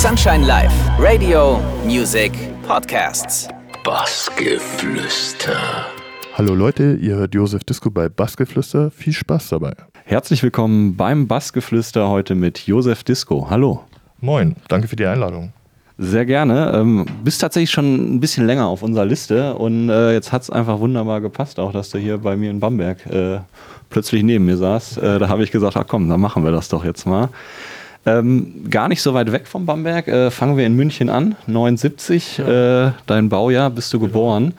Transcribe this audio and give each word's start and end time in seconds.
Sunshine 0.00 0.46
Live, 0.46 0.72
Radio, 0.98 1.60
Music, 1.84 2.32
Podcasts. 2.66 3.48
Bassgeflüster. 3.84 5.58
Hallo 6.32 6.54
Leute, 6.54 6.94
ihr 6.94 7.16
hört 7.16 7.34
Josef 7.34 7.64
Disco 7.64 7.90
bei 7.90 8.08
Bassgeflüster. 8.08 8.90
Viel 8.90 9.12
Spaß 9.12 9.50
dabei. 9.50 9.74
Herzlich 10.06 10.42
willkommen 10.42 10.96
beim 10.96 11.28
Bassgeflüster 11.28 12.08
heute 12.08 12.34
mit 12.34 12.60
Josef 12.60 13.04
Disco. 13.04 13.48
Hallo. 13.50 13.84
Moin, 14.22 14.56
danke 14.68 14.88
für 14.88 14.96
die 14.96 15.04
Einladung. 15.04 15.52
Sehr 15.98 16.24
gerne. 16.24 16.72
Ähm, 16.74 17.04
bist 17.22 17.42
tatsächlich 17.42 17.70
schon 17.70 18.14
ein 18.14 18.20
bisschen 18.20 18.46
länger 18.46 18.68
auf 18.68 18.82
unserer 18.82 19.04
Liste 19.04 19.54
und 19.54 19.90
äh, 19.90 20.14
jetzt 20.14 20.32
hat 20.32 20.40
es 20.40 20.48
einfach 20.48 20.80
wunderbar 20.80 21.20
gepasst, 21.20 21.60
auch 21.60 21.72
dass 21.72 21.90
du 21.90 21.98
hier 21.98 22.16
bei 22.16 22.38
mir 22.38 22.50
in 22.50 22.58
Bamberg 22.58 23.04
äh, 23.04 23.40
plötzlich 23.90 24.22
neben 24.22 24.46
mir 24.46 24.56
saß. 24.56 24.96
Äh, 24.96 25.18
da 25.18 25.28
habe 25.28 25.42
ich 25.44 25.50
gesagt, 25.50 25.76
ach 25.76 25.84
komm, 25.86 26.08
dann 26.08 26.22
machen 26.22 26.42
wir 26.42 26.52
das 26.52 26.70
doch 26.70 26.86
jetzt 26.86 27.04
mal. 27.04 27.28
Ähm, 28.06 28.64
gar 28.70 28.88
nicht 28.88 29.02
so 29.02 29.12
weit 29.12 29.30
weg 29.32 29.46
vom 29.46 29.66
Bamberg. 29.66 30.08
Äh, 30.08 30.30
fangen 30.30 30.56
wir 30.56 30.64
in 30.66 30.74
München 30.74 31.10
an, 31.10 31.36
79, 31.46 32.38
ja. 32.38 32.86
äh, 32.86 32.92
dein 33.06 33.28
Baujahr, 33.28 33.70
bist 33.70 33.92
du 33.92 34.00
geboren. 34.00 34.54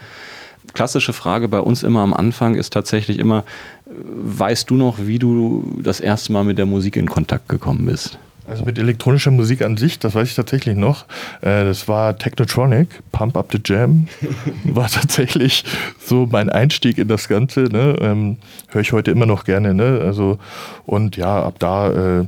Klassische 0.73 1.11
Frage 1.11 1.48
bei 1.48 1.59
uns 1.59 1.84
immer 1.84 2.01
am 2.01 2.13
Anfang 2.13 2.55
ist 2.55 2.71
tatsächlich 2.71 3.20
immer, 3.20 3.43
weißt 3.85 4.70
du 4.70 4.75
noch, 4.75 4.99
wie 4.99 5.20
du 5.20 5.79
das 5.84 5.99
erste 5.99 6.31
Mal 6.31 6.43
mit 6.43 6.57
der 6.57 6.65
Musik 6.65 6.95
in 6.95 7.09
Kontakt 7.09 7.49
gekommen 7.49 7.85
bist? 7.88 8.17
Also 8.48 8.65
mit 8.65 8.77
elektronischer 8.77 9.31
Musik 9.31 9.62
an 9.62 9.77
sich, 9.77 9.99
das 9.99 10.13
weiß 10.13 10.27
ich 10.27 10.35
tatsächlich 10.35 10.76
noch. 10.76 11.05
Äh, 11.41 11.63
das 11.65 11.87
war 11.87 12.17
Technotronic, 12.17 12.87
Pump 13.12 13.37
Up 13.37 13.49
the 13.51 13.59
Jam, 13.63 14.07
war 14.65 14.89
tatsächlich 14.89 15.63
so 15.99 16.27
mein 16.29 16.49
Einstieg 16.49 16.98
in 16.98 17.07
das 17.07 17.27
Ganze. 17.27 17.62
Ne? 17.62 17.95
Ähm, 18.01 18.37
Höre 18.70 18.81
ich 18.81 18.93
heute 18.93 19.12
immer 19.12 19.26
noch 19.26 19.45
gerne. 19.45 19.73
Ne? 19.73 20.01
Also, 20.03 20.37
und 20.85 21.17
ja, 21.17 21.43
ab 21.43 21.55
da 21.59 22.20
äh, 22.21 22.26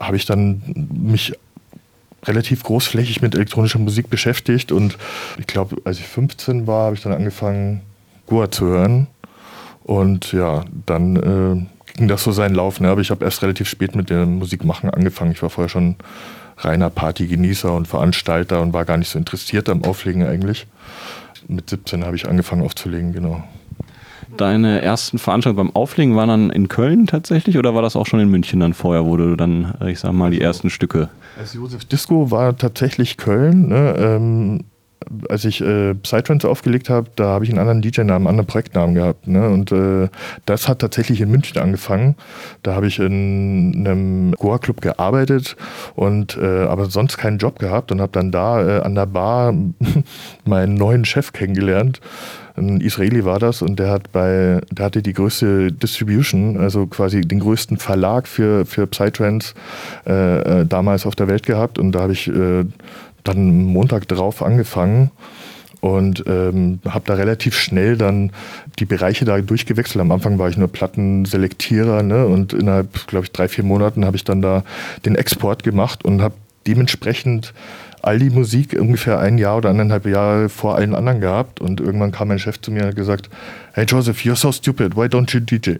habe 0.00 0.16
ich 0.16 0.26
dann 0.26 0.62
mich 0.92 1.32
relativ 2.24 2.62
großflächig 2.62 3.22
mit 3.22 3.34
elektronischer 3.34 3.78
Musik 3.78 4.10
beschäftigt 4.10 4.72
und 4.72 4.98
ich 5.38 5.46
glaube, 5.46 5.76
als 5.84 5.98
ich 5.98 6.06
15 6.06 6.66
war, 6.66 6.86
habe 6.86 6.96
ich 6.96 7.02
dann 7.02 7.12
angefangen, 7.12 7.80
Goa 8.26 8.50
zu 8.50 8.66
hören. 8.66 9.06
Und 9.82 10.32
ja, 10.32 10.64
dann 10.86 11.16
äh, 11.16 11.96
ging 11.96 12.08
das 12.08 12.22
so 12.22 12.32
seinen 12.32 12.54
Lauf. 12.54 12.80
Ne? 12.80 12.88
Aber 12.88 13.00
ich 13.00 13.10
habe 13.10 13.24
erst 13.24 13.42
relativ 13.42 13.68
spät 13.68 13.96
mit 13.96 14.08
dem 14.10 14.38
Musikmachen 14.38 14.90
angefangen. 14.90 15.32
Ich 15.32 15.42
war 15.42 15.50
vorher 15.50 15.68
schon 15.68 15.96
reiner 16.58 16.90
Partygenießer 16.90 17.72
und 17.72 17.88
Veranstalter 17.88 18.60
und 18.60 18.72
war 18.72 18.84
gar 18.84 18.98
nicht 18.98 19.08
so 19.08 19.18
interessiert 19.18 19.68
am 19.68 19.82
Auflegen 19.84 20.24
eigentlich. 20.24 20.66
Mit 21.48 21.70
17 21.70 22.04
habe 22.04 22.16
ich 22.16 22.28
angefangen 22.28 22.62
aufzulegen, 22.62 23.12
genau. 23.12 23.42
Deine 24.36 24.82
ersten 24.82 25.18
Veranstaltungen 25.18 25.68
beim 25.68 25.76
Auflegen 25.76 26.16
waren 26.16 26.28
dann 26.28 26.50
in 26.50 26.68
Köln 26.68 27.06
tatsächlich 27.06 27.58
oder 27.58 27.74
war 27.74 27.82
das 27.82 27.96
auch 27.96 28.06
schon 28.06 28.20
in 28.20 28.28
München 28.28 28.60
dann 28.60 28.74
vorher, 28.74 29.04
wo 29.04 29.16
du 29.16 29.36
dann, 29.36 29.74
äh, 29.80 29.90
ich 29.90 30.00
sag 30.00 30.12
mal, 30.12 30.30
die 30.30 30.40
ersten 30.40 30.70
Stücke? 30.70 31.08
Als 31.38 31.54
Josef 31.54 31.84
Disco 31.84 32.30
war 32.30 32.56
tatsächlich 32.56 33.16
Köln. 33.16 33.68
Ne? 33.68 33.94
Ähm, 33.98 34.64
als 35.28 35.44
ich 35.44 35.60
äh, 35.60 35.94
Psytrance 35.94 36.48
aufgelegt 36.48 36.90
habe, 36.90 37.10
da 37.16 37.28
habe 37.28 37.44
ich 37.44 37.50
einen 37.50 37.58
anderen 37.58 37.82
DJ-Namen, 37.82 38.26
einen 38.26 38.26
anderen 38.26 38.46
Projektnamen 38.46 38.94
gehabt. 38.94 39.26
Ne? 39.26 39.48
Und 39.48 39.72
äh, 39.72 40.08
das 40.46 40.68
hat 40.68 40.80
tatsächlich 40.80 41.20
in 41.20 41.30
München 41.30 41.60
angefangen. 41.60 42.16
Da 42.62 42.74
habe 42.74 42.86
ich 42.86 42.98
in 42.98 43.74
einem 43.76 44.32
Goa-Club 44.32 44.80
gearbeitet 44.80 45.56
und 45.94 46.36
äh, 46.36 46.64
aber 46.64 46.86
sonst 46.86 47.16
keinen 47.16 47.38
Job 47.38 47.58
gehabt 47.58 47.92
und 47.92 48.00
habe 48.00 48.12
dann 48.12 48.30
da 48.30 48.78
äh, 48.78 48.80
an 48.82 48.94
der 48.94 49.06
Bar 49.06 49.54
meinen 50.44 50.74
neuen 50.74 51.04
Chef 51.04 51.32
kennengelernt. 51.32 52.00
Ein 52.60 52.80
Israeli 52.80 53.24
war 53.24 53.38
das 53.38 53.62
und 53.62 53.78
der 53.78 53.90
hat 53.90 54.12
bei, 54.12 54.60
der 54.70 54.84
hatte 54.84 55.02
die 55.02 55.14
größte 55.14 55.72
Distribution, 55.72 56.58
also 56.58 56.86
quasi 56.86 57.22
den 57.22 57.40
größten 57.40 57.78
Verlag 57.78 58.28
für, 58.28 58.66
für 58.66 58.86
Psytrance 58.86 59.54
äh, 60.06 60.60
äh, 60.60 60.66
damals 60.66 61.06
auf 61.06 61.16
der 61.16 61.28
Welt 61.28 61.46
gehabt. 61.46 61.78
Und 61.78 61.92
da 61.92 62.00
habe 62.00 62.12
ich 62.12 62.28
äh, 62.28 62.64
dann 63.24 63.64
Montag 63.64 64.06
drauf 64.08 64.42
angefangen 64.42 65.10
und 65.80 66.24
ähm, 66.26 66.80
habe 66.86 67.04
da 67.06 67.14
relativ 67.14 67.56
schnell 67.56 67.96
dann 67.96 68.32
die 68.78 68.84
Bereiche 68.84 69.24
da 69.24 69.40
durchgewechselt. 69.40 70.00
Am 70.00 70.12
Anfang 70.12 70.38
war 70.38 70.48
ich 70.48 70.56
nur 70.56 70.68
Plattenselektierer 70.68 72.02
ne? 72.02 72.26
und 72.26 72.52
innerhalb, 72.52 73.06
glaube 73.06 73.24
ich, 73.24 73.32
drei, 73.32 73.48
vier 73.48 73.64
Monaten 73.64 74.04
habe 74.04 74.16
ich 74.16 74.24
dann 74.24 74.42
da 74.42 74.64
den 75.04 75.14
Export 75.14 75.62
gemacht 75.62 76.04
und 76.04 76.20
habe 76.20 76.34
dementsprechend 76.70 77.52
all 78.02 78.18
die 78.18 78.30
Musik 78.30 78.76
ungefähr 78.78 79.18
ein 79.18 79.36
Jahr 79.36 79.58
oder 79.58 79.70
anderthalb 79.70 80.06
Jahre 80.06 80.48
vor 80.48 80.76
allen 80.76 80.94
anderen 80.94 81.20
gehabt. 81.20 81.60
Und 81.60 81.80
irgendwann 81.80 82.12
kam 82.12 82.28
mein 82.28 82.38
Chef 82.38 82.60
zu 82.60 82.70
mir 82.70 82.82
und 82.82 82.88
hat 82.88 82.96
gesagt, 82.96 83.28
hey 83.72 83.84
Joseph, 83.84 84.20
you're 84.20 84.36
so 84.36 84.52
stupid, 84.52 84.96
why 84.96 85.04
don't 85.06 85.32
you 85.34 85.40
DJ? 85.40 85.76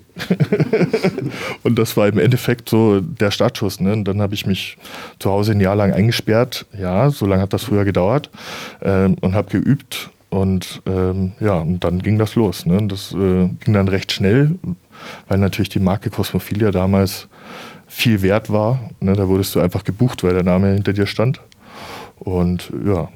und 1.62 1.78
das 1.78 1.96
war 1.96 2.08
im 2.08 2.18
Endeffekt 2.18 2.68
so 2.68 3.00
der 3.00 3.30
Startschuss. 3.30 3.80
Ne? 3.80 3.92
Und 3.92 4.04
dann 4.04 4.20
habe 4.20 4.34
ich 4.34 4.44
mich 4.44 4.76
zu 5.18 5.30
Hause 5.30 5.52
ein 5.52 5.60
Jahr 5.60 5.76
lang 5.76 5.92
eingesperrt. 5.92 6.66
Ja, 6.78 7.10
so 7.10 7.24
lange 7.24 7.42
hat 7.42 7.52
das 7.52 7.64
früher 7.64 7.84
gedauert. 7.84 8.28
Ähm, 8.82 9.16
und 9.20 9.34
habe 9.34 9.50
geübt. 9.50 10.10
Und 10.28 10.82
ähm, 10.86 11.32
ja, 11.40 11.54
und 11.54 11.82
dann 11.82 12.00
ging 12.00 12.18
das 12.18 12.34
los. 12.34 12.66
Ne? 12.66 12.86
Das 12.86 13.12
äh, 13.12 13.48
ging 13.64 13.74
dann 13.74 13.88
recht 13.88 14.12
schnell, 14.12 14.56
weil 15.28 15.38
natürlich 15.38 15.70
die 15.70 15.80
Marke 15.80 16.10
Cosmophilia 16.10 16.70
damals 16.70 17.28
viel 18.00 18.22
wert 18.22 18.50
war. 18.50 18.80
Ne? 19.00 19.14
Da 19.14 19.28
wurdest 19.28 19.54
du 19.54 19.60
einfach 19.60 19.84
gebucht, 19.84 20.24
weil 20.24 20.34
der 20.34 20.42
Name 20.42 20.72
hinter 20.72 20.92
dir 20.92 21.06
stand. 21.06 21.40
Und 22.18 22.72
ja, 22.84 23.08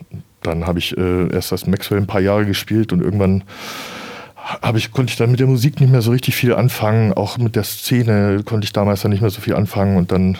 dann 0.43 0.67
habe 0.67 0.79
ich 0.79 0.97
äh, 0.97 1.33
erst 1.33 1.53
das 1.53 1.67
Maxwell 1.67 1.99
ein 1.99 2.07
paar 2.07 2.21
Jahre 2.21 2.47
gespielt 2.47 2.93
und 2.93 3.03
irgendwann 3.03 3.45
ich, 4.77 4.93
konnte 4.93 5.11
ich 5.11 5.17
dann 5.17 5.31
mit 5.31 5.41
der 5.41 5.47
Musik 5.47 5.81
nicht 5.81 5.91
mehr 5.91 6.03
so 6.03 6.11
richtig 6.11 6.37
viel 6.37 6.55
anfangen. 6.55 7.13
Auch 7.13 7.39
mit 7.39 7.57
der 7.57 7.65
Szene 7.65 8.43
konnte 8.45 8.67
ich 8.67 8.73
damals 8.73 9.03
dann 9.03 9.11
nicht 9.11 9.21
mehr 9.21 9.31
so 9.31 9.41
viel 9.41 9.55
anfangen. 9.55 9.97
Und 9.97 10.13
dann 10.13 10.37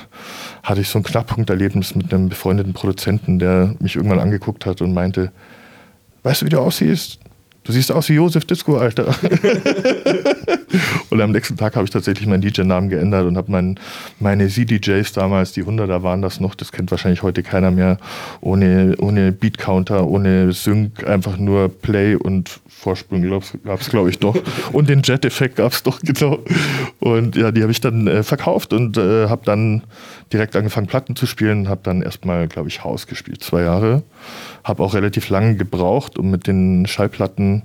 hatte 0.63 0.81
ich 0.81 0.89
so 0.89 0.99
ein 0.99 1.03
Knackpunkterlebnis 1.03 1.95
mit 1.95 2.13
einem 2.13 2.29
befreundeten 2.29 2.75
Produzenten, 2.75 3.39
der 3.39 3.75
mich 3.81 3.97
irgendwann 3.97 4.21
angeguckt 4.21 4.67
hat 4.67 4.83
und 4.83 4.93
meinte, 4.93 5.33
weißt 6.23 6.43
du, 6.43 6.47
wie 6.47 6.51
du 6.51 6.59
aussiehst? 6.61 7.19
Du 7.65 7.73
siehst 7.73 7.91
aus 7.91 8.09
wie 8.11 8.15
Josef 8.15 8.45
Disco, 8.45 8.77
Alter. 8.77 9.07
und 11.11 11.21
am 11.21 11.33
nächsten 11.33 11.57
Tag 11.57 11.77
habe 11.77 11.85
ich 11.85 11.91
tatsächlich 11.91 12.27
meinen 12.27 12.43
DJ-Namen 12.43 12.89
geändert 12.89 13.27
und 13.27 13.37
habe 13.37 13.51
mein, 13.51 13.79
meine 14.21 14.49
CDJs 14.49 15.13
damals, 15.13 15.53
die 15.53 15.65
100er 15.65 16.03
waren 16.03 16.23
das 16.23 16.41
noch, 16.41 16.55
das 16.55 16.73
kennt 16.73 16.91
wahrscheinlich 16.91 17.23
heute 17.23 17.43
keiner 17.43 17.71
mehr, 17.71 17.99
ohne, 18.41 18.95
ohne 18.99 19.33
Beat-Counter, 19.33 20.07
ohne 20.07 20.53
Sync, 20.53 21.07
einfach 21.07 21.37
nur 21.37 21.69
Play 21.69 22.15
und 22.17 22.61
Vorsprung 22.85 23.23
gab 23.65 23.81
es, 23.81 23.89
glaube 23.89 24.11
ich, 24.11 24.19
doch. 24.19 24.37
Und 24.73 24.91
den 24.91 25.03
Jet-Effekt 25.03 25.57
gab 25.57 25.73
es 25.73 25.83
doch, 25.83 26.01
genau. 26.01 26.41
Und 27.01 27.35
ja, 27.35 27.51
die 27.51 27.63
habe 27.63 27.73
ich 27.73 27.81
dann 27.81 28.07
äh, 28.07 28.23
verkauft 28.23 28.75
und 28.75 28.99
äh, 28.99 29.29
habe 29.29 29.43
dann 29.47 29.83
direkt 30.33 30.55
angefangen, 30.55 30.87
Platten 30.87 31.17
zu 31.17 31.27
spielen. 31.27 31.69
Habe 31.69 31.81
dann 31.83 32.03
erstmal, 32.03 32.47
glaube 32.47 32.69
ich, 32.69 32.85
Haus 32.85 33.07
gespielt, 33.07 33.43
zwei 33.43 33.63
Jahre. 33.63 34.03
Habe 34.65 34.83
auch 34.83 34.93
relativ 34.93 35.31
lange 35.31 35.57
gebraucht, 35.57 36.19
um 36.19 36.31
mit 36.31 36.47
den 36.47 36.87
Schallplatten 36.87 37.63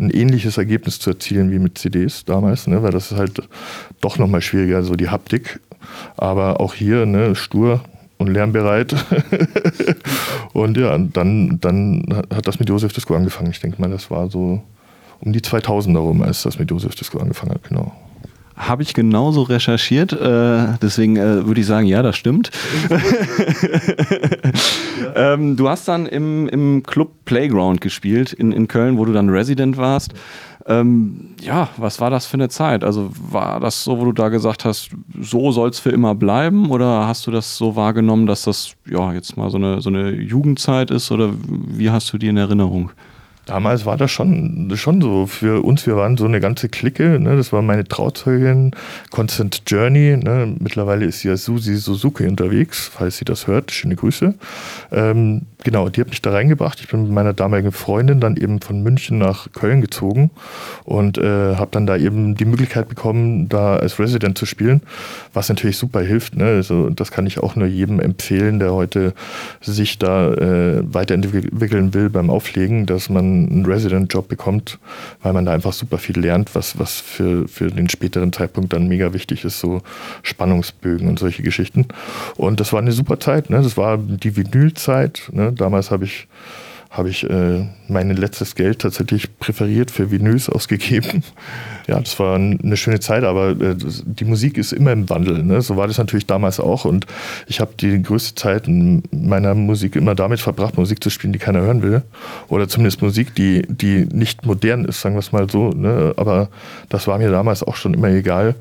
ein 0.00 0.10
ähnliches 0.10 0.58
Ergebnis 0.58 0.98
zu 0.98 1.10
erzielen 1.10 1.50
wie 1.50 1.58
mit 1.58 1.78
CDs 1.78 2.24
damals, 2.24 2.66
ne? 2.66 2.82
weil 2.82 2.90
das 2.90 3.12
ist 3.12 3.18
halt 3.18 3.42
doch 4.00 4.18
nochmal 4.18 4.40
schwieriger, 4.40 4.82
so 4.82 4.94
die 4.94 5.08
Haptik. 5.08 5.60
Aber 6.16 6.60
auch 6.60 6.74
hier 6.74 7.06
ne, 7.06 7.34
stur 7.34 7.80
und 8.18 8.28
lernbereit. 8.28 8.94
und 10.52 10.76
ja, 10.76 10.96
dann, 10.96 11.58
dann 11.60 12.24
hat 12.34 12.46
das 12.46 12.58
mit 12.58 12.68
Josef 12.68 12.92
Disco 12.92 13.14
angefangen. 13.14 13.50
Ich 13.50 13.60
denke 13.60 13.80
mal, 13.80 13.90
das 13.90 14.10
war 14.10 14.28
so 14.28 14.62
um 15.20 15.32
die 15.32 15.42
2000 15.42 15.96
herum, 15.96 16.22
als 16.22 16.42
das 16.42 16.58
mit 16.58 16.70
Josef 16.70 16.94
Disco 16.94 17.18
angefangen 17.18 17.52
hat, 17.52 17.64
genau. 17.68 17.92
Habe 18.60 18.82
ich 18.82 18.92
genauso 18.92 19.42
recherchiert, 19.42 20.12
äh, 20.12 20.78
deswegen 20.82 21.16
äh, 21.16 21.46
würde 21.46 21.62
ich 21.62 21.66
sagen, 21.66 21.86
ja, 21.86 22.02
das 22.02 22.16
stimmt. 22.16 22.50
ja. 22.90 23.00
ähm, 25.32 25.56
du 25.56 25.68
hast 25.68 25.88
dann 25.88 26.04
im, 26.04 26.46
im 26.48 26.82
Club 26.82 27.24
Playground 27.24 27.80
gespielt 27.80 28.34
in, 28.34 28.52
in 28.52 28.68
Köln, 28.68 28.98
wo 28.98 29.06
du 29.06 29.14
dann 29.14 29.30
Resident 29.30 29.78
warst. 29.78 30.12
Ähm, 30.66 31.36
ja, 31.40 31.70
was 31.78 32.00
war 32.00 32.10
das 32.10 32.26
für 32.26 32.34
eine 32.34 32.50
Zeit? 32.50 32.84
Also 32.84 33.10
war 33.14 33.60
das 33.60 33.82
so, 33.82 33.98
wo 33.98 34.04
du 34.04 34.12
da 34.12 34.28
gesagt 34.28 34.64
hast, 34.64 34.90
so 35.18 35.52
soll 35.52 35.70
es 35.70 35.78
für 35.78 35.90
immer 35.90 36.14
bleiben? 36.14 36.70
Oder 36.70 37.06
hast 37.06 37.26
du 37.26 37.30
das 37.30 37.56
so 37.56 37.76
wahrgenommen, 37.76 38.26
dass 38.26 38.42
das 38.42 38.74
ja 38.88 39.12
jetzt 39.12 39.36
mal 39.36 39.50
so 39.50 39.56
eine, 39.56 39.80
so 39.80 39.88
eine 39.88 40.10
Jugendzeit 40.10 40.90
ist? 40.90 41.10
Oder 41.10 41.30
wie 41.48 41.90
hast 41.90 42.12
du 42.12 42.18
die 42.18 42.28
in 42.28 42.36
Erinnerung? 42.36 42.90
Damals 43.50 43.84
war 43.84 43.96
das 43.96 44.12
schon, 44.12 44.72
schon 44.76 45.00
so. 45.00 45.26
Für 45.26 45.64
uns, 45.64 45.84
wir 45.84 45.96
waren 45.96 46.16
so 46.16 46.24
eine 46.24 46.38
ganze 46.38 46.68
Clique. 46.68 47.18
Ne? 47.18 47.36
Das 47.36 47.52
war 47.52 47.62
meine 47.62 47.82
Trauzeugin, 47.82 48.70
Constant 49.10 49.62
Journey. 49.66 50.16
Ne? 50.16 50.54
Mittlerweile 50.60 51.04
ist 51.04 51.24
ja 51.24 51.36
Susi 51.36 51.74
Suzuki 51.74 52.28
unterwegs, 52.28 52.88
falls 52.94 53.16
sie 53.16 53.24
das 53.24 53.48
hört. 53.48 53.72
Schöne 53.72 53.96
Grüße. 53.96 54.34
Ähm, 54.92 55.46
genau, 55.64 55.88
die 55.88 56.00
hat 56.00 56.08
mich 56.08 56.22
da 56.22 56.30
reingebracht. 56.30 56.80
Ich 56.80 56.88
bin 56.88 57.02
mit 57.02 57.12
meiner 57.12 57.32
damaligen 57.32 57.72
Freundin 57.72 58.20
dann 58.20 58.36
eben 58.36 58.60
von 58.60 58.82
München 58.82 59.18
nach 59.18 59.52
Köln 59.52 59.80
gezogen 59.80 60.30
und 60.84 61.18
äh, 61.18 61.56
habe 61.56 61.70
dann 61.72 61.86
da 61.86 61.96
eben 61.96 62.34
die 62.34 62.44
Möglichkeit 62.44 62.88
bekommen, 62.88 63.48
da 63.48 63.76
als 63.76 63.98
Resident 63.98 64.38
zu 64.38 64.46
spielen, 64.46 64.82
was 65.32 65.48
natürlich 65.48 65.76
super 65.76 66.00
hilft. 66.00 66.36
Ne? 66.36 66.44
Also 66.44 66.90
das 66.90 67.10
kann 67.10 67.26
ich 67.26 67.38
auch 67.40 67.56
nur 67.56 67.66
jedem 67.66 68.00
empfehlen, 68.00 68.58
der 68.58 68.72
heute 68.72 69.14
sich 69.60 69.98
da 69.98 70.32
äh, 70.32 70.82
weiterentwickeln 70.82 71.94
will 71.94 72.10
beim 72.10 72.30
Auflegen, 72.30 72.86
dass 72.86 73.08
man 73.08 73.48
einen 73.48 73.66
Resident-Job 73.66 74.28
bekommt, 74.28 74.78
weil 75.22 75.32
man 75.32 75.44
da 75.44 75.52
einfach 75.52 75.72
super 75.72 75.98
viel 75.98 76.18
lernt, 76.18 76.54
was, 76.54 76.78
was 76.78 77.00
für, 77.00 77.48
für 77.48 77.68
den 77.68 77.88
späteren 77.88 78.32
Zeitpunkt 78.32 78.72
dann 78.72 78.88
mega 78.88 79.12
wichtig 79.12 79.44
ist, 79.44 79.60
so 79.60 79.82
Spannungsbögen 80.22 81.08
und 81.08 81.18
solche 81.18 81.42
Geschichten. 81.42 81.86
Und 82.36 82.60
das 82.60 82.72
war 82.72 82.80
eine 82.80 82.92
super 82.92 83.20
Zeit. 83.20 83.50
Ne? 83.50 83.62
Das 83.62 83.76
war 83.76 83.98
die 83.98 84.36
Vinylzeit. 84.36 85.30
Ne? 85.32 85.49
Damals 85.52 85.90
habe 85.90 86.04
ich 86.04 86.28
habe 86.90 87.08
ich 87.08 87.22
äh, 87.30 87.66
mein 87.86 88.10
letztes 88.10 88.56
Geld 88.56 88.80
tatsächlich 88.80 89.38
präferiert 89.38 89.92
für 89.92 90.10
Vinyls 90.10 90.48
ausgegeben. 90.48 91.22
Ja, 91.86 91.98
das 91.98 92.16
war 92.20 92.36
eine 92.36 92.76
schöne 92.76 93.00
Zeit, 93.00 93.24
aber 93.24 93.50
äh, 93.50 93.74
die 93.76 94.24
Musik 94.24 94.56
ist 94.56 94.72
immer 94.72 94.92
im 94.92 95.10
Wandel. 95.10 95.42
Ne? 95.42 95.60
So 95.60 95.76
war 95.76 95.88
das 95.88 95.98
natürlich 95.98 96.26
damals 96.26 96.60
auch. 96.60 96.84
Und 96.84 97.04
ich 97.48 97.58
habe 97.58 97.72
die 97.80 98.00
größte 98.00 98.36
Zeit 98.36 98.68
in 98.68 99.02
meiner 99.10 99.56
Musik 99.56 99.96
immer 99.96 100.14
damit 100.14 100.38
verbracht, 100.38 100.76
Musik 100.76 101.02
zu 101.02 101.10
spielen, 101.10 101.32
die 101.32 101.40
keiner 101.40 101.62
hören 101.62 101.82
will. 101.82 102.02
Oder 102.46 102.68
zumindest 102.68 103.02
Musik, 103.02 103.34
die, 103.34 103.62
die 103.62 104.06
nicht 104.12 104.46
modern 104.46 104.84
ist, 104.84 105.00
sagen 105.00 105.16
wir 105.16 105.20
es 105.20 105.32
mal 105.32 105.50
so. 105.50 105.70
Ne? 105.70 106.14
Aber 106.16 106.48
das 106.90 107.08
war 107.08 107.18
mir 107.18 107.32
damals 107.32 107.64
auch 107.64 107.74
schon 107.74 107.94
immer 107.94 108.10
egal. 108.10 108.54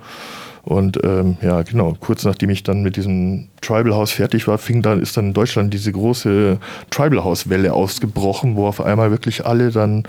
Und 0.69 1.03
ähm, 1.03 1.37
ja, 1.41 1.63
genau, 1.63 1.97
kurz 1.99 2.23
nachdem 2.25 2.51
ich 2.51 2.61
dann 2.61 2.83
mit 2.83 2.95
diesem 2.95 3.47
Tribal 3.59 3.95
House 3.95 4.11
fertig 4.11 4.47
war, 4.47 4.59
fing 4.59 4.83
dann, 4.83 5.01
ist 5.01 5.17
dann 5.17 5.29
in 5.29 5.33
Deutschland 5.33 5.73
diese 5.73 5.91
große 5.91 6.59
Tribal 6.91 7.23
House-Welle 7.23 7.73
ausgebrochen, 7.73 8.55
wo 8.55 8.67
auf 8.67 8.79
einmal 8.79 9.09
wirklich 9.09 9.47
alle 9.47 9.71
dann 9.71 10.03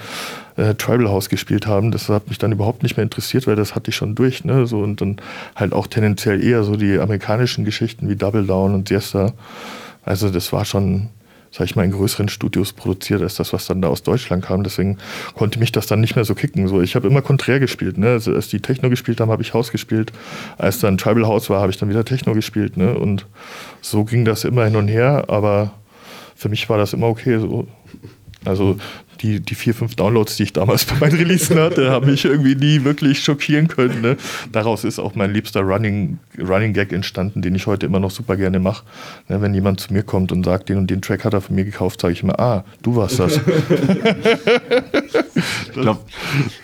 äh, 0.56 0.74
Tribal 0.74 1.08
House 1.08 1.30
gespielt 1.30 1.66
haben. 1.66 1.92
Das 1.92 2.10
hat 2.10 2.28
mich 2.28 2.36
dann 2.36 2.52
überhaupt 2.52 2.82
nicht 2.82 2.98
mehr 2.98 3.04
interessiert, 3.04 3.46
weil 3.46 3.56
das 3.56 3.74
hatte 3.74 3.88
ich 3.88 3.96
schon 3.96 4.14
durch. 4.14 4.44
Ne? 4.44 4.66
So, 4.66 4.80
und 4.80 5.00
dann 5.00 5.16
halt 5.56 5.72
auch 5.72 5.86
tendenziell 5.86 6.44
eher 6.44 6.62
so 6.62 6.76
die 6.76 6.98
amerikanischen 6.98 7.64
Geschichten 7.64 8.10
wie 8.10 8.16
Double 8.16 8.46
Down 8.46 8.74
und 8.74 8.88
Siesta. 8.88 9.32
Also 10.04 10.28
das 10.28 10.52
war 10.52 10.66
schon 10.66 11.08
sag 11.50 11.64
ich 11.64 11.74
mal, 11.74 11.84
in 11.84 11.90
größeren 11.90 12.28
Studios 12.28 12.72
produziert 12.72 13.22
als 13.22 13.34
das, 13.34 13.52
was 13.52 13.66
dann 13.66 13.82
da 13.82 13.88
aus 13.88 14.02
Deutschland 14.02 14.44
kam. 14.44 14.62
Deswegen 14.62 14.98
konnte 15.34 15.58
mich 15.58 15.72
das 15.72 15.86
dann 15.86 16.00
nicht 16.00 16.14
mehr 16.14 16.24
so 16.24 16.34
kicken. 16.34 16.68
So, 16.68 16.80
ich 16.80 16.94
habe 16.94 17.08
immer 17.08 17.22
konträr 17.22 17.58
gespielt. 17.58 17.98
Ne? 17.98 18.08
Also, 18.08 18.32
als 18.32 18.48
die 18.48 18.60
Techno 18.60 18.88
gespielt 18.88 19.20
haben, 19.20 19.30
habe 19.30 19.42
ich 19.42 19.52
Haus 19.52 19.72
gespielt. 19.72 20.12
Als 20.58 20.78
dann 20.78 20.96
Tribal 20.96 21.26
House 21.26 21.50
war, 21.50 21.60
habe 21.60 21.72
ich 21.72 21.78
dann 21.78 21.88
wieder 21.88 22.04
Techno 22.04 22.34
gespielt. 22.34 22.76
Ne? 22.76 22.96
Und 22.96 23.26
so 23.80 24.04
ging 24.04 24.24
das 24.24 24.44
immer 24.44 24.64
hin 24.64 24.76
und 24.76 24.88
her. 24.88 25.24
Aber 25.28 25.72
für 26.36 26.48
mich 26.48 26.68
war 26.68 26.78
das 26.78 26.92
immer 26.92 27.08
okay. 27.08 27.38
So. 27.38 27.66
Also 28.44 28.76
die, 29.22 29.40
die 29.40 29.54
vier, 29.54 29.74
fünf 29.74 29.96
Downloads, 29.96 30.36
die 30.36 30.44
ich 30.44 30.52
damals 30.52 30.84
bei 30.86 30.96
meinen 30.96 31.16
Releasen 31.16 31.58
hatte, 31.58 31.90
haben 31.90 32.06
mich 32.06 32.24
irgendwie 32.24 32.54
nie 32.54 32.84
wirklich 32.84 33.22
schockieren 33.22 33.68
können. 33.68 34.00
Ne? 34.00 34.16
Daraus 34.52 34.84
ist 34.84 34.98
auch 34.98 35.14
mein 35.14 35.32
liebster 35.32 35.60
Running, 35.60 36.18
Running 36.38 36.72
Gag 36.72 36.92
entstanden, 36.92 37.42
den 37.42 37.54
ich 37.54 37.66
heute 37.66 37.86
immer 37.86 38.00
noch 38.00 38.10
super 38.10 38.36
gerne 38.36 38.58
mache. 38.58 38.84
Ne? 39.28 39.42
Wenn 39.42 39.54
jemand 39.54 39.80
zu 39.80 39.92
mir 39.92 40.02
kommt 40.02 40.32
und 40.32 40.44
sagt, 40.44 40.68
den 40.68 40.78
und 40.78 40.90
den 40.90 41.02
Track 41.02 41.24
hat 41.24 41.34
er 41.34 41.40
von 41.40 41.54
mir 41.54 41.64
gekauft, 41.64 42.00
sage 42.00 42.12
ich 42.12 42.22
immer, 42.22 42.38
ah, 42.40 42.64
du 42.82 42.96
warst 42.96 43.18
das. 43.18 43.40
das, 45.74 45.96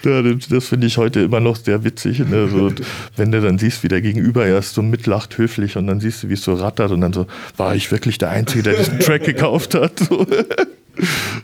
das, 0.02 0.48
das 0.48 0.68
finde 0.68 0.86
ich 0.86 0.96
heute 0.98 1.20
immer 1.20 1.40
noch 1.40 1.56
sehr 1.56 1.84
witzig. 1.84 2.20
Ne? 2.20 2.48
So, 2.48 2.72
wenn 3.16 3.32
du 3.32 3.40
dann 3.40 3.58
siehst, 3.58 3.82
wie 3.82 3.88
der 3.88 4.00
Gegenüber 4.00 4.46
erst 4.46 4.74
so 4.74 4.82
mitlacht, 4.82 5.36
höflich, 5.38 5.76
und 5.76 5.86
dann 5.86 6.00
siehst 6.00 6.22
du, 6.22 6.28
wie 6.28 6.34
es 6.34 6.42
so 6.42 6.54
rattert 6.54 6.90
und 6.90 7.00
dann 7.00 7.12
so, 7.12 7.26
war 7.56 7.74
ich 7.74 7.90
wirklich 7.90 8.18
der 8.18 8.30
Einzige, 8.30 8.62
der 8.62 8.74
diesen 8.74 9.00
Track 9.00 9.24
gekauft 9.24 9.74
hat? 9.74 9.98
So. 9.98 10.26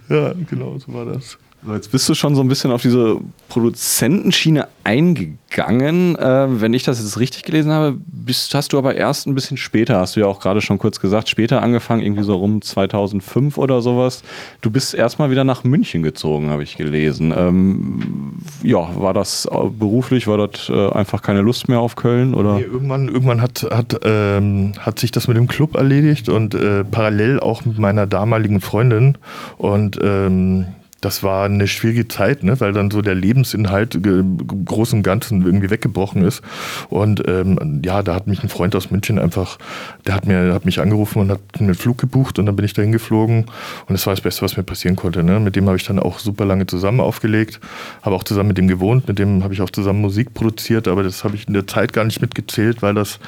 Ja, 0.09 0.35
genau, 0.49 0.79
so 0.79 0.93
war 0.93 1.05
das. 1.07 1.39
So, 1.65 1.75
jetzt 1.75 1.93
bist 1.93 2.09
du 2.09 2.15
schon 2.15 2.35
so 2.35 2.41
ein 2.41 2.49
bisschen 2.49 2.73
auf 2.73 2.83
diese 2.83 3.19
Produzentenschiene 3.49 4.67
eingegangen. 4.83 6.17
Äh, 6.17 6.61
wenn 6.61 6.75
ich 6.75 6.83
das 6.83 6.99
jetzt 7.01 7.21
richtig 7.21 7.45
gelesen 7.45 7.71
habe, 7.71 7.97
bist, 8.05 8.53
hast 8.57 8.73
du 8.73 8.79
aber 8.79 8.97
erst 8.97 9.29
ein 9.29 9.37
bisschen 9.37 9.57
später, 9.57 10.01
hast 10.01 10.17
du 10.17 10.21
ja 10.21 10.27
auch 10.27 10.41
gerade 10.41 10.61
schon 10.61 10.79
kurz 10.79 10.99
gesagt, 10.99 11.29
später 11.29 11.63
angefangen, 11.63 12.03
irgendwie 12.03 12.25
so 12.25 12.35
rum 12.35 12.63
2005 12.63 13.59
oder 13.59 13.81
sowas. 13.81 14.25
Du 14.61 14.73
bist 14.73 14.93
erstmal 14.93 15.31
wieder 15.31 15.45
nach 15.45 15.63
München 15.63 16.03
gezogen, 16.03 16.51
habe 16.51 16.65
ich 16.65 16.77
gelesen. 16.77 17.33
Ähm, 17.37 18.33
ja, 18.65 18.89
war 18.97 19.15
das 19.15 19.49
beruflich, 19.79 20.27
war 20.27 20.39
dort 20.39 20.69
äh, 20.69 20.91
einfach 20.91 21.23
keine 21.23 21.43
Lust 21.43 21.69
mehr 21.69 21.79
auf 21.79 21.95
Köln? 21.95 22.35
Oder? 22.35 22.55
Nee, 22.55 22.63
irgendwann 22.63 23.07
irgendwann 23.07 23.41
hat, 23.41 23.69
hat, 23.71 24.01
ähm, 24.03 24.73
hat 24.81 24.99
sich 24.99 25.13
das 25.13 25.29
mit 25.29 25.37
dem 25.37 25.47
Club 25.47 25.77
erledigt 25.77 26.29
und 26.29 26.57
äh, 26.57 26.83
parallel 26.83 27.39
auch 27.39 27.65
mit 27.65 27.79
meiner 27.79 28.09
damaligen 28.09 28.61
Freundin. 28.61 29.17
Und 29.59 30.01
ähm, 30.03 30.67
das 31.03 31.25
war 31.25 31.47
eine 31.47 31.67
schwierige 31.67 32.07
Zeit, 32.07 32.45
ne? 32.45 32.59
weil 32.61 32.73
dann 32.73 32.91
so 32.93 33.03
der 33.03 33.17
Lebensinhalt 33.17 33.97
im 33.97 34.39
Großen 34.65 35.01
und 35.01 35.03
Ganzen 35.03 35.45
irgendwie 35.45 35.69
weggebrochen 35.69 36.23
ist. 36.23 36.43
Und 36.91 37.27
ähm, 37.27 37.83
ja, 37.85 38.05
da 38.05 38.15
hat 38.15 38.29
mich 38.29 38.43
ein 38.45 38.49
Freund 38.49 38.77
aus 38.77 38.93
München 38.93 39.19
einfach, 39.19 39.59
der 40.07 40.15
hat 40.15 40.27
mir 40.27 40.55
hat 40.55 40.65
mich 40.65 40.81
angerufen 40.81 41.19
und 41.19 41.31
hat 41.31 41.41
einen 41.59 41.75
Flug 41.75 41.99
gebucht 41.99 42.39
und 42.39 42.47
dann 42.47 42.55
bin 42.55 42.65
ich 42.65 42.73
dahin 42.73 42.93
geflogen. 42.93 43.47
Und 43.87 43.91
das 43.91 44.07
war 44.07 44.15
das 44.15 44.21
Beste, 44.21 44.43
was 44.43 44.57
mir 44.57 44.63
passieren 44.63 44.95
konnte. 44.95 45.25
Ne? 45.25 45.41
Mit 45.41 45.57
dem 45.57 45.67
habe 45.67 45.77
ich 45.77 45.85
dann 45.85 45.99
auch 45.99 46.21
super 46.21 46.45
lange 46.45 46.67
zusammen 46.67 47.01
aufgelegt, 47.01 47.59
habe 48.03 48.15
auch 48.15 48.23
zusammen 48.23 48.49
mit 48.49 48.59
dem 48.59 48.69
gewohnt, 48.69 49.09
mit 49.09 49.19
dem 49.19 49.43
habe 49.43 49.55
ich 49.55 49.61
auch 49.61 49.71
zusammen 49.71 50.01
Musik 50.01 50.35
produziert, 50.35 50.87
aber 50.87 51.03
das 51.03 51.25
habe 51.25 51.35
ich 51.35 51.49
in 51.49 51.55
der 51.55 51.67
Zeit 51.67 51.93
gar 51.93 52.05
nicht 52.05 52.21
mitgezählt, 52.21 52.81
weil 52.81 52.95
das, 52.95 53.19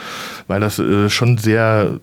weil 0.46 0.60
das 0.60 0.78
äh, 0.78 1.10
schon 1.10 1.38
sehr, 1.38 1.98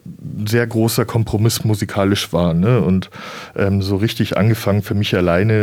sehr 0.46 0.68
großer 0.68 1.06
Kompromiss 1.06 1.64
musikalisch 1.64 2.34
war. 2.34 2.54
Ne? 2.54 2.82
Und 2.82 3.10
ähm, 3.56 3.82
so 3.82 3.96
richtig 3.96 4.36
angefangen 4.36 4.82
für 4.82 4.96
mich 4.96 5.16
alleine 5.16 5.61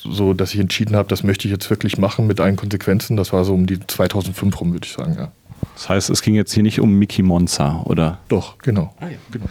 so, 0.00 0.32
dass 0.32 0.54
ich 0.54 0.60
entschieden 0.60 0.96
habe, 0.96 1.08
das 1.08 1.22
möchte 1.22 1.48
ich 1.48 1.52
jetzt 1.52 1.68
wirklich 1.70 1.98
machen 1.98 2.26
mit 2.26 2.40
allen 2.40 2.56
Konsequenzen. 2.56 3.16
Das 3.16 3.32
war 3.32 3.44
so 3.44 3.54
um 3.54 3.66
die 3.66 3.80
2005 3.84 4.60
rum, 4.60 4.72
würde 4.72 4.86
ich 4.86 4.92
sagen, 4.92 5.16
ja. 5.18 5.32
Das 5.74 5.88
heißt, 5.88 6.10
es 6.10 6.22
ging 6.22 6.34
jetzt 6.34 6.52
hier 6.52 6.62
nicht 6.62 6.80
um 6.80 6.92
Mickey 6.98 7.22
Monza, 7.22 7.82
oder? 7.84 8.18
Doch, 8.28 8.58
genau. 8.58 8.94
Ah, 9.00 9.08
ja. 9.08 9.18
genau. 9.30 9.46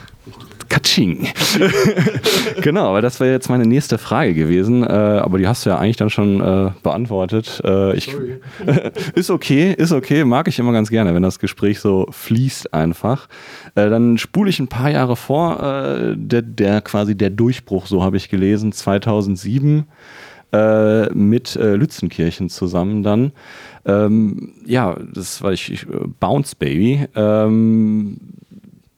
Katsching. 0.77 1.27
genau, 2.62 2.94
weil 2.94 3.01
das 3.01 3.19
wäre 3.19 3.31
jetzt 3.31 3.50
meine 3.50 3.65
nächste 3.65 3.97
Frage 3.97 4.35
gewesen, 4.35 4.83
äh, 4.83 4.88
aber 4.88 5.39
die 5.39 5.47
hast 5.47 5.65
du 5.65 5.71
ja 5.71 5.79
eigentlich 5.79 5.97
dann 5.97 6.12
schon 6.12 6.39
äh, 6.39 6.69
beantwortet. 6.83 7.59
Äh, 7.65 7.97
ich, 7.97 8.15
ist 9.15 9.31
okay, 9.31 9.74
ist 9.75 9.91
okay, 9.91 10.24
mag 10.24 10.47
ich 10.47 10.59
immer 10.59 10.74
ganz 10.74 10.91
gerne, 10.91 11.15
wenn 11.15 11.24
das 11.24 11.39
Gespräch 11.39 11.79
so 11.79 12.06
fließt 12.12 12.75
einfach. 12.75 13.27
Äh, 13.74 13.89
dann 13.89 14.19
spule 14.19 14.51
ich 14.51 14.59
ein 14.59 14.68
paar 14.68 14.91
Jahre 14.91 15.15
vor, 15.15 15.63
äh, 15.63 16.13
der, 16.15 16.44
der 16.44 16.81
quasi 16.81 17.18
der 17.18 17.31
Durchbruch, 17.31 17.88
so 17.88 18.03
habe 18.03 18.18
ich 18.18 18.30
gelesen, 18.30 18.71
2007 18.71 19.88
äh, 20.53 21.09
mit 21.12 21.56
Lützenkirchen 21.56 22.50
zusammen 22.50 23.01
dann. 23.01 23.31
Ähm, 23.85 24.53
ja, 24.63 24.95
das 25.12 25.41
war 25.41 25.53
ich, 25.53 25.71
ich 25.71 25.88
Bounce 26.19 26.56
Baby. 26.56 27.07
Ähm, 27.15 28.18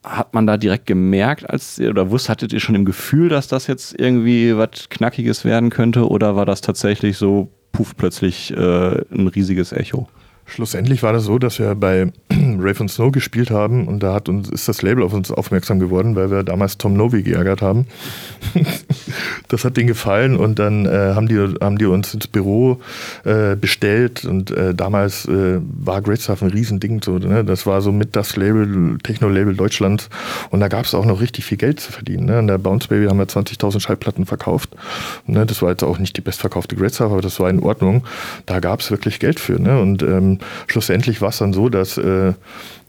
hat 0.03 0.33
man 0.33 0.47
da 0.47 0.57
direkt 0.57 0.85
gemerkt, 0.85 1.49
als 1.49 1.79
oder 1.79 2.09
wusst, 2.09 2.29
hattet 2.29 2.53
ihr 2.53 2.59
schon 2.59 2.75
im 2.75 2.85
Gefühl, 2.85 3.29
dass 3.29 3.47
das 3.47 3.67
jetzt 3.67 3.99
irgendwie 3.99 4.55
was 4.55 4.89
Knackiges 4.89 5.45
werden 5.45 5.69
könnte, 5.69 6.07
oder 6.07 6.35
war 6.35 6.45
das 6.45 6.61
tatsächlich 6.61 7.17
so 7.17 7.49
puff 7.71 7.95
plötzlich 7.97 8.51
äh, 8.51 9.03
ein 9.11 9.27
riesiges 9.27 9.71
Echo? 9.71 10.07
Schlussendlich 10.49 11.03
war 11.03 11.13
das 11.13 11.25
so, 11.25 11.37
dass 11.37 11.59
wir 11.59 11.75
bei 11.75 12.11
Raven 12.31 12.89
Snow 12.89 13.11
gespielt 13.11 13.51
haben 13.51 13.87
und 13.87 14.01
da 14.01 14.13
hat 14.13 14.29
uns, 14.29 14.49
ist 14.49 14.67
das 14.67 14.81
Label 14.81 15.03
auf 15.03 15.13
uns 15.13 15.31
aufmerksam 15.31 15.79
geworden, 15.79 16.15
weil 16.15 16.31
wir 16.31 16.43
damals 16.43 16.77
Tom 16.77 16.95
Novi 16.95 17.21
geärgert 17.21 17.61
haben. 17.61 17.85
das 19.47 19.63
hat 19.63 19.77
denen 19.77 19.87
gefallen 19.87 20.35
und 20.35 20.57
dann 20.57 20.85
äh, 20.85 21.13
haben, 21.13 21.27
die, 21.27 21.37
haben 21.61 21.77
die 21.77 21.85
uns 21.85 22.13
ins 22.13 22.27
Büro 22.27 22.79
äh, 23.25 23.55
bestellt 23.55 24.25
und 24.25 24.49
äh, 24.51 24.73
damals 24.73 25.25
äh, 25.25 25.59
war 25.61 26.01
Great 26.01 26.21
Stuff 26.21 26.41
ein 26.41 26.49
Riesending. 26.49 27.01
So, 27.03 27.19
ne? 27.19 27.45
Das 27.45 27.65
war 27.67 27.81
so 27.81 27.91
mit 27.91 28.15
das 28.15 28.35
Label, 28.35 28.97
Techno-Label 29.03 29.55
Deutschlands 29.55 30.09
und 30.49 30.61
da 30.61 30.67
gab 30.67 30.85
es 30.85 30.95
auch 30.95 31.05
noch 31.05 31.21
richtig 31.21 31.45
viel 31.45 31.57
Geld 31.57 31.79
zu 31.79 31.91
verdienen. 31.91 32.25
Ne? 32.25 32.39
An 32.39 32.47
der 32.47 32.57
Bounce 32.57 32.87
Baby 32.87 33.05
haben 33.05 33.19
wir 33.19 33.27
20.000 33.27 33.79
Schallplatten 33.79 34.25
verkauft. 34.25 34.75
Ne? 35.27 35.45
Das 35.45 35.61
war 35.61 35.69
jetzt 35.69 35.83
auch 35.83 35.99
nicht 35.99 36.17
die 36.17 36.21
bestverkaufte 36.21 36.75
Great 36.75 36.95
Stuff, 36.95 37.11
aber 37.11 37.21
das 37.21 37.39
war 37.39 37.49
in 37.49 37.61
Ordnung. 37.61 38.03
Da 38.47 38.59
gab 38.59 38.79
es 38.79 38.89
wirklich 38.89 39.19
Geld 39.19 39.39
für. 39.39 39.61
Ne? 39.61 39.79
Und 39.79 40.01
ähm, 40.01 40.38
schlussendlich 40.67 41.21
war 41.21 41.29
es 41.29 41.37
dann 41.37 41.53
so, 41.53 41.69
dass 41.69 41.97
äh, 41.97 42.33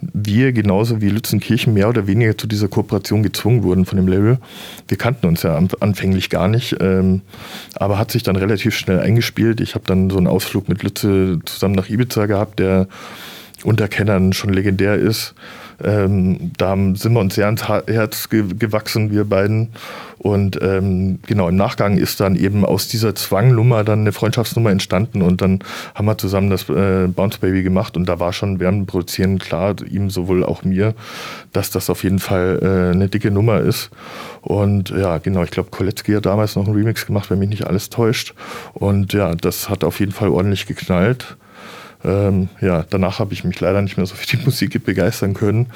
wir 0.01 0.53
genauso 0.53 1.01
wie 1.01 1.09
Lützenkirchen 1.09 1.75
mehr 1.75 1.89
oder 1.89 2.07
weniger 2.07 2.37
zu 2.37 2.47
dieser 2.47 2.69
Kooperation 2.69 3.23
gezwungen 3.23 3.63
wurden 3.63 3.85
von 3.85 3.97
dem 3.97 4.09
Label. 4.09 4.39
Wir 4.89 4.97
kannten 4.97 5.27
uns 5.27 5.43
ja 5.43 5.61
anfänglich 5.81 6.31
gar 6.31 6.49
nicht, 6.49 6.77
ähm, 6.81 7.21
aber 7.75 7.99
hat 7.99 8.11
sich 8.11 8.23
dann 8.23 8.37
relativ 8.37 8.75
schnell 8.75 9.01
eingespielt. 9.01 9.61
Ich 9.61 9.75
habe 9.75 9.85
dann 9.87 10.11
so 10.11 10.17
einen 10.17 10.27
Ausflug 10.27 10.69
mit 10.69 10.83
Lütze 10.83 11.41
zusammen 11.45 11.75
nach 11.75 11.89
Ibiza 11.89 12.27
gehabt, 12.27 12.59
der 12.59 12.89
unter 13.65 13.89
Kennern 13.89 14.33
schon 14.33 14.53
legendär 14.53 14.95
ist. 14.95 15.35
Ähm, 15.85 16.53
da 16.57 16.77
sind 16.95 17.13
wir 17.13 17.21
uns 17.21 17.35
sehr 17.35 17.47
ans 17.47 17.69
Herz 17.69 18.29
gewachsen, 18.29 19.11
wir 19.11 19.25
beiden. 19.25 19.71
Und 20.19 20.61
ähm, 20.61 21.19
genau, 21.27 21.49
im 21.49 21.57
Nachgang 21.57 21.97
ist 21.97 22.21
dann 22.21 22.37
eben 22.37 22.67
aus 22.67 22.89
dieser 22.89 23.15
Zwangnummer 23.15 23.85
dann 23.85 24.01
eine 24.01 24.13
Freundschaftsnummer 24.13 24.71
entstanden 24.71 25.23
und 25.23 25.41
dann 25.41 25.61
haben 25.95 26.05
wir 26.05 26.19
zusammen 26.19 26.51
das 26.51 26.69
äh, 26.69 27.07
Bounce 27.07 27.39
Baby 27.39 27.63
gemacht 27.63 27.97
und 27.97 28.07
da 28.07 28.21
war 28.21 28.35
schon 28.35 28.61
während 28.61 28.81
dem 28.81 28.87
Produzieren 28.87 29.39
klar, 29.39 29.77
ihm 29.91 30.11
sowohl 30.11 30.45
auch 30.45 30.63
mir, 30.63 30.95
dass 31.55 31.71
das 31.71 31.89
auf 31.89 32.05
jeden 32.05 32.19
Fall 32.19 32.59
äh, 32.63 32.95
eine 32.95 33.09
dicke 33.09 33.31
Nummer 33.31 33.61
ist. 33.61 33.89
Und 34.43 34.91
ja, 34.91 35.17
genau, 35.17 35.43
ich 35.43 35.51
glaube, 35.51 35.71
Koletzki 35.71 36.13
hat 36.13 36.27
damals 36.27 36.55
noch 36.55 36.67
einen 36.67 36.77
Remix 36.77 37.07
gemacht, 37.07 37.31
wenn 37.31 37.39
mich 37.39 37.49
nicht 37.49 37.67
alles 37.67 37.89
täuscht. 37.89 38.35
Und 38.75 39.15
ja, 39.15 39.35
das 39.35 39.71
hat 39.71 39.85
auf 39.85 40.01
jeden 40.01 40.13
Fall 40.13 40.29
ordentlich 40.29 40.67
geknallt. 40.67 41.39
Ähm, 42.05 42.49
ja, 42.61 42.85
danach 42.89 43.19
habe 43.19 43.35
ich 43.35 43.45
mich 43.45 43.61
leider 43.61 43.83
nicht 43.83 43.97
mehr 43.97 44.07
so 44.07 44.15
für 44.15 44.27
die 44.27 44.43
Musik 44.45 44.83
begeistern 44.85 45.35
können. 45.35 45.67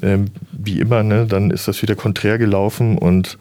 Ähm, 0.00 0.26
wie 0.52 0.80
immer, 0.80 1.02
ne, 1.02 1.26
dann 1.26 1.50
ist 1.50 1.68
das 1.68 1.82
wieder 1.82 1.96
konträr 1.96 2.38
gelaufen 2.38 2.96
und 2.96 3.36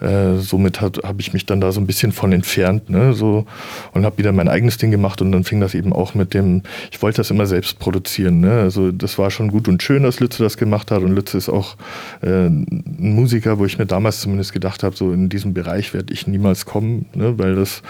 äh, 0.00 0.36
somit 0.36 0.80
habe 0.80 1.20
ich 1.20 1.32
mich 1.32 1.46
dann 1.46 1.60
da 1.60 1.72
so 1.72 1.80
ein 1.80 1.86
bisschen 1.86 2.12
von 2.12 2.32
entfernt 2.32 2.90
ne, 2.90 3.14
so, 3.14 3.46
und 3.92 4.04
habe 4.04 4.18
wieder 4.18 4.32
mein 4.32 4.48
eigenes 4.48 4.76
Ding 4.76 4.90
gemacht 4.90 5.22
und 5.22 5.32
dann 5.32 5.44
fing 5.44 5.60
das 5.60 5.74
eben 5.74 5.92
auch 5.92 6.14
mit 6.14 6.34
dem, 6.34 6.62
ich 6.90 7.00
wollte 7.00 7.18
das 7.18 7.30
immer 7.30 7.46
selbst 7.46 7.78
produzieren. 7.78 8.40
Ne, 8.40 8.60
also 8.60 8.92
das 8.92 9.18
war 9.18 9.30
schon 9.30 9.50
gut 9.50 9.68
und 9.68 9.82
schön, 9.82 10.02
dass 10.02 10.20
Lütze 10.20 10.42
das 10.42 10.56
gemacht 10.56 10.90
hat 10.90 11.02
und 11.02 11.14
Lütze 11.14 11.38
ist 11.38 11.48
auch 11.48 11.76
äh, 12.20 12.46
ein 12.46 12.82
Musiker, 12.98 13.58
wo 13.58 13.64
ich 13.64 13.78
mir 13.78 13.86
damals 13.86 14.20
zumindest 14.20 14.52
gedacht 14.52 14.82
habe, 14.82 14.94
so 14.94 15.12
in 15.12 15.30
diesem 15.30 15.54
Bereich 15.54 15.94
werde 15.94 16.12
ich 16.12 16.26
niemals 16.26 16.66
kommen, 16.66 17.06
ne, 17.14 17.38
weil 17.38 17.54
das, 17.54 17.82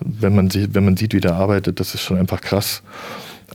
wenn 0.00 0.34
man, 0.34 0.48
sieht, 0.48 0.74
wenn 0.74 0.84
man 0.84 0.96
sieht, 0.96 1.12
wie 1.12 1.20
der 1.20 1.34
arbeitet, 1.34 1.80
das 1.80 1.94
ist 1.94 2.02
schon 2.02 2.18
einfach 2.18 2.40
krass. 2.40 2.82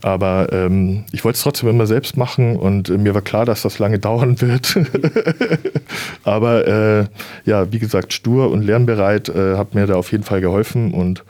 Aber 0.03 0.51
ähm, 0.51 1.05
ich 1.13 1.23
wollte 1.23 1.37
es 1.37 1.43
trotzdem 1.43 1.69
immer 1.69 1.87
selbst 1.87 2.17
machen 2.17 2.57
und 2.57 2.89
äh, 2.89 2.97
mir 2.97 3.15
war 3.15 3.21
klar, 3.21 3.45
dass 3.45 3.61
das 3.61 3.79
lange 3.79 3.99
dauern 3.99 4.39
wird. 4.41 4.77
Aber 6.23 6.67
äh, 6.67 7.05
ja, 7.45 7.71
wie 7.71 7.79
gesagt, 7.79 8.11
stur 8.11 8.51
und 8.51 8.63
lernbereit 8.63 9.29
äh, 9.29 9.55
hat 9.55 9.73
mir 9.75 9.87
da 9.87 9.95
auf 9.95 10.11
jeden 10.11 10.25
Fall 10.25 10.41
geholfen 10.41 10.93
und 10.93 11.23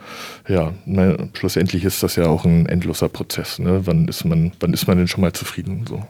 ja, 0.48 0.72
ne, 0.86 1.30
schlussendlich 1.34 1.84
ist 1.84 2.02
das 2.02 2.16
ja 2.16 2.26
auch 2.26 2.44
ein 2.44 2.66
endloser 2.66 3.08
Prozess. 3.08 3.60
Ne? 3.60 3.82
Wann, 3.84 4.08
ist 4.08 4.24
man, 4.24 4.52
wann 4.58 4.72
ist 4.72 4.88
man 4.88 4.98
denn 4.98 5.08
schon 5.08 5.22
mal 5.22 5.32
zufrieden? 5.32 5.84
So 5.88 6.04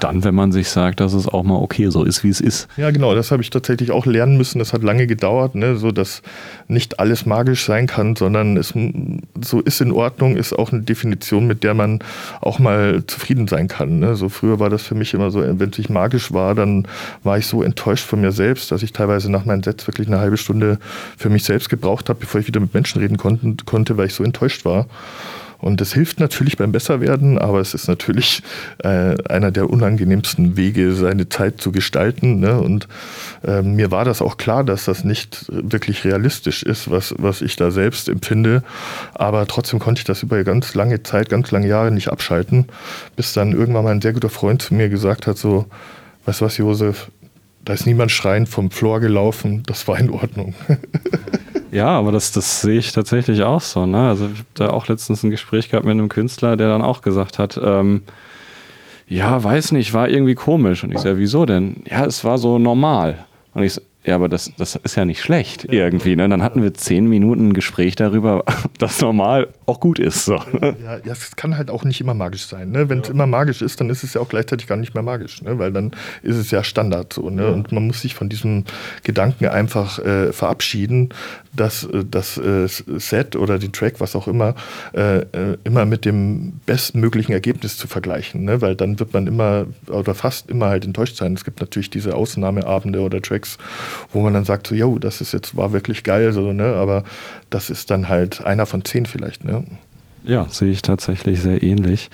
dann, 0.00 0.24
wenn 0.24 0.34
man 0.34 0.52
sich 0.52 0.68
sagt, 0.68 1.00
dass 1.00 1.12
es 1.12 1.28
auch 1.28 1.42
mal 1.42 1.56
okay 1.56 1.88
so 1.90 2.04
ist, 2.04 2.24
wie 2.24 2.28
es 2.28 2.40
ist. 2.40 2.68
Ja, 2.76 2.90
genau, 2.90 3.14
das 3.14 3.30
habe 3.30 3.42
ich 3.42 3.50
tatsächlich 3.50 3.90
auch 3.90 4.06
lernen 4.06 4.36
müssen. 4.36 4.58
Das 4.58 4.72
hat 4.72 4.82
lange 4.82 5.06
gedauert, 5.06 5.54
ne? 5.54 5.76
so 5.76 5.90
dass 5.92 6.22
nicht 6.68 6.98
alles 6.98 7.26
magisch 7.26 7.64
sein 7.64 7.86
kann, 7.86 8.16
sondern 8.16 8.56
es 8.56 8.74
so 9.40 9.60
ist 9.60 9.80
in 9.80 9.92
Ordnung, 9.92 10.36
ist 10.36 10.52
auch 10.52 10.72
eine 10.72 10.82
Definition, 10.82 11.46
mit 11.46 11.62
der 11.62 11.74
man 11.74 12.00
auch 12.40 12.58
mal 12.58 13.04
zufrieden 13.06 13.48
sein 13.48 13.68
kann. 13.68 14.00
Ne? 14.00 14.16
So 14.16 14.28
früher 14.28 14.58
war 14.58 14.70
das 14.70 14.82
für 14.82 14.94
mich 14.94 15.14
immer 15.14 15.30
so, 15.30 15.40
wenn 15.40 15.70
es 15.70 15.78
nicht 15.78 15.90
magisch 15.90 16.32
war, 16.32 16.54
dann 16.54 16.86
war 17.22 17.38
ich 17.38 17.46
so 17.46 17.62
enttäuscht 17.62 18.04
von 18.04 18.20
mir 18.20 18.32
selbst, 18.32 18.70
dass 18.72 18.82
ich 18.82 18.92
teilweise 18.92 19.30
nach 19.30 19.44
meinen 19.44 19.62
Sets 19.62 19.86
wirklich 19.86 20.08
eine 20.08 20.18
halbe 20.18 20.36
Stunde 20.36 20.78
für 21.16 21.30
mich 21.30 21.44
selbst 21.44 21.68
gebraucht 21.68 22.08
habe, 22.08 22.20
bevor 22.20 22.40
ich 22.40 22.46
wieder 22.46 22.60
mit 22.60 22.74
Menschen 22.74 23.00
reden 23.00 23.16
konnte, 23.16 23.96
weil 23.96 24.06
ich 24.06 24.14
so 24.14 24.24
enttäuscht 24.24 24.64
war. 24.64 24.86
Und 25.60 25.80
das 25.80 25.92
hilft 25.92 26.20
natürlich 26.20 26.56
beim 26.56 26.72
Besserwerden, 26.72 27.38
aber 27.38 27.60
es 27.60 27.74
ist 27.74 27.88
natürlich 27.88 28.42
äh, 28.78 29.14
einer 29.28 29.50
der 29.50 29.68
unangenehmsten 29.68 30.56
Wege, 30.56 30.92
seine 30.92 31.28
Zeit 31.28 31.60
zu 31.60 31.70
gestalten. 31.72 32.40
Ne? 32.40 32.60
Und 32.60 32.88
äh, 33.44 33.62
mir 33.62 33.90
war 33.90 34.04
das 34.04 34.22
auch 34.22 34.36
klar, 34.36 34.64
dass 34.64 34.86
das 34.86 35.04
nicht 35.04 35.46
wirklich 35.50 36.04
realistisch 36.04 36.62
ist, 36.62 36.90
was, 36.90 37.14
was 37.18 37.42
ich 37.42 37.56
da 37.56 37.70
selbst 37.70 38.08
empfinde. 38.08 38.62
Aber 39.14 39.46
trotzdem 39.46 39.78
konnte 39.78 40.00
ich 40.00 40.04
das 40.04 40.22
über 40.22 40.42
ganz 40.44 40.74
lange 40.74 41.02
Zeit, 41.02 41.28
ganz 41.28 41.50
lange 41.50 41.68
Jahre 41.68 41.90
nicht 41.90 42.08
abschalten, 42.08 42.66
bis 43.16 43.32
dann 43.32 43.52
irgendwann 43.52 43.84
mal 43.84 43.90
ein 43.90 44.02
sehr 44.02 44.12
guter 44.12 44.30
Freund 44.30 44.62
zu 44.62 44.74
mir 44.74 44.88
gesagt 44.88 45.26
hat, 45.26 45.36
so, 45.36 45.66
weißt 46.24 46.40
du 46.40 46.44
was, 46.44 46.56
Josef, 46.56 47.10
da 47.64 47.74
ist 47.74 47.86
niemand 47.86 48.10
schreiend 48.10 48.48
vom 48.48 48.70
Floor 48.70 49.00
gelaufen, 49.00 49.62
das 49.66 49.86
war 49.86 49.98
in 49.98 50.10
Ordnung. 50.10 50.54
Ja, 51.70 51.88
aber 51.88 52.12
das, 52.12 52.32
das 52.32 52.62
sehe 52.62 52.78
ich 52.78 52.92
tatsächlich 52.92 53.42
auch 53.42 53.60
so. 53.60 53.86
Ne? 53.86 54.08
Also 54.08 54.26
ich 54.26 54.38
habe 54.38 54.48
da 54.54 54.70
auch 54.70 54.88
letztens 54.88 55.22
ein 55.22 55.30
Gespräch 55.30 55.70
gehabt 55.70 55.86
mit 55.86 55.92
einem 55.92 56.08
Künstler, 56.08 56.56
der 56.56 56.68
dann 56.68 56.82
auch 56.82 57.02
gesagt 57.02 57.38
hat, 57.38 57.60
ähm, 57.62 58.02
ja, 59.06 59.42
weiß 59.42 59.72
nicht, 59.72 59.92
war 59.92 60.08
irgendwie 60.08 60.34
komisch. 60.34 60.84
Und 60.84 60.92
ich 60.92 60.98
sage, 60.98 61.18
wieso 61.18 61.46
denn? 61.46 61.82
Ja, 61.88 62.04
es 62.04 62.24
war 62.24 62.38
so 62.38 62.58
normal. 62.58 63.24
Und 63.54 63.64
ich 63.64 63.80
ja, 64.02 64.14
aber 64.14 64.30
das, 64.30 64.50
das 64.56 64.76
ist 64.76 64.96
ja 64.96 65.04
nicht 65.04 65.20
schlecht 65.20 65.66
irgendwie. 65.70 66.16
Ne? 66.16 66.26
Dann 66.26 66.42
hatten 66.42 66.62
wir 66.62 66.72
zehn 66.72 67.06
Minuten 67.06 67.48
ein 67.48 67.52
Gespräch 67.52 67.96
darüber, 67.96 68.44
dass 68.78 69.02
normal 69.02 69.48
auch 69.66 69.78
gut 69.78 69.98
ist. 69.98 70.24
So. 70.24 70.36
Ja, 70.62 70.96
ja, 71.04 71.12
es 71.12 71.36
kann 71.36 71.58
halt 71.58 71.70
auch 71.70 71.84
nicht 71.84 72.00
immer 72.00 72.14
magisch 72.14 72.46
sein. 72.46 72.70
Ne? 72.70 72.88
Wenn 72.88 73.00
es 73.00 73.08
ja. 73.08 73.14
immer 73.14 73.26
magisch 73.26 73.60
ist, 73.60 73.78
dann 73.78 73.90
ist 73.90 74.02
es 74.02 74.14
ja 74.14 74.22
auch 74.22 74.28
gleichzeitig 74.30 74.66
gar 74.66 74.76
nicht 74.76 74.94
mehr 74.94 75.02
magisch, 75.02 75.42
ne? 75.42 75.58
weil 75.58 75.70
dann 75.70 75.90
ist 76.22 76.36
es 76.36 76.50
ja 76.50 76.64
Standard 76.64 77.12
so. 77.12 77.28
Ne? 77.28 77.52
Und 77.52 77.72
man 77.72 77.86
muss 77.86 78.00
sich 78.00 78.14
von 78.14 78.30
diesem 78.30 78.64
Gedanken 79.02 79.48
einfach 79.48 79.98
äh, 79.98 80.32
verabschieden, 80.32 81.10
dass 81.52 81.84
äh, 81.84 82.04
das 82.08 82.38
äh, 82.38 82.68
Set 82.68 83.36
oder 83.36 83.58
die 83.58 83.70
Track, 83.70 83.94
was 83.98 84.14
auch 84.16 84.28
immer, 84.28 84.54
äh, 84.94 85.18
äh, 85.18 85.56
immer 85.64 85.84
mit 85.84 86.04
dem 86.04 86.60
bestmöglichen 86.66 87.32
Ergebnis 87.32 87.76
zu 87.76 87.88
vergleichen. 87.88 88.44
Ne? 88.44 88.60
Weil 88.60 88.76
dann 88.76 88.98
wird 88.98 89.12
man 89.12 89.26
immer 89.26 89.66
oder 89.88 90.14
fast 90.14 90.50
immer 90.50 90.66
halt 90.66 90.84
enttäuscht 90.84 91.16
sein. 91.16 91.34
Es 91.34 91.44
gibt 91.44 91.60
natürlich 91.60 91.90
diese 91.90 92.14
Ausnahmeabende 92.14 93.00
oder 93.00 93.20
Tracks, 93.20 93.58
wo 94.12 94.20
man 94.20 94.34
dann 94.34 94.44
sagt, 94.44 94.66
so, 94.66 94.74
yo, 94.74 94.98
das 94.98 95.20
ist 95.20 95.32
jetzt, 95.32 95.56
war 95.56 95.72
wirklich 95.72 96.04
geil, 96.04 96.32
so, 96.32 96.52
ne? 96.52 96.74
Aber 96.74 97.04
das 97.50 97.70
ist 97.70 97.90
dann 97.90 98.08
halt 98.08 98.44
einer 98.44 98.66
von 98.66 98.84
zehn 98.84 99.06
vielleicht, 99.06 99.44
ne? 99.44 99.64
Ja, 100.24 100.46
sehe 100.48 100.70
ich 100.70 100.82
tatsächlich 100.82 101.40
sehr 101.40 101.62
ähnlich. 101.62 102.10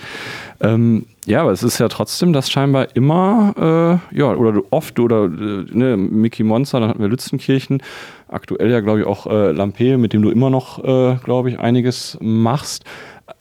Ähm, 0.61 1.05
ja, 1.25 1.41
aber 1.41 1.51
es 1.51 1.61
ist 1.61 1.77
ja 1.77 1.89
trotzdem, 1.89 2.31
dass 2.31 2.49
scheinbar 2.49 2.95
immer, 2.95 4.01
äh, 4.13 4.17
ja, 4.17 4.33
oder 4.33 4.61
oft, 4.71 4.99
oder 4.99 5.25
äh, 5.25 5.65
ne, 5.71 5.97
Mickey 5.97 6.43
Monster, 6.43 6.79
dann 6.79 6.89
hatten 6.89 7.01
wir 7.01 7.09
Lützenkirchen, 7.09 7.81
aktuell 8.29 8.71
ja, 8.71 8.79
glaube 8.79 9.01
ich, 9.01 9.05
auch 9.05 9.27
äh, 9.27 9.51
Lampe, 9.51 9.97
mit 9.97 10.13
dem 10.13 10.21
du 10.21 10.29
immer 10.29 10.49
noch, 10.49 10.83
äh, 10.83 11.17
glaube 11.23 11.49
ich, 11.49 11.59
einiges 11.59 12.17
machst. 12.21 12.85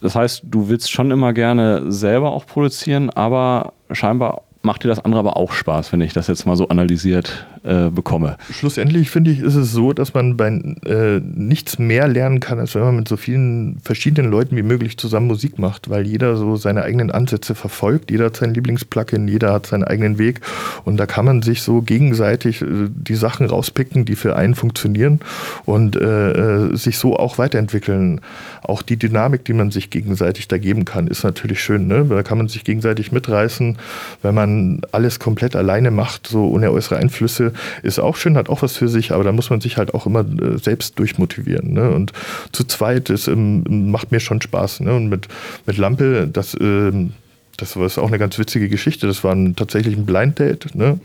Das 0.00 0.16
heißt, 0.16 0.42
du 0.44 0.68
willst 0.68 0.90
schon 0.90 1.12
immer 1.12 1.32
gerne 1.32 1.90
selber 1.92 2.32
auch 2.32 2.44
produzieren, 2.44 3.10
aber 3.10 3.72
scheinbar 3.92 4.42
macht 4.62 4.82
dir 4.82 4.88
das 4.88 5.04
andere 5.04 5.20
aber 5.20 5.36
auch 5.36 5.52
Spaß, 5.52 5.92
wenn 5.92 6.00
ich 6.00 6.12
das 6.12 6.26
jetzt 6.26 6.44
mal 6.44 6.56
so 6.56 6.68
analysiert 6.68 7.46
äh, 7.66 7.90
bekomme. 7.90 8.36
Schlussendlich 8.50 9.10
finde 9.10 9.30
ich, 9.30 9.40
ist 9.40 9.54
es 9.54 9.72
so, 9.72 9.92
dass 9.92 10.14
man 10.14 10.36
bei 10.36 10.48
äh, 10.48 11.20
nichts 11.20 11.78
mehr 11.78 12.08
lernen 12.08 12.40
kann, 12.40 12.58
als 12.58 12.74
wenn 12.74 12.82
man 12.82 12.96
mit 12.96 13.08
so 13.08 13.16
vielen 13.16 13.78
verschiedenen 13.82 14.30
Leuten 14.30 14.56
wie 14.56 14.62
möglich 14.62 14.96
zusammen 14.98 15.26
Musik 15.26 15.58
macht, 15.58 15.90
weil 15.90 16.06
jeder 16.06 16.36
so 16.36 16.56
seine 16.56 16.82
eigenen 16.82 17.10
Ansätze 17.10 17.54
verfolgt, 17.54 18.10
jeder 18.10 18.26
hat 18.26 18.36
sein 18.36 18.54
Lieblingsplugin, 18.54 19.28
jeder 19.28 19.52
hat 19.52 19.66
seinen 19.66 19.84
eigenen 19.84 20.18
Weg 20.18 20.40
und 20.84 20.96
da 20.96 21.06
kann 21.06 21.24
man 21.24 21.42
sich 21.42 21.62
so 21.62 21.82
gegenseitig 21.82 22.62
äh, 22.62 22.66
die 22.88 23.14
Sachen 23.14 23.46
rauspicken, 23.46 24.04
die 24.04 24.16
für 24.16 24.36
einen 24.36 24.54
funktionieren 24.54 25.20
und 25.64 25.96
äh, 25.96 26.70
äh, 26.70 26.76
sich 26.76 26.98
so 26.98 27.16
auch 27.16 27.38
weiterentwickeln. 27.38 28.20
Auch 28.62 28.82
die 28.82 28.96
Dynamik, 28.96 29.44
die 29.44 29.52
man 29.52 29.70
sich 29.70 29.90
gegenseitig 29.90 30.48
da 30.48 30.58
geben 30.58 30.84
kann, 30.84 31.06
ist 31.06 31.24
natürlich 31.24 31.60
schön. 31.60 31.86
Ne? 31.86 32.04
Da 32.08 32.22
kann 32.22 32.38
man 32.38 32.48
sich 32.48 32.64
gegenseitig 32.64 33.12
mitreißen, 33.12 33.78
wenn 34.22 34.34
man 34.34 34.80
alles 34.92 35.18
komplett 35.18 35.56
alleine 35.56 35.90
macht, 35.90 36.26
so 36.26 36.48
ohne 36.48 36.70
äußere 36.72 36.96
Einflüsse, 36.96 37.52
ist 37.82 37.98
auch 37.98 38.16
schön, 38.16 38.36
hat 38.36 38.48
auch 38.48 38.62
was 38.62 38.76
für 38.76 38.88
sich, 38.88 39.12
aber 39.12 39.24
da 39.24 39.32
muss 39.32 39.50
man 39.50 39.60
sich 39.60 39.76
halt 39.76 39.94
auch 39.94 40.06
immer 40.06 40.20
äh, 40.20 40.58
selbst 40.58 40.98
durchmotivieren. 40.98 41.72
Ne? 41.72 41.90
Und 41.90 42.12
zu 42.52 42.64
zweit 42.64 43.10
ist, 43.10 43.28
ähm, 43.28 43.90
macht 43.90 44.12
mir 44.12 44.20
schon 44.20 44.40
Spaß. 44.40 44.80
Ne? 44.80 44.94
Und 44.94 45.08
mit, 45.08 45.28
mit 45.66 45.76
Lampe, 45.76 46.28
das, 46.32 46.56
ähm, 46.60 47.12
das 47.56 47.76
war 47.76 47.86
auch 48.02 48.08
eine 48.08 48.18
ganz 48.18 48.38
witzige 48.38 48.68
Geschichte. 48.68 49.06
Das 49.06 49.24
war 49.24 49.34
ein, 49.34 49.56
tatsächlich 49.56 49.96
ein 49.96 50.06
Blind 50.06 50.38
Date. 50.38 50.74
Ne? 50.74 50.98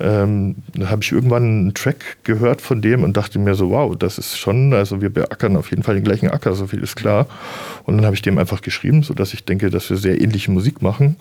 Ähm, 0.00 0.56
da 0.74 0.90
habe 0.90 1.02
ich 1.02 1.12
irgendwann 1.12 1.42
einen 1.42 1.74
Track 1.74 2.16
gehört 2.24 2.60
von 2.60 2.82
dem 2.82 3.04
und 3.04 3.16
dachte 3.16 3.38
mir 3.38 3.54
so, 3.54 3.70
wow, 3.70 3.96
das 3.96 4.18
ist 4.18 4.38
schon, 4.38 4.72
also 4.72 5.00
wir 5.00 5.10
beackern 5.10 5.56
auf 5.56 5.70
jeden 5.70 5.82
Fall 5.82 5.94
den 5.94 6.04
gleichen 6.04 6.30
Acker, 6.30 6.54
so 6.54 6.66
viel 6.66 6.82
ist 6.82 6.96
klar. 6.96 7.26
Und 7.84 7.96
dann 7.96 8.06
habe 8.06 8.14
ich 8.14 8.22
dem 8.22 8.38
einfach 8.38 8.62
geschrieben, 8.62 9.02
sodass 9.02 9.34
ich 9.34 9.44
denke, 9.44 9.70
dass 9.70 9.90
wir 9.90 9.96
sehr 9.96 10.20
ähnliche 10.20 10.50
Musik 10.50 10.82
machen 10.82 11.16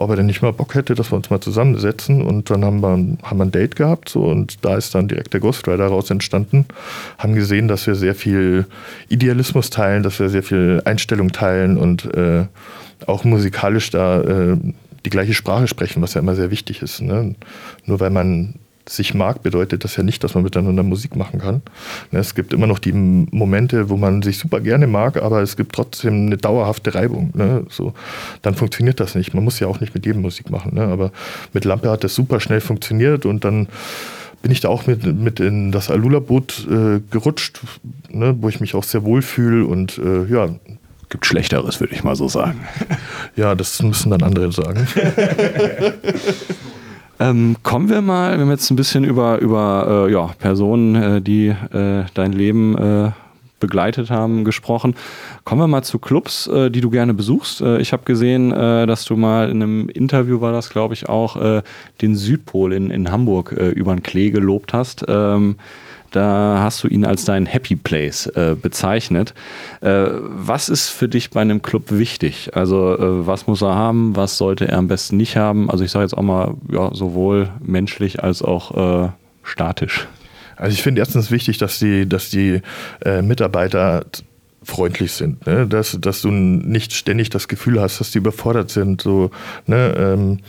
ob 0.00 0.08
er 0.08 0.16
denn 0.16 0.26
nicht 0.26 0.40
mal 0.40 0.52
Bock 0.52 0.74
hätte, 0.74 0.94
dass 0.94 1.12
wir 1.12 1.16
uns 1.16 1.28
mal 1.28 1.40
zusammensetzen. 1.40 2.22
Und 2.22 2.50
dann 2.50 2.64
haben 2.64 2.80
wir, 2.80 3.18
haben 3.22 3.38
wir 3.38 3.44
ein 3.44 3.52
Date 3.52 3.76
gehabt 3.76 4.08
so, 4.08 4.24
und 4.24 4.64
da 4.64 4.76
ist 4.76 4.94
dann 4.94 5.08
direkt 5.08 5.34
der 5.34 5.40
Ghost 5.40 5.68
Rider 5.68 5.86
raus 5.86 6.10
entstanden. 6.10 6.64
Haben 7.18 7.34
gesehen, 7.34 7.68
dass 7.68 7.86
wir 7.86 7.94
sehr 7.94 8.14
viel 8.14 8.66
Idealismus 9.10 9.68
teilen, 9.68 10.02
dass 10.02 10.18
wir 10.18 10.30
sehr 10.30 10.42
viel 10.42 10.80
Einstellung 10.86 11.32
teilen 11.32 11.76
und 11.76 12.06
äh, 12.14 12.46
auch 13.06 13.24
musikalisch 13.24 13.90
da 13.90 14.22
äh, 14.22 14.56
die 15.04 15.10
gleiche 15.10 15.34
Sprache 15.34 15.66
sprechen, 15.66 16.02
was 16.02 16.14
ja 16.14 16.20
immer 16.20 16.34
sehr 16.34 16.50
wichtig 16.50 16.82
ist. 16.82 17.00
Ne? 17.00 17.34
Nur 17.86 18.00
weil 18.00 18.10
man 18.10 18.54
sich 18.88 19.14
mag, 19.14 19.42
bedeutet 19.42 19.84
das 19.84 19.96
ja 19.96 20.02
nicht, 20.02 20.24
dass 20.24 20.34
man 20.34 20.42
miteinander 20.42 20.82
Musik 20.82 21.14
machen 21.14 21.40
kann. 21.40 21.62
Ne, 22.10 22.18
es 22.18 22.34
gibt 22.34 22.52
immer 22.52 22.66
noch 22.66 22.78
die 22.78 22.92
Momente, 22.92 23.88
wo 23.88 23.96
man 23.96 24.22
sich 24.22 24.38
super 24.38 24.60
gerne 24.60 24.86
mag, 24.86 25.22
aber 25.22 25.42
es 25.42 25.56
gibt 25.56 25.74
trotzdem 25.74 26.26
eine 26.26 26.36
dauerhafte 26.36 26.94
Reibung. 26.94 27.30
Ne? 27.34 27.64
So, 27.68 27.94
dann 28.42 28.54
funktioniert 28.54 28.98
das 28.98 29.14
nicht. 29.14 29.32
Man 29.32 29.44
muss 29.44 29.60
ja 29.60 29.68
auch 29.68 29.80
nicht 29.80 29.94
mit 29.94 30.06
jedem 30.06 30.22
Musik 30.22 30.50
machen. 30.50 30.74
Ne? 30.74 30.82
Aber 30.82 31.12
mit 31.52 31.64
Lampe 31.64 31.90
hat 31.90 32.04
das 32.04 32.14
super 32.14 32.40
schnell 32.40 32.60
funktioniert 32.60 33.26
und 33.26 33.44
dann 33.44 33.68
bin 34.42 34.50
ich 34.52 34.60
da 34.60 34.68
auch 34.68 34.86
mit, 34.86 35.04
mit 35.04 35.38
in 35.38 35.70
das 35.70 35.90
Alula-Boot 35.90 36.66
äh, 36.70 37.00
gerutscht, 37.10 37.60
ne, 38.08 38.34
wo 38.40 38.48
ich 38.48 38.58
mich 38.60 38.74
auch 38.74 38.84
sehr 38.84 39.04
wohl 39.04 39.20
fühle 39.20 39.66
und 39.66 39.98
äh, 39.98 40.24
ja, 40.24 40.48
Gibt 41.10 41.26
Schlechteres, 41.26 41.80
würde 41.80 41.94
ich 41.94 42.04
mal 42.04 42.16
so 42.16 42.28
sagen. 42.28 42.60
Ja, 43.36 43.54
das 43.54 43.80
müssen 43.82 44.10
dann 44.10 44.22
andere 44.22 44.50
sagen. 44.50 44.86
ähm, 47.20 47.56
kommen 47.62 47.88
wir 47.88 48.02
mal, 48.02 48.34
wir 48.34 48.40
haben 48.40 48.50
jetzt 48.50 48.70
ein 48.70 48.76
bisschen 48.76 49.04
über, 49.04 49.38
über 49.38 50.06
äh, 50.08 50.12
ja, 50.12 50.30
Personen, 50.38 50.94
äh, 50.96 51.22
die 51.22 51.48
äh, 51.48 52.04
dein 52.12 52.32
Leben 52.32 52.76
äh, 52.76 53.10
begleitet 53.60 54.10
haben, 54.10 54.44
gesprochen. 54.44 54.96
Kommen 55.44 55.60
wir 55.60 55.68
mal 55.68 55.82
zu 55.82 55.98
Clubs, 55.98 56.48
äh, 56.48 56.70
die 56.70 56.80
du 56.80 56.90
gerne 56.90 57.14
besuchst. 57.14 57.60
Äh, 57.60 57.80
ich 57.80 57.92
habe 57.92 58.02
gesehen, 58.04 58.52
äh, 58.52 58.86
dass 58.86 59.04
du 59.04 59.16
mal 59.16 59.48
in 59.48 59.62
einem 59.62 59.88
Interview 59.88 60.40
war 60.40 60.52
das, 60.52 60.70
glaube 60.70 60.94
ich, 60.94 61.08
auch 61.08 61.36
äh, 61.36 61.62
den 62.02 62.16
Südpol 62.16 62.72
in, 62.72 62.90
in 62.90 63.10
Hamburg 63.10 63.54
äh, 63.56 63.68
über 63.68 63.94
den 63.94 64.02
Klee 64.02 64.30
gelobt 64.30 64.72
hast. 64.72 65.04
Ähm, 65.08 65.56
da 66.10 66.60
hast 66.62 66.82
du 66.82 66.88
ihn 66.88 67.04
als 67.04 67.24
dein 67.24 67.46
Happy 67.46 67.76
Place 67.76 68.26
äh, 68.26 68.56
bezeichnet. 68.60 69.34
was 69.80 70.68
ist 70.68 70.90
für 70.90 71.08
dich 71.08 71.30
bei 71.30 71.40
einem 71.40 71.62
Club 71.62 71.90
wichtig? 71.90 72.50
Also 72.54 72.96
was 73.26 73.46
muss 73.46 73.62
er 73.62 73.74
haben? 73.74 74.16
Was 74.16 74.36
sollte 74.36 74.68
er 74.68 74.78
am 74.78 74.88
besten 74.88 75.16
nicht 75.16 75.36
haben? 75.36 75.70
Also 75.70 75.84
ich 75.84 75.90
sage 75.90 76.04
jetzt 76.04 76.16
auch 76.16 76.22
mal, 76.22 76.54
ja, 76.70 76.90
sowohl 76.92 77.48
menschlich 77.60 78.22
als 78.22 78.42
auch 78.42 79.12
statisch. 79.42 80.06
Also 80.60 80.74
ich 80.74 80.82
finde 80.82 81.00
erstens 81.00 81.30
wichtig, 81.30 81.56
dass 81.56 81.78
die, 81.78 82.06
dass 82.06 82.28
die 82.28 82.60
äh, 83.02 83.22
Mitarbeiter 83.22 84.04
freundlich 84.62 85.12
sind, 85.12 85.46
ne? 85.46 85.66
dass, 85.66 85.96
dass 85.98 86.20
du 86.20 86.30
nicht 86.30 86.92
ständig 86.92 87.30
das 87.30 87.48
Gefühl 87.48 87.80
hast, 87.80 87.98
dass 87.98 88.10
die 88.10 88.18
überfordert 88.18 88.70
sind. 88.70 89.00
So, 89.00 89.30
ne? 89.66 89.94
Ähm, 89.96 90.40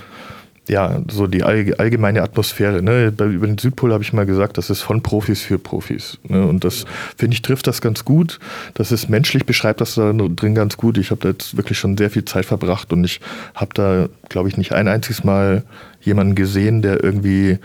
ja, 0.69 1.01
so 1.09 1.27
die 1.27 1.43
allgemeine 1.43 2.21
Atmosphäre. 2.21 2.81
Ne? 2.81 3.07
Über 3.07 3.47
den 3.47 3.57
Südpol 3.57 3.91
habe 3.91 4.03
ich 4.03 4.13
mal 4.13 4.25
gesagt, 4.25 4.57
das 4.57 4.69
ist 4.69 4.81
von 4.81 5.01
Profis 5.01 5.41
für 5.41 5.57
Profis. 5.57 6.19
Ne? 6.27 6.45
Und 6.45 6.63
das, 6.63 6.85
finde 7.17 7.33
ich, 7.33 7.41
trifft 7.41 7.67
das 7.67 7.81
ganz 7.81 8.05
gut. 8.05 8.39
Das 8.75 8.91
ist 8.91 9.09
menschlich, 9.09 9.45
beschreibt 9.45 9.81
das 9.81 9.95
da 9.95 10.13
drin 10.13 10.55
ganz 10.55 10.77
gut. 10.77 10.97
Ich 10.97 11.11
habe 11.11 11.21
da 11.21 11.29
jetzt 11.29 11.57
wirklich 11.57 11.77
schon 11.77 11.97
sehr 11.97 12.09
viel 12.09 12.25
Zeit 12.25 12.45
verbracht 12.45 12.93
und 12.93 13.03
ich 13.03 13.19
habe 13.55 13.73
da, 13.73 14.07
glaube 14.29 14.49
ich, 14.49 14.57
nicht 14.57 14.73
ein 14.73 14.87
einziges 14.87 15.23
Mal 15.23 15.63
jemanden 16.01 16.35
gesehen, 16.35 16.81
der 16.81 17.03
irgendwie 17.03 17.57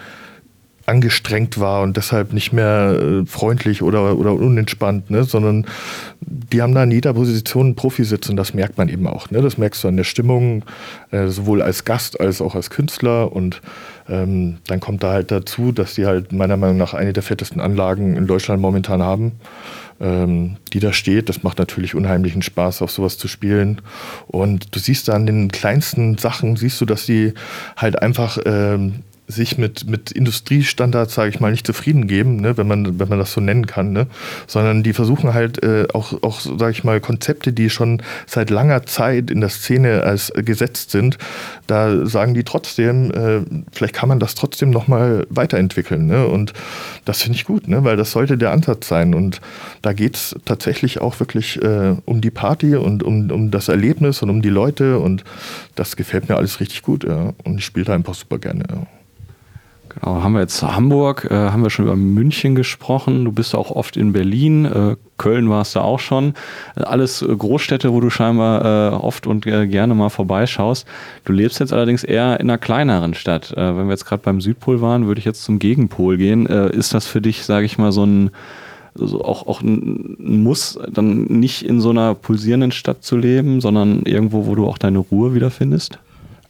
angestrengt 0.87 1.59
war 1.59 1.83
und 1.83 1.97
deshalb 1.97 2.33
nicht 2.33 2.52
mehr 2.52 2.99
äh, 3.00 3.26
freundlich 3.26 3.83
oder, 3.83 4.16
oder 4.16 4.33
unentspannt, 4.33 5.11
ne? 5.11 5.25
sondern 5.25 5.66
die 6.21 6.62
haben 6.62 6.75
da 6.75 6.85
in 6.85 6.93
jeder 6.93 7.14
Position 7.14 7.66
einen 7.66 7.76
Profi 7.76 8.05
sitzen 8.05 8.37
das 8.37 8.55
merkt 8.55 8.78
man 8.78 8.88
eben 8.88 9.07
auch. 9.07 9.31
Ne? 9.31 9.43
Das 9.43 9.59
merkst 9.59 9.83
du 9.83 9.88
an 9.88 9.97
der 9.97 10.05
Stimmung, 10.05 10.64
äh, 11.11 11.26
sowohl 11.26 11.61
als 11.61 11.85
Gast 11.85 12.21
als 12.21 12.40
auch 12.40 12.55
als 12.55 12.71
Künstler 12.71 13.33
und 13.33 13.61
ähm, 14.09 14.59
dann 14.66 14.81
kommt 14.81 15.02
da 15.02 15.12
halt 15.12 15.31
dazu, 15.31 15.73
dass 15.73 15.95
die 15.95 16.07
halt 16.07 16.33
meiner 16.33 16.57
Meinung 16.57 16.76
nach 16.76 16.95
eine 16.95 17.12
der 17.12 17.23
fettesten 17.23 17.61
Anlagen 17.61 18.16
in 18.16 18.26
Deutschland 18.26 18.62
momentan 18.62 19.02
haben, 19.02 19.33
ähm, 20.00 20.57
die 20.73 20.78
da 20.81 20.93
steht. 20.93 21.28
Das 21.28 21.43
macht 21.43 21.59
natürlich 21.59 21.95
unheimlichen 21.95 22.43
Spaß, 22.43 22.83
auf 22.83 22.90
sowas 22.90 23.19
zu 23.19 23.26
spielen. 23.28 23.81
Und 24.28 24.75
du 24.75 24.78
siehst 24.78 25.09
da 25.09 25.14
an 25.14 25.26
den 25.26 25.50
kleinsten 25.50 26.19
Sachen, 26.19 26.57
siehst 26.57 26.81
du, 26.81 26.85
dass 26.85 27.07
die 27.07 27.35
halt 27.76 28.00
einfach 28.00 28.38
ähm, 28.45 29.02
sich 29.28 29.59
mit, 29.59 29.88
mit 29.88 30.12
Industriestandards, 30.12 31.14
sage 31.14 31.30
ich 31.30 31.40
mal, 31.40 31.50
nicht 31.50 31.66
zufrieden 31.66 32.06
geben, 32.06 32.37
ne, 32.37 32.56
wenn, 32.56 32.66
man, 32.66 32.99
wenn 32.99 33.09
man 33.09 33.18
das 33.18 33.33
so 33.33 33.40
nennen 33.40 33.66
kann, 33.66 33.92
ne, 33.92 34.06
sondern 34.47 34.83
die 34.83 34.92
versuchen 34.92 35.35
halt 35.35 35.62
äh, 35.62 35.87
auch, 35.92 36.23
auch 36.23 36.40
sage 36.40 36.71
ich 36.71 36.85
mal, 36.85 37.00
Konzepte, 37.00 37.52
die 37.52 37.71
schon 37.71 38.02
seit 38.26 38.50
langer 38.50 38.87
Zeit 38.87 39.30
in 39.30 39.40
der 39.40 39.50
Szene 39.50 40.02
als 40.04 40.33
gesetzt 40.35 40.90
sind, 40.90 41.18
da 41.66 42.06
sagen 42.06 42.35
die 42.35 42.45
trotzdem, 42.45 43.11
äh, 43.11 43.40
vielleicht 43.73 43.95
kann 43.95 44.09
man 44.09 44.21
das 44.21 44.35
trotzdem 44.35 44.71
nochmal 44.71 45.26
weiterentwickeln. 45.28 46.06
Ne, 46.06 46.26
und 46.26 46.52
das 47.04 47.23
finde 47.23 47.37
ich 47.37 47.45
gut, 47.45 47.68
ne, 47.68 47.83
weil 47.85 47.97
das 47.97 48.12
sollte 48.12 48.38
der 48.38 48.52
Ansatz 48.52 48.88
sein. 48.88 49.14
Und 49.14 49.40
da 49.83 49.92
geht 49.92 50.16
es 50.16 50.37
tatsächlich 50.45 51.00
auch 51.00 51.18
wirklich 51.18 51.61
äh, 51.62 51.97
um 52.04 52.21
die 52.21 52.30
Party 52.30 52.76
und 52.76 53.02
um, 53.02 53.30
um 53.30 53.50
das 53.50 53.68
Erlebnis 53.68 54.23
und 54.23 54.30
um 54.30 54.42
die 54.42 54.49
Leute 54.50 54.99
und 54.99 55.25
das 55.75 55.97
gefällt 55.97 56.28
mir 56.28 56.37
alles 56.37 56.61
richtig 56.61 56.83
gut. 56.83 57.04
Ja. 57.04 57.33
Und 57.45 57.59
ich 57.59 57.64
spiele 57.64 57.87
da 57.87 57.95
einfach 57.95 58.14
super 58.14 58.38
gerne. 58.38 58.64
Ja. 58.71 58.87
Genau, 60.00 60.23
haben 60.23 60.35
wir 60.35 60.41
jetzt 60.41 60.62
Hamburg, 60.62 61.26
äh, 61.31 61.35
haben 61.35 61.62
wir 61.62 61.71
schon 61.71 61.87
über 61.87 61.97
München 61.97 62.55
gesprochen. 62.55 63.25
Du 63.25 63.33
bist 63.33 63.55
auch 63.55 63.71
oft 63.71 63.97
in 63.97 64.12
Berlin, 64.12 64.67
äh, 64.67 64.97
Köln 65.17 65.49
warst 65.49 65.75
du 65.75 65.81
auch 65.81 66.00
schon. 66.00 66.35
Alles 66.75 67.23
äh, 67.23 67.35
Großstädte, 67.35 67.93
wo 67.93 68.00
du 68.00 68.11
scheinbar 68.11 68.93
äh, 68.93 68.97
oft 68.97 69.26
und 69.26 69.47
äh, 69.47 69.67
gerne 69.67 69.95
mal 69.95 70.11
vorbeischaust. 70.11 70.87
Du 71.25 71.33
lebst 71.33 71.61
jetzt 71.61 71.73
allerdings 71.73 72.05
eher 72.05 72.38
in 72.41 72.50
einer 72.50 72.59
kleineren 72.59 73.15
Stadt. 73.15 73.53
Äh, 73.53 73.76
wenn 73.76 73.87
wir 73.87 73.93
jetzt 73.93 74.05
gerade 74.05 74.23
beim 74.23 74.41
Südpol 74.41 74.83
waren, 74.83 75.07
würde 75.07 75.19
ich 75.19 75.25
jetzt 75.25 75.45
zum 75.45 75.59
Gegenpol 75.59 76.19
gehen. 76.19 76.47
ist 76.47 76.93
das 76.93 77.07
für 77.07 77.21
dich, 77.21 77.45
sage 77.45 77.67
ich 77.67 77.79
mal, 77.79 77.93
so 77.93 78.05
ein 78.05 78.31
so 78.95 79.23
auch, 79.23 79.47
auch 79.47 79.61
ein 79.61 80.43
Muss, 80.43 80.79
dann 80.91 81.25
nicht 81.25 81.65
in 81.65 81.81
so 81.81 81.91
einer 81.91 82.15
pulsierenden 82.15 82.73
Stadt 82.73 83.03
zu 83.03 83.17
leben, 83.17 83.61
sondern 83.61 84.03
irgendwo, 84.05 84.47
wo 84.47 84.55
du 84.55 84.67
auch 84.67 84.79
deine 84.79 84.99
Ruhe 84.99 85.35
wiederfindest? 85.35 85.99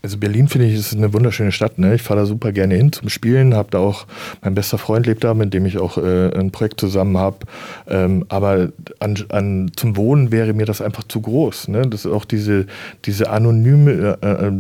Also 0.07 0.19
Berlin 0.19 0.47
finde 0.47 0.69
ich 0.69 0.75
ist 0.75 0.95
eine 0.95 1.13
wunderschöne 1.13 1.51
Stadt. 1.51 1.81
Ne? 1.81 1.97
Ich 1.97 2.03
fahre 2.03 2.21
da 2.21 2.27
super 2.27 2.53
gerne 2.53 2.77
hin 2.77 2.93
zum 2.93 3.09
Spielen. 3.09 3.55
Habe 3.55 3.73
da 3.73 3.79
auch 3.81 4.07
mein 4.41 4.55
bester 4.55 4.79
Freund 4.79 5.05
lebt 5.05 5.25
da, 5.25 5.35
mit 5.35 5.53
dem 5.53 5.67
ich 5.67 5.79
auch 5.79 5.99
äh, 5.99 6.31
ein 6.33 6.53
Projekt 6.53 6.79
zusammen 6.79 7.19
habe. 7.19 7.39
Ähm, 7.89 8.25
aber 8.29 8.71
an, 9.01 9.19
an, 9.31 9.73
zum 9.75 9.97
Wohnen 9.97 10.31
wäre 10.31 10.53
mir 10.53 10.65
das 10.65 10.81
einfach 10.81 11.03
zu 11.09 11.23
groß. 11.23 11.67
Ne? 11.67 11.89
Das 11.89 12.05
ist 12.05 12.13
auch 12.13 12.25
diese 12.25 12.67
diese 13.05 13.31
anonyme 13.31 14.17
äh, 14.23 14.47
äh 14.47 14.53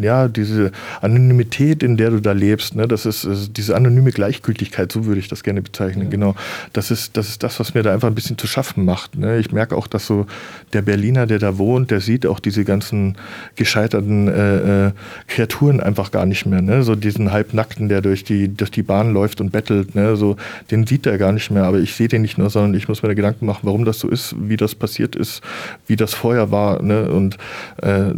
ja, 0.00 0.26
diese 0.26 0.72
Anonymität, 1.00 1.82
in 1.82 1.96
der 1.96 2.10
du 2.10 2.20
da 2.20 2.32
lebst, 2.32 2.74
ne, 2.74 2.88
das 2.88 3.06
ist, 3.06 3.24
ist 3.24 3.56
diese 3.56 3.76
anonyme 3.76 4.10
Gleichgültigkeit, 4.10 4.90
so 4.90 5.06
würde 5.06 5.20
ich 5.20 5.28
das 5.28 5.44
gerne 5.44 5.62
bezeichnen, 5.62 6.04
ja. 6.04 6.10
genau. 6.10 6.34
Das 6.72 6.90
ist, 6.90 7.16
das 7.16 7.28
ist 7.28 7.42
das, 7.44 7.60
was 7.60 7.74
mir 7.74 7.82
da 7.84 7.92
einfach 7.92 8.08
ein 8.08 8.14
bisschen 8.14 8.36
zu 8.36 8.48
schaffen 8.48 8.84
macht. 8.84 9.16
Ne. 9.16 9.38
Ich 9.38 9.52
merke 9.52 9.76
auch, 9.76 9.86
dass 9.86 10.06
so 10.06 10.26
der 10.72 10.82
Berliner, 10.82 11.26
der 11.26 11.38
da 11.38 11.58
wohnt, 11.58 11.92
der 11.92 12.00
sieht 12.00 12.26
auch 12.26 12.40
diese 12.40 12.64
ganzen 12.64 13.16
gescheiterten 13.54 14.26
äh, 14.26 14.86
äh, 14.86 14.92
Kreaturen 15.28 15.80
einfach 15.80 16.10
gar 16.10 16.26
nicht 16.26 16.44
mehr. 16.44 16.60
Ne. 16.60 16.82
So 16.82 16.96
diesen 16.96 17.30
Halbnackten, 17.30 17.88
der 17.88 18.00
durch 18.00 18.24
die, 18.24 18.48
durch 18.48 18.72
die 18.72 18.82
Bahn 18.82 19.12
läuft 19.12 19.40
und 19.40 19.52
bettelt, 19.52 19.94
ne, 19.94 20.16
so, 20.16 20.36
den 20.72 20.86
sieht 20.86 21.06
er 21.06 21.18
gar 21.18 21.32
nicht 21.32 21.52
mehr. 21.52 21.64
Aber 21.64 21.78
ich 21.78 21.94
sehe 21.94 22.08
den 22.08 22.22
nicht 22.22 22.36
nur, 22.36 22.50
sondern 22.50 22.74
ich 22.74 22.88
muss 22.88 23.02
mir 23.02 23.08
da 23.08 23.14
Gedanken 23.14 23.46
machen, 23.46 23.60
warum 23.62 23.84
das 23.84 24.00
so 24.00 24.08
ist, 24.08 24.34
wie 24.38 24.56
das 24.56 24.74
passiert 24.74 25.14
ist, 25.14 25.40
wie 25.86 25.94
das 25.94 26.14
vorher 26.14 26.50
war. 26.50 26.82
Ne. 26.82 27.10
Und 27.10 27.38
äh, 27.80 28.12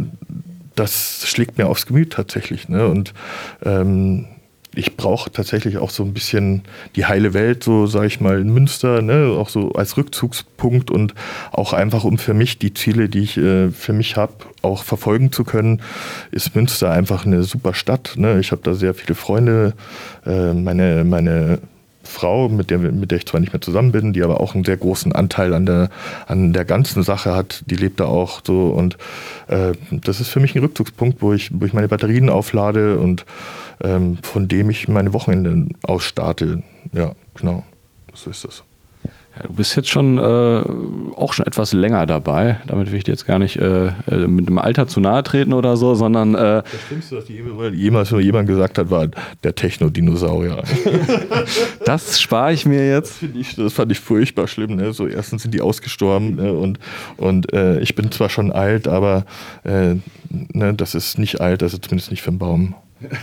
das 0.79 1.27
schlägt 1.27 1.57
mir 1.57 1.67
aufs 1.67 1.85
Gemüt 1.85 2.13
tatsächlich. 2.13 2.69
Ne? 2.69 2.87
Und 2.87 3.13
ähm, 3.63 4.25
ich 4.75 4.95
brauche 4.95 5.31
tatsächlich 5.31 5.77
auch 5.77 5.89
so 5.89 6.03
ein 6.03 6.13
bisschen 6.13 6.61
die 6.95 7.05
heile 7.05 7.33
Welt, 7.33 7.63
so 7.63 7.87
sage 7.87 8.07
ich 8.07 8.21
mal, 8.21 8.39
in 8.39 8.53
Münster, 8.53 9.01
ne? 9.01 9.33
auch 9.35 9.49
so 9.49 9.71
als 9.71 9.97
Rückzugspunkt 9.97 10.91
und 10.91 11.15
auch 11.51 11.73
einfach, 11.73 12.03
um 12.03 12.19
für 12.19 12.35
mich 12.35 12.59
die 12.59 12.73
Ziele, 12.73 13.09
die 13.09 13.21
ich 13.21 13.37
äh, 13.37 13.71
für 13.71 13.93
mich 13.93 14.17
habe, 14.17 14.33
auch 14.61 14.83
verfolgen 14.83 15.31
zu 15.31 15.43
können, 15.43 15.81
ist 16.31 16.55
Münster 16.55 16.91
einfach 16.91 17.25
eine 17.25 17.43
super 17.43 17.73
Stadt. 17.73 18.13
Ne? 18.17 18.39
Ich 18.39 18.51
habe 18.51 18.61
da 18.63 18.75
sehr 18.75 18.93
viele 18.93 19.15
Freunde, 19.15 19.73
äh, 20.25 20.53
meine, 20.53 21.03
meine 21.03 21.59
Frau, 22.07 22.49
mit 22.49 22.69
der, 22.69 22.79
mit 22.79 23.11
der 23.11 23.19
ich 23.19 23.25
zwar 23.25 23.39
nicht 23.39 23.53
mehr 23.53 23.61
zusammen 23.61 23.91
bin, 23.91 24.13
die 24.13 24.23
aber 24.23 24.41
auch 24.41 24.55
einen 24.55 24.63
sehr 24.63 24.77
großen 24.77 25.11
Anteil 25.11 25.53
an 25.53 25.65
der, 25.65 25.89
an 26.27 26.53
der 26.53 26.65
ganzen 26.65 27.03
Sache 27.03 27.35
hat, 27.35 27.63
die 27.67 27.75
lebt 27.75 27.99
da 27.99 28.05
auch 28.05 28.41
so. 28.45 28.67
Und 28.67 28.97
äh, 29.47 29.73
das 29.91 30.19
ist 30.19 30.29
für 30.29 30.39
mich 30.39 30.55
ein 30.55 30.59
Rückzugspunkt, 30.59 31.21
wo 31.21 31.33
ich, 31.33 31.49
wo 31.53 31.65
ich 31.65 31.73
meine 31.73 31.87
Batterien 31.87 32.29
auflade 32.29 32.99
und 32.99 33.25
ähm, 33.83 34.17
von 34.23 34.47
dem 34.47 34.69
ich 34.69 34.87
meine 34.87 35.13
Wochenende 35.13 35.75
ausstarte. 35.83 36.63
Ja, 36.93 37.13
genau. 37.35 37.63
So 38.13 38.29
ist 38.29 38.43
das. 38.43 38.63
Ja, 39.37 39.47
du 39.47 39.53
bist 39.53 39.75
jetzt 39.75 39.89
schon 39.89 40.17
äh, 40.17 40.21
auch 41.15 41.33
schon 41.33 41.45
etwas 41.45 41.73
länger 41.73 42.05
dabei. 42.05 42.59
Damit 42.67 42.91
will 42.91 42.97
ich 42.97 43.03
dir 43.03 43.11
jetzt 43.11 43.25
gar 43.25 43.39
nicht 43.39 43.57
äh, 43.57 43.87
äh 43.87 44.27
mit 44.27 44.47
dem 44.47 44.57
Alter 44.57 44.87
zu 44.87 44.99
nahe 44.99 45.23
treten 45.23 45.53
oder 45.53 45.77
so, 45.77 45.95
sondern. 45.95 46.35
Äh, 46.35 46.63
das 46.63 46.81
Schlimmste, 46.87 47.17
was 47.17 47.73
jemals 47.73 48.11
nur 48.11 48.21
jemand 48.21 48.47
gesagt 48.47 48.77
hat, 48.77 48.89
war 48.89 49.07
der 49.43 49.55
Techno-Dinosaurier. 49.55 50.63
das 51.85 52.21
spare 52.21 52.53
ich 52.53 52.65
mir 52.65 52.87
jetzt. 52.87 53.21
Das, 53.21 53.29
ich, 53.33 53.55
das, 53.55 53.73
fand 53.73 53.91
ich 53.91 53.99
furchtbar 53.99 54.47
schlimm. 54.47 54.75
Ne? 54.75 54.93
So, 54.93 55.07
erstens 55.07 55.43
sind 55.43 55.53
die 55.53 55.61
ausgestorben 55.61 56.35
ne? 56.35 56.53
und, 56.53 56.79
und 57.17 57.53
äh, 57.53 57.79
ich 57.79 57.95
bin 57.95 58.11
zwar 58.11 58.29
schon 58.29 58.51
alt, 58.51 58.87
aber 58.87 59.25
äh, 59.63 59.95
ne, 60.29 60.73
das 60.73 60.95
ist 60.95 61.17
nicht 61.19 61.41
alt, 61.41 61.63
also 61.63 61.77
zumindest 61.77 62.11
nicht 62.11 62.21
für 62.21 62.29
einen 62.29 62.39
Baum. 62.39 62.75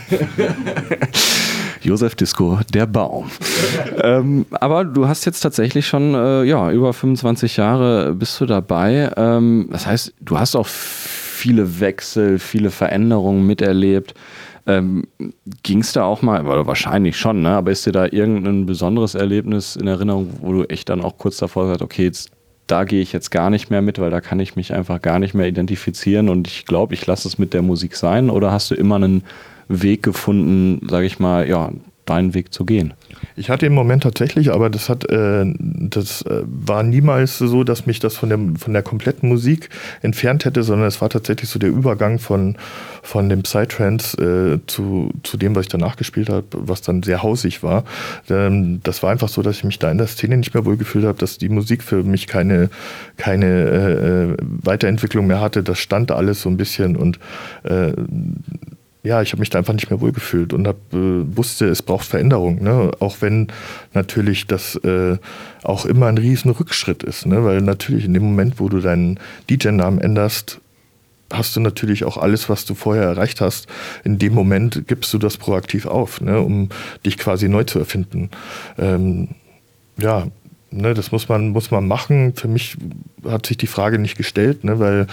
Josef 1.85 2.15
Disco, 2.15 2.59
der 2.73 2.87
Baum. 2.87 3.29
ähm, 4.01 4.45
aber 4.51 4.83
du 4.83 5.07
hast 5.07 5.25
jetzt 5.25 5.41
tatsächlich 5.41 5.87
schon, 5.87 6.15
äh, 6.15 6.43
ja, 6.43 6.71
über 6.71 6.93
25 6.93 7.57
Jahre 7.57 8.13
bist 8.13 8.41
du 8.41 8.45
dabei. 8.45 9.11
Ähm, 9.15 9.69
das 9.71 9.85
heißt, 9.85 10.13
du 10.19 10.39
hast 10.39 10.55
auch 10.55 10.67
viele 10.67 11.79
Wechsel, 11.79 12.39
viele 12.39 12.71
Veränderungen 12.71 13.45
miterlebt. 13.45 14.15
Ähm, 14.65 15.05
Ging 15.61 15.81
es 15.81 15.93
da 15.93 16.05
auch 16.05 16.23
mal, 16.23 16.45
oder 16.47 16.65
wahrscheinlich 16.65 17.17
schon, 17.17 17.43
ne? 17.43 17.49
aber 17.49 17.71
ist 17.71 17.85
dir 17.85 17.91
da 17.91 18.05
irgendein 18.05 18.65
besonderes 18.65 19.13
Erlebnis 19.13 19.75
in 19.75 19.87
Erinnerung, 19.87 20.29
wo 20.41 20.53
du 20.53 20.63
echt 20.63 20.89
dann 20.89 21.01
auch 21.01 21.19
kurz 21.19 21.37
davor 21.37 21.67
sagst, 21.67 21.83
okay, 21.83 22.05
jetzt, 22.05 22.31
da 22.65 22.83
gehe 22.83 23.01
ich 23.01 23.13
jetzt 23.13 23.29
gar 23.29 23.51
nicht 23.51 23.69
mehr 23.69 23.83
mit, 23.83 23.99
weil 23.99 24.09
da 24.09 24.21
kann 24.21 24.39
ich 24.39 24.55
mich 24.55 24.73
einfach 24.73 24.99
gar 25.03 25.19
nicht 25.19 25.35
mehr 25.35 25.47
identifizieren 25.47 26.29
und 26.29 26.47
ich 26.47 26.65
glaube, 26.65 26.95
ich 26.95 27.05
lasse 27.05 27.27
es 27.27 27.37
mit 27.37 27.53
der 27.53 27.61
Musik 27.61 27.95
sein? 27.95 28.31
Oder 28.31 28.51
hast 28.51 28.71
du 28.71 28.75
immer 28.75 28.95
einen 28.95 29.23
Weg 29.67 30.03
gefunden, 30.03 30.87
sage 30.87 31.05
ich 31.05 31.19
mal, 31.19 31.47
ja, 31.47 31.71
deinen 32.05 32.33
Weg 32.33 32.53
zu 32.53 32.65
gehen. 32.65 32.93
Ich 33.35 33.49
hatte 33.49 33.65
im 33.65 33.73
Moment 33.73 34.03
tatsächlich, 34.03 34.51
aber 34.51 34.69
das 34.69 34.89
hat, 34.89 35.09
äh, 35.09 35.45
das 35.57 36.21
äh, 36.21 36.43
war 36.45 36.83
niemals 36.83 37.37
so, 37.39 37.63
dass 37.63 37.85
mich 37.85 37.99
das 37.99 38.15
von 38.15 38.29
der, 38.29 38.39
von 38.57 38.73
der 38.73 38.83
kompletten 38.83 39.27
Musik 39.27 39.69
entfernt 40.01 40.45
hätte, 40.45 40.63
sondern 40.63 40.87
es 40.87 41.01
war 41.01 41.09
tatsächlich 41.09 41.49
so 41.49 41.57
der 41.57 41.69
Übergang 41.69 42.19
von, 42.19 42.57
von 43.01 43.27
dem 43.29 43.41
Psytrance 43.41 44.17
äh, 44.21 44.59
zu, 44.67 45.09
zu 45.23 45.37
dem, 45.37 45.55
was 45.55 45.63
ich 45.63 45.69
danach 45.69 45.95
gespielt 45.95 46.29
habe, 46.29 46.45
was 46.51 46.81
dann 46.81 47.01
sehr 47.03 47.23
hausig 47.23 47.63
war. 47.63 47.83
Ähm, 48.29 48.81
das 48.83 49.01
war 49.01 49.11
einfach 49.11 49.29
so, 49.29 49.41
dass 49.41 49.57
ich 49.57 49.63
mich 49.63 49.79
da 49.79 49.89
in 49.89 49.97
der 49.97 50.07
Szene 50.07 50.37
nicht 50.37 50.53
mehr 50.53 50.65
wohlgefühlt 50.65 51.05
habe, 51.05 51.17
dass 51.17 51.37
die 51.37 51.49
Musik 51.49 51.81
für 51.81 52.03
mich 52.03 52.27
keine, 52.27 52.69
keine 53.17 53.45
äh, 53.45 54.31
äh 54.31 54.37
Weiterentwicklung 54.41 55.27
mehr 55.27 55.41
hatte. 55.41 55.63
Das 55.63 55.79
stand 55.79 56.11
alles 56.11 56.41
so 56.41 56.49
ein 56.49 56.57
bisschen 56.57 56.95
und 56.95 57.19
äh, 57.63 57.93
ja, 59.05 59.21
ich 59.21 59.31
habe 59.31 59.39
mich 59.39 59.51
da 59.51 59.59
einfach 59.59 59.73
nicht 59.73 59.89
mehr 59.89 60.01
wohlgefühlt 60.01 60.51
und 60.51 60.67
hab, 60.67 60.77
äh, 60.91 61.37
wusste, 61.37 61.67
es 61.67 61.83
braucht 61.83 62.05
Veränderung. 62.05 62.63
Ne? 62.63 62.91
Auch 62.99 63.17
wenn 63.21 63.47
natürlich 63.93 64.47
das 64.47 64.75
äh, 64.77 65.17
auch 65.63 65.85
immer 65.85 66.07
ein 66.07 66.17
riesen 66.17 66.49
Rückschritt 66.51 67.03
ist. 67.03 67.27
Ne? 67.27 67.43
Weil 67.45 67.61
natürlich 67.61 68.05
in 68.05 68.13
dem 68.13 68.23
Moment, 68.23 68.59
wo 68.59 68.67
du 68.67 68.79
deinen 68.79 69.19
DJ-Namen 69.49 69.99
änderst, 69.99 70.59
hast 71.31 71.55
du 71.55 71.59
natürlich 71.59 72.03
auch 72.03 72.17
alles, 72.17 72.49
was 72.49 72.65
du 72.65 72.73
vorher 72.73 73.03
erreicht 73.03 73.41
hast. 73.41 73.67
In 74.03 74.17
dem 74.17 74.33
Moment 74.33 74.87
gibst 74.87 75.13
du 75.13 75.19
das 75.19 75.37
proaktiv 75.37 75.85
auf, 75.85 76.19
ne? 76.19 76.41
um 76.41 76.69
dich 77.05 77.17
quasi 77.19 77.47
neu 77.47 77.63
zu 77.63 77.77
erfinden. 77.77 78.31
Ähm, 78.79 79.29
ja, 79.97 80.27
Ne, 80.71 80.93
das 80.93 81.11
muss 81.11 81.29
man, 81.29 81.49
muss 81.49 81.71
man 81.71 81.87
machen. 81.87 82.33
Für 82.35 82.47
mich 82.47 82.75
hat 83.23 83.45
sich 83.45 83.55
die 83.55 83.67
Frage 83.67 83.97
nicht 83.97 84.17
gestellt, 84.17 84.63
ne, 84.63 84.79
weil 84.79 85.07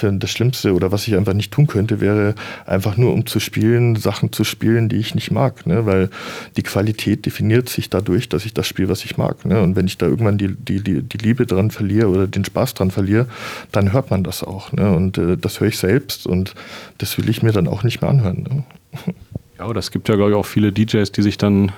das 0.00 0.30
Schlimmste 0.30 0.74
oder 0.74 0.92
was 0.92 1.08
ich 1.08 1.16
einfach 1.16 1.32
nicht 1.32 1.50
tun 1.50 1.66
könnte, 1.66 2.00
wäre 2.00 2.34
einfach 2.66 2.96
nur 2.96 3.12
um 3.12 3.26
zu 3.26 3.40
spielen, 3.40 3.96
Sachen 3.96 4.32
zu 4.32 4.44
spielen, 4.44 4.88
die 4.88 4.96
ich 4.96 5.14
nicht 5.14 5.30
mag. 5.30 5.66
Ne, 5.66 5.86
weil 5.86 6.10
die 6.56 6.62
Qualität 6.62 7.26
definiert 7.26 7.68
sich 7.68 7.90
dadurch, 7.90 8.28
dass 8.28 8.44
ich 8.44 8.54
das 8.54 8.66
spiele, 8.66 8.90
was 8.90 9.04
ich 9.04 9.16
mag. 9.16 9.44
Ne, 9.44 9.60
und 9.60 9.76
wenn 9.76 9.86
ich 9.86 9.98
da 9.98 10.06
irgendwann 10.06 10.38
die, 10.38 10.54
die, 10.54 11.02
die 11.02 11.18
Liebe 11.18 11.46
dran 11.46 11.70
verliere 11.70 12.08
oder 12.08 12.26
den 12.26 12.44
Spaß 12.44 12.74
dran 12.74 12.90
verliere, 12.90 13.26
dann 13.72 13.92
hört 13.92 14.10
man 14.10 14.22
das 14.22 14.44
auch. 14.44 14.72
Ne, 14.72 14.94
und 14.94 15.18
äh, 15.18 15.36
das 15.36 15.58
höre 15.58 15.68
ich 15.68 15.78
selbst 15.78 16.26
und 16.26 16.54
das 16.98 17.18
will 17.18 17.28
ich 17.28 17.42
mir 17.42 17.52
dann 17.52 17.66
auch 17.66 17.82
nicht 17.82 18.02
mehr 18.02 18.10
anhören. 18.10 18.42
Ne. 18.42 19.14
Ja, 19.58 19.68
es 19.72 19.90
gibt 19.90 20.08
ja, 20.08 20.14
glaube 20.14 20.30
ich, 20.30 20.36
auch 20.36 20.46
viele 20.46 20.72
DJs, 20.72 21.10
die 21.10 21.22
sich 21.22 21.38
dann 21.38 21.72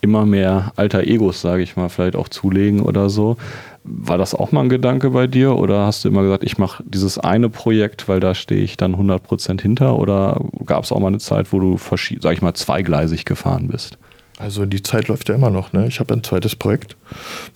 immer 0.00 0.26
mehr 0.26 0.72
alter 0.76 1.02
Egos, 1.02 1.40
sage 1.40 1.62
ich 1.62 1.76
mal, 1.76 1.88
vielleicht 1.88 2.16
auch 2.16 2.28
zulegen 2.28 2.80
oder 2.80 3.10
so. 3.10 3.36
War 3.84 4.18
das 4.18 4.34
auch 4.34 4.52
mal 4.52 4.62
ein 4.62 4.68
Gedanke 4.68 5.10
bei 5.10 5.26
dir 5.26 5.56
oder 5.56 5.86
hast 5.86 6.04
du 6.04 6.08
immer 6.08 6.22
gesagt, 6.22 6.44
ich 6.44 6.58
mache 6.58 6.84
dieses 6.86 7.18
eine 7.18 7.48
Projekt, 7.48 8.08
weil 8.08 8.20
da 8.20 8.34
stehe 8.34 8.62
ich 8.62 8.76
dann 8.76 8.94
100% 8.94 9.60
hinter 9.60 9.98
oder 9.98 10.40
gab 10.66 10.84
es 10.84 10.92
auch 10.92 11.00
mal 11.00 11.08
eine 11.08 11.18
Zeit, 11.18 11.52
wo 11.52 11.58
du, 11.58 11.78
sage 11.78 12.34
ich 12.34 12.42
mal, 12.42 12.54
zweigleisig 12.54 13.24
gefahren 13.24 13.68
bist? 13.68 13.98
Also 14.38 14.66
die 14.66 14.82
Zeit 14.82 15.08
läuft 15.08 15.28
ja 15.28 15.34
immer 15.34 15.50
noch. 15.50 15.72
Ne? 15.72 15.88
Ich 15.88 15.98
habe 15.98 16.14
ein 16.14 16.22
zweites 16.22 16.54
Projekt 16.54 16.96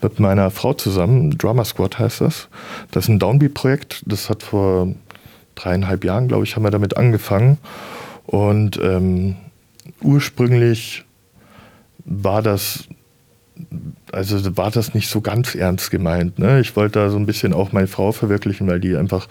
mit 0.02 0.18
meiner 0.18 0.50
Frau 0.50 0.72
zusammen, 0.74 1.38
Drama 1.38 1.64
Squad 1.64 1.98
heißt 1.98 2.22
das. 2.22 2.48
Das 2.90 3.04
ist 3.04 3.08
ein 3.08 3.20
Downbeat-Projekt, 3.20 4.02
das 4.06 4.28
hat 4.28 4.42
vor 4.42 4.88
dreieinhalb 5.54 6.04
Jahren, 6.04 6.28
glaube 6.28 6.44
ich, 6.44 6.56
haben 6.56 6.64
wir 6.64 6.70
damit 6.70 6.96
angefangen. 6.96 7.58
Und 8.26 8.80
ähm, 8.82 9.36
ursprünglich 10.02 11.04
war 12.04 12.42
das 12.42 12.88
also 14.10 14.56
war 14.56 14.70
das 14.70 14.94
nicht 14.94 15.08
so 15.08 15.20
ganz 15.20 15.54
ernst 15.54 15.90
gemeint. 15.90 16.38
Ne? 16.38 16.60
Ich 16.60 16.74
wollte 16.74 16.98
da 16.98 17.10
so 17.10 17.16
ein 17.16 17.26
bisschen 17.26 17.52
auch 17.52 17.72
meine 17.72 17.86
Frau 17.86 18.12
verwirklichen, 18.12 18.66
weil 18.66 18.80
die 18.80 18.96
einfach 18.96 19.28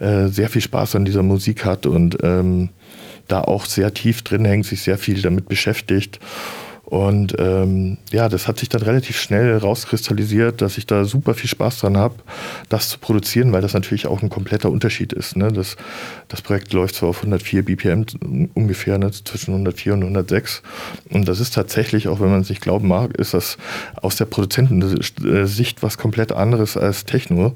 äh, 0.00 0.26
sehr 0.26 0.48
viel 0.48 0.60
Spaß 0.62 0.96
an 0.96 1.04
dieser 1.04 1.22
Musik 1.22 1.64
hat 1.64 1.86
und 1.86 2.18
ähm, 2.22 2.70
da 3.28 3.42
auch 3.42 3.64
sehr 3.64 3.94
tief 3.94 4.22
drin 4.22 4.44
hängt, 4.44 4.66
sich 4.66 4.82
sehr 4.82 4.98
viel 4.98 5.22
damit 5.22 5.48
beschäftigt. 5.48 6.18
Und 6.90 7.36
ähm, 7.38 7.98
ja, 8.10 8.28
das 8.28 8.48
hat 8.48 8.58
sich 8.58 8.68
dann 8.68 8.82
relativ 8.82 9.16
schnell 9.16 9.56
rauskristallisiert, 9.56 10.60
dass 10.60 10.76
ich 10.76 10.86
da 10.86 11.04
super 11.04 11.34
viel 11.34 11.48
Spaß 11.48 11.78
dran 11.78 11.96
habe, 11.96 12.16
das 12.68 12.88
zu 12.88 12.98
produzieren, 12.98 13.52
weil 13.52 13.62
das 13.62 13.74
natürlich 13.74 14.08
auch 14.08 14.22
ein 14.22 14.28
kompletter 14.28 14.72
Unterschied 14.72 15.12
ist. 15.12 15.36
Ne? 15.36 15.52
Das, 15.52 15.76
das 16.26 16.42
Projekt 16.42 16.72
läuft 16.72 16.96
so 16.96 17.06
auf 17.06 17.18
104 17.18 17.64
BPM 17.64 18.06
ungefähr, 18.54 18.98
ne? 18.98 19.12
zwischen 19.12 19.52
104 19.52 19.94
und 19.94 20.02
106. 20.02 20.62
Und 21.10 21.28
das 21.28 21.38
ist 21.38 21.54
tatsächlich, 21.54 22.08
auch 22.08 22.18
wenn 22.18 22.30
man 22.30 22.40
es 22.40 22.48
nicht 22.48 22.60
glauben 22.60 22.88
mag, 22.88 23.16
ist 23.16 23.34
das 23.34 23.56
aus 24.02 24.16
der 24.16 24.24
Produzentensicht 24.24 25.84
was 25.84 25.96
komplett 25.96 26.32
anderes 26.32 26.76
als 26.76 27.04
Techno. 27.04 27.54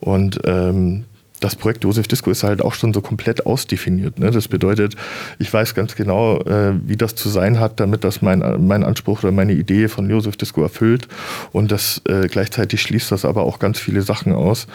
Und 0.00 0.40
ähm, 0.44 1.04
das 1.40 1.56
Projekt 1.56 1.84
Josef 1.84 2.06
Disco 2.06 2.30
ist 2.30 2.44
halt 2.44 2.62
auch 2.62 2.74
schon 2.74 2.92
so 2.92 3.00
komplett 3.00 3.46
ausdefiniert. 3.46 4.18
Ne? 4.18 4.30
Das 4.30 4.48
bedeutet, 4.48 4.94
ich 5.38 5.52
weiß 5.52 5.74
ganz 5.74 5.96
genau, 5.96 6.40
äh, 6.42 6.74
wie 6.86 6.96
das 6.96 7.14
zu 7.14 7.28
sein 7.28 7.58
hat, 7.58 7.80
damit 7.80 8.04
das 8.04 8.22
mein, 8.22 8.66
mein 8.66 8.84
Anspruch 8.84 9.22
oder 9.22 9.32
meine 9.32 9.52
Idee 9.52 9.88
von 9.88 10.08
Josef 10.08 10.36
Disco 10.36 10.62
erfüllt. 10.62 11.08
Und 11.52 11.72
das 11.72 12.02
äh, 12.06 12.28
gleichzeitig 12.28 12.82
schließt 12.82 13.10
das 13.10 13.24
aber 13.24 13.42
auch 13.42 13.58
ganz 13.58 13.78
viele 13.78 14.02
Sachen 14.02 14.34
aus, 14.34 14.66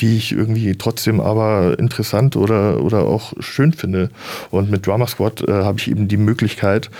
die 0.00 0.16
ich 0.16 0.32
irgendwie 0.32 0.76
trotzdem 0.76 1.20
aber 1.20 1.78
interessant 1.78 2.36
oder, 2.36 2.82
oder 2.82 3.02
auch 3.02 3.32
schön 3.38 3.72
finde. 3.72 4.10
Und 4.50 4.70
mit 4.70 4.86
Drama 4.86 5.06
Squad 5.06 5.48
äh, 5.48 5.52
habe 5.52 5.78
ich 5.78 5.88
eben 5.88 6.08
die 6.08 6.16
Möglichkeit, 6.16 6.90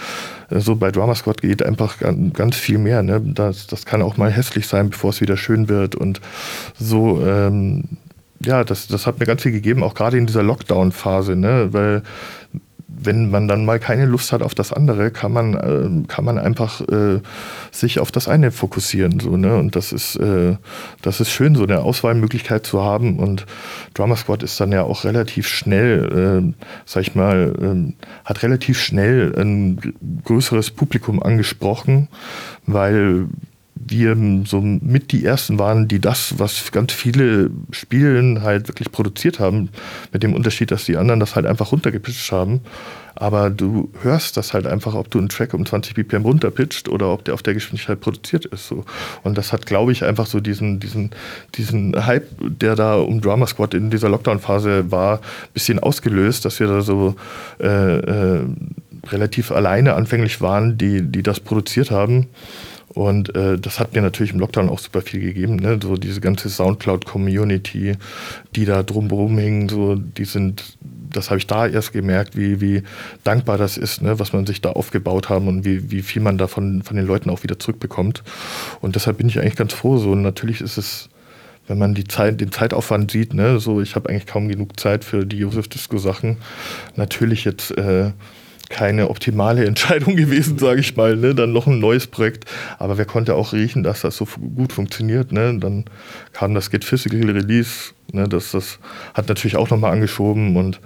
äh, 0.50 0.60
so 0.60 0.76
bei 0.76 0.92
Drama 0.92 1.14
Squad 1.16 1.42
geht 1.42 1.62
einfach 1.62 1.96
ganz 2.32 2.56
viel 2.56 2.78
mehr. 2.78 3.02
Ne? 3.02 3.20
Das, 3.20 3.66
das 3.66 3.84
kann 3.84 4.02
auch 4.02 4.16
mal 4.16 4.30
hässlich 4.30 4.68
sein, 4.68 4.90
bevor 4.90 5.10
es 5.10 5.20
wieder 5.20 5.36
schön 5.36 5.68
wird. 5.68 5.96
Und 5.96 6.20
so 6.78 7.24
ähm, 7.26 7.84
ja, 8.44 8.64
das, 8.64 8.88
das 8.88 9.06
hat 9.06 9.20
mir 9.20 9.26
ganz 9.26 9.42
viel 9.42 9.52
gegeben, 9.52 9.82
auch 9.82 9.94
gerade 9.94 10.18
in 10.18 10.26
dieser 10.26 10.42
Lockdown-Phase, 10.42 11.36
ne? 11.36 11.68
weil 11.72 12.02
wenn 13.00 13.30
man 13.30 13.48
dann 13.48 13.64
mal 13.64 13.78
keine 13.78 14.06
Lust 14.06 14.32
hat 14.32 14.42
auf 14.42 14.54
das 14.54 14.72
andere, 14.72 15.10
kann 15.10 15.32
man, 15.32 15.54
äh, 15.54 16.06
kann 16.08 16.24
man 16.24 16.38
einfach 16.38 16.80
äh, 16.80 17.20
sich 17.70 18.00
auf 18.00 18.10
das 18.10 18.28
eine 18.28 18.50
fokussieren. 18.50 19.20
So, 19.20 19.36
ne? 19.36 19.56
Und 19.56 19.76
das 19.76 19.92
ist, 19.92 20.16
äh, 20.16 20.56
das 21.02 21.20
ist 21.20 21.30
schön, 21.30 21.54
so 21.54 21.64
eine 21.64 21.80
Auswahlmöglichkeit 21.80 22.66
zu 22.66 22.82
haben. 22.82 23.18
Und 23.18 23.46
Drama 23.94 24.16
Squad 24.16 24.42
ist 24.42 24.58
dann 24.60 24.72
ja 24.72 24.82
auch 24.82 25.04
relativ 25.04 25.46
schnell, 25.46 26.54
äh, 26.54 26.64
sag 26.86 27.02
ich 27.02 27.14
mal, 27.14 27.54
äh, 27.60 28.04
hat 28.24 28.42
relativ 28.42 28.80
schnell 28.80 29.34
ein 29.38 29.94
größeres 30.24 30.70
Publikum 30.70 31.22
angesprochen, 31.22 32.08
weil 32.66 33.26
wir 33.86 34.16
so 34.44 34.60
mit 34.60 35.12
die 35.12 35.24
ersten 35.24 35.58
waren, 35.58 35.88
die 35.88 36.00
das, 36.00 36.38
was 36.38 36.72
ganz 36.72 36.92
viele 36.92 37.50
Spielen 37.70 38.42
halt 38.42 38.68
wirklich 38.68 38.90
produziert 38.90 39.38
haben, 39.38 39.70
mit 40.12 40.22
dem 40.22 40.34
Unterschied, 40.34 40.70
dass 40.70 40.84
die 40.84 40.96
anderen 40.96 41.20
das 41.20 41.36
halt 41.36 41.46
einfach 41.46 41.72
runtergepitcht 41.72 42.32
haben. 42.32 42.60
Aber 43.20 43.50
du 43.50 43.90
hörst 44.02 44.36
das 44.36 44.54
halt 44.54 44.66
einfach, 44.66 44.94
ob 44.94 45.10
du 45.10 45.18
einen 45.18 45.28
Track 45.28 45.52
um 45.52 45.66
20 45.66 45.94
BPM 45.94 46.22
runterpitcht 46.22 46.88
oder 46.88 47.08
ob 47.12 47.24
der 47.24 47.34
auf 47.34 47.42
der 47.42 47.54
Geschwindigkeit 47.54 48.00
produziert 48.00 48.44
ist. 48.44 48.68
So. 48.68 48.84
Und 49.24 49.36
das 49.36 49.52
hat, 49.52 49.66
glaube 49.66 49.90
ich, 49.90 50.04
einfach 50.04 50.26
so 50.26 50.38
diesen, 50.38 50.78
diesen, 50.78 51.10
diesen 51.56 52.06
Hype, 52.06 52.28
der 52.40 52.76
da 52.76 52.94
um 52.94 53.20
Drama 53.20 53.48
Squad 53.48 53.74
in 53.74 53.90
dieser 53.90 54.08
Lockdown-Phase 54.08 54.92
war, 54.92 55.16
ein 55.16 55.52
bisschen 55.52 55.80
ausgelöst, 55.80 56.44
dass 56.44 56.60
wir 56.60 56.68
da 56.68 56.80
so 56.80 57.16
äh, 57.58 57.66
äh, 57.66 58.44
relativ 59.08 59.50
alleine 59.50 59.94
anfänglich 59.94 60.40
waren, 60.40 60.78
die, 60.78 61.02
die 61.02 61.24
das 61.24 61.40
produziert 61.40 61.90
haben. 61.90 62.28
Und 62.94 63.34
äh, 63.36 63.58
das 63.58 63.78
hat 63.80 63.94
mir 63.94 64.02
natürlich 64.02 64.32
im 64.32 64.40
Lockdown 64.40 64.68
auch 64.68 64.78
super 64.78 65.02
viel 65.02 65.20
gegeben. 65.20 65.56
Ne? 65.56 65.78
So 65.82 65.96
diese 65.96 66.20
ganze 66.20 66.48
Soundcloud-Community, 66.48 67.96
die 68.56 68.64
da 68.64 68.82
drumherum 68.82 69.38
hingen, 69.38 69.68
so, 69.68 69.94
die 69.94 70.24
sind, 70.24 70.76
das 70.80 71.30
habe 71.30 71.38
ich 71.38 71.46
da 71.46 71.66
erst 71.66 71.92
gemerkt, 71.92 72.36
wie, 72.36 72.60
wie 72.60 72.82
dankbar 73.24 73.58
das 73.58 73.76
ist, 73.76 74.02
ne? 74.02 74.18
was 74.18 74.32
man 74.32 74.46
sich 74.46 74.60
da 74.60 74.70
aufgebaut 74.70 75.28
haben 75.28 75.48
und 75.48 75.64
wie, 75.64 75.90
wie 75.90 76.02
viel 76.02 76.22
man 76.22 76.38
davon 76.38 76.82
von 76.82 76.96
den 76.96 77.06
Leuten 77.06 77.30
auch 77.30 77.42
wieder 77.42 77.58
zurückbekommt. 77.58 78.22
Und 78.80 78.94
deshalb 78.94 79.18
bin 79.18 79.28
ich 79.28 79.38
eigentlich 79.38 79.56
ganz 79.56 79.74
froh. 79.74 79.98
So, 79.98 80.12
und 80.12 80.22
natürlich 80.22 80.60
ist 80.60 80.78
es 80.78 81.10
wenn 81.68 81.76
man 81.76 81.94
die 81.94 82.04
Zeit, 82.04 82.40
den 82.40 82.50
Zeitaufwand 82.50 83.10
sieht, 83.10 83.34
ne, 83.34 83.60
so 83.60 83.82
ich 83.82 83.94
habe 83.94 84.08
eigentlich 84.08 84.26
kaum 84.26 84.48
genug 84.48 84.80
Zeit 84.80 85.04
für 85.04 85.26
die 85.26 85.36
Josef 85.36 85.68
Disco 85.68 85.98
Sachen. 85.98 86.38
Natürlich 86.96 87.44
jetzt 87.44 87.76
äh, 87.76 88.12
keine 88.68 89.08
optimale 89.10 89.64
Entscheidung 89.66 90.16
gewesen, 90.16 90.58
sage 90.58 90.80
ich 90.80 90.96
mal. 90.96 91.16
Ne? 91.16 91.34
Dann 91.34 91.52
noch 91.52 91.66
ein 91.66 91.78
neues 91.78 92.06
Projekt. 92.06 92.44
Aber 92.78 92.98
wer 92.98 93.04
konnte 93.04 93.34
auch 93.34 93.52
riechen, 93.52 93.82
dass 93.82 94.02
das 94.02 94.16
so 94.16 94.26
gut 94.56 94.72
funktioniert. 94.72 95.32
Ne? 95.32 95.58
Dann 95.58 95.84
kam 96.32 96.54
das 96.54 96.70
Get 96.70 96.84
Physical 96.84 97.30
Release. 97.30 97.92
Ne? 98.12 98.28
Das, 98.28 98.52
das 98.52 98.78
hat 99.14 99.28
natürlich 99.28 99.56
auch 99.56 99.70
nochmal 99.70 99.92
angeschoben. 99.92 100.56
Und 100.56 100.80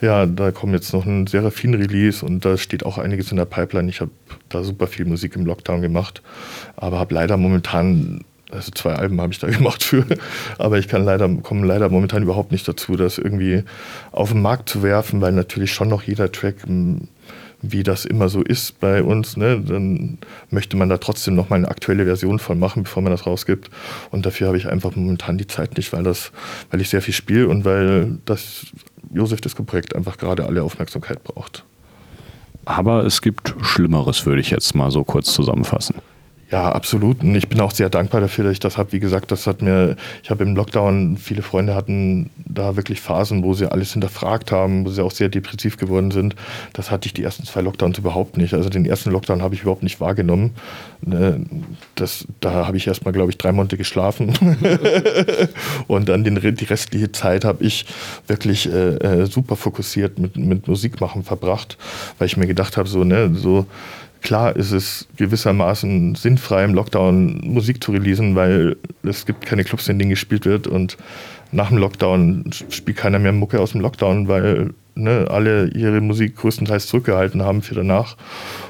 ja, 0.00 0.26
da 0.26 0.50
kommt 0.52 0.74
jetzt 0.74 0.92
noch 0.92 1.06
ein 1.06 1.26
Seraphin-Release 1.26 2.24
und 2.24 2.44
da 2.44 2.56
steht 2.56 2.84
auch 2.84 2.98
einiges 2.98 3.30
in 3.30 3.36
der 3.36 3.46
Pipeline. 3.46 3.88
Ich 3.88 4.00
habe 4.00 4.10
da 4.48 4.62
super 4.62 4.86
viel 4.86 5.04
Musik 5.04 5.34
im 5.36 5.44
Lockdown 5.44 5.82
gemacht, 5.82 6.22
aber 6.76 6.98
habe 6.98 7.14
leider 7.14 7.36
momentan 7.36 8.24
also 8.50 8.70
zwei 8.70 8.94
Alben 8.94 9.20
habe 9.20 9.32
ich 9.32 9.38
da 9.38 9.46
gemacht 9.50 9.82
für, 9.82 10.04
aber 10.58 10.78
ich 10.78 10.88
kann 10.88 11.04
leider, 11.04 11.28
komme 11.42 11.66
leider 11.66 11.88
momentan 11.88 12.22
überhaupt 12.22 12.52
nicht 12.52 12.66
dazu, 12.66 12.96
das 12.96 13.18
irgendwie 13.18 13.64
auf 14.12 14.32
den 14.32 14.42
Markt 14.42 14.68
zu 14.68 14.82
werfen, 14.82 15.20
weil 15.20 15.32
natürlich 15.32 15.72
schon 15.72 15.88
noch 15.88 16.02
jeder 16.02 16.32
Track 16.32 16.66
wie 17.60 17.82
das 17.82 18.04
immer 18.04 18.28
so 18.28 18.42
ist 18.42 18.78
bei 18.80 19.02
uns, 19.02 19.36
ne, 19.36 19.60
dann 19.60 20.18
möchte 20.50 20.76
man 20.76 20.88
da 20.88 20.98
trotzdem 20.98 21.34
noch 21.34 21.50
mal 21.50 21.56
eine 21.56 21.68
aktuelle 21.68 22.04
Version 22.04 22.38
von 22.38 22.58
machen, 22.58 22.84
bevor 22.84 23.02
man 23.02 23.10
das 23.10 23.26
rausgibt. 23.26 23.70
Und 24.10 24.26
dafür 24.26 24.46
habe 24.46 24.58
ich 24.58 24.68
einfach 24.68 24.94
momentan 24.94 25.38
die 25.38 25.46
Zeit 25.46 25.76
nicht, 25.76 25.92
weil 25.92 26.04
das, 26.04 26.30
weil 26.70 26.80
ich 26.80 26.88
sehr 26.88 27.02
viel 27.02 27.14
spiele 27.14 27.48
und 27.48 27.64
weil 27.64 28.18
das 28.24 28.66
Josef 29.12 29.40
Disco 29.40 29.64
Projekt 29.64 29.96
einfach 29.96 30.18
gerade 30.18 30.46
alle 30.46 30.62
Aufmerksamkeit 30.62 31.24
braucht. 31.24 31.64
Aber 32.64 33.04
es 33.04 33.22
gibt 33.22 33.54
Schlimmeres, 33.62 34.26
würde 34.26 34.40
ich 34.40 34.50
jetzt 34.50 34.74
mal 34.74 34.90
so 34.90 35.02
kurz 35.02 35.32
zusammenfassen. 35.32 35.96
Ja, 36.50 36.72
absolut. 36.72 37.22
Und 37.22 37.34
ich 37.34 37.48
bin 37.48 37.60
auch 37.60 37.72
sehr 37.72 37.90
dankbar 37.90 38.22
dafür, 38.22 38.44
dass 38.44 38.54
ich 38.54 38.60
das 38.60 38.78
habe. 38.78 38.92
Wie 38.92 39.00
gesagt, 39.00 39.30
das 39.30 39.46
hat 39.46 39.60
mir, 39.60 39.96
ich 40.22 40.30
habe 40.30 40.44
im 40.44 40.56
Lockdown, 40.56 41.18
viele 41.18 41.42
Freunde 41.42 41.74
hatten 41.74 42.30
da 42.46 42.74
wirklich 42.74 43.02
Phasen, 43.02 43.42
wo 43.42 43.52
sie 43.52 43.70
alles 43.70 43.92
hinterfragt 43.92 44.50
haben, 44.50 44.86
wo 44.86 44.90
sie 44.90 45.04
auch 45.04 45.10
sehr 45.10 45.28
depressiv 45.28 45.76
geworden 45.76 46.10
sind. 46.10 46.36
Das 46.72 46.90
hatte 46.90 47.06
ich 47.06 47.12
die 47.12 47.22
ersten 47.22 47.44
zwei 47.44 47.60
Lockdowns 47.60 47.98
überhaupt 47.98 48.38
nicht. 48.38 48.54
Also 48.54 48.70
den 48.70 48.86
ersten 48.86 49.10
Lockdown 49.10 49.42
habe 49.42 49.54
ich 49.54 49.60
überhaupt 49.60 49.82
nicht 49.82 50.00
wahrgenommen. 50.00 50.54
Ne, 51.02 51.44
das, 51.96 52.26
da 52.40 52.66
habe 52.66 52.78
ich 52.78 52.86
erstmal, 52.86 53.12
glaube 53.12 53.30
ich, 53.30 53.36
drei 53.36 53.52
Monate 53.52 53.76
geschlafen. 53.76 54.32
Und 55.86 56.08
dann 56.08 56.24
den, 56.24 56.34
die 56.56 56.64
restliche 56.64 57.12
Zeit 57.12 57.44
habe 57.44 57.62
ich 57.62 57.84
wirklich 58.26 58.72
äh, 58.72 58.94
äh, 58.96 59.26
super 59.26 59.54
fokussiert 59.54 60.18
mit, 60.18 60.38
mit 60.38 60.66
Musik 60.66 60.98
machen 61.02 61.24
verbracht, 61.24 61.76
weil 62.16 62.26
ich 62.26 62.38
mir 62.38 62.46
gedacht 62.46 62.78
habe, 62.78 62.88
so, 62.88 63.04
ne, 63.04 63.34
so, 63.34 63.66
Klar 64.22 64.56
ist 64.56 64.72
es 64.72 65.06
gewissermaßen 65.16 66.14
sinnfrei, 66.14 66.64
im 66.64 66.74
Lockdown 66.74 67.40
Musik 67.44 67.82
zu 67.82 67.92
releasen, 67.92 68.34
weil 68.34 68.76
es 69.02 69.26
gibt 69.26 69.46
keine 69.46 69.64
Clubs, 69.64 69.88
in 69.88 69.98
denen 69.98 70.10
gespielt 70.10 70.44
wird 70.44 70.66
und 70.66 70.96
nach 71.50 71.68
dem 71.68 71.78
Lockdown 71.78 72.50
spielt 72.68 72.98
keiner 72.98 73.18
mehr 73.18 73.32
Mucke 73.32 73.60
aus 73.60 73.72
dem 73.72 73.80
Lockdown, 73.80 74.28
weil 74.28 74.74
ne, 74.94 75.26
alle 75.30 75.68
ihre 75.68 76.00
Musik 76.00 76.36
größtenteils 76.36 76.88
zurückgehalten 76.88 77.42
haben 77.42 77.62
für 77.62 77.74
danach 77.74 78.16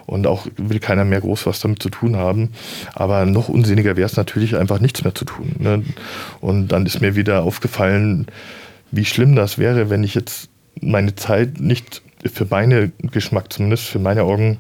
und 0.07 0.27
auch 0.27 0.47
will 0.57 0.79
keiner 0.79 1.05
mehr 1.05 1.21
groß 1.21 1.47
was 1.47 1.61
damit 1.61 1.83
zu 1.83 1.91
tun 1.91 2.17
haben. 2.17 2.51
Aber 2.95 3.27
noch 3.27 3.49
unsinniger 3.49 3.97
wäre 3.97 4.07
es 4.07 4.17
natürlich 4.17 4.57
einfach 4.57 4.81
nichts 4.81 5.03
mehr 5.03 5.15
zu 5.15 5.25
tun. 5.25 5.57
Ne? 5.59 5.83
Und 6.41 6.69
dann 6.69 6.87
ist 6.87 7.01
mir 7.01 7.17
wieder 7.17 7.43
aufgefallen, 7.43 8.27
wie 8.93 9.05
schlimm 9.05 9.35
das 9.35 9.59
wäre, 9.59 9.91
wenn 9.91 10.05
ich 10.05 10.15
jetzt 10.15 10.49
meine 10.81 11.15
Zeit 11.17 11.61
nicht 11.61 12.03
für 12.33 12.47
meinen 12.49 12.93
Geschmack, 13.11 13.53
zumindest 13.53 13.85
für 13.85 13.99
meine 13.99 14.23
Augen, 14.23 14.59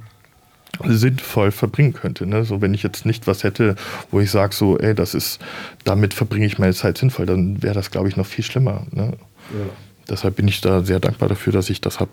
sinnvoll 0.85 1.51
verbringen 1.51 1.93
könnte. 1.93 2.27
Ne? 2.27 2.45
So, 2.45 2.61
wenn 2.61 2.75
ich 2.75 2.83
jetzt 2.83 3.07
nicht 3.07 3.27
was 3.27 3.45
hätte, 3.45 3.77
wo 4.11 4.21
ich 4.21 4.31
sage, 4.31 4.55
so, 4.55 4.79
ey, 4.79 4.95
das 4.95 5.15
ist, 5.15 5.41
damit 5.85 6.15
verbringe 6.15 6.47
ich 6.47 6.59
meine 6.59 6.75
Zeit 6.75 6.99
sinnvoll, 6.99 7.27
dann 7.27 7.63
wäre 7.63 7.75
das, 7.75 7.91
glaube 7.91 8.09
ich, 8.09 8.17
noch 8.17 8.27
viel 8.27 8.45
schlimmer. 8.45 8.87
Ne? 8.91 9.13
Ja. 9.53 9.67
Deshalb 10.09 10.37
bin 10.37 10.49
ich 10.49 10.61
da 10.61 10.83
sehr 10.83 11.01
dankbar 11.01 11.29
dafür, 11.29 11.53
dass 11.53 11.71
ich 11.71 11.81
das 11.81 12.01
habe. 12.01 12.11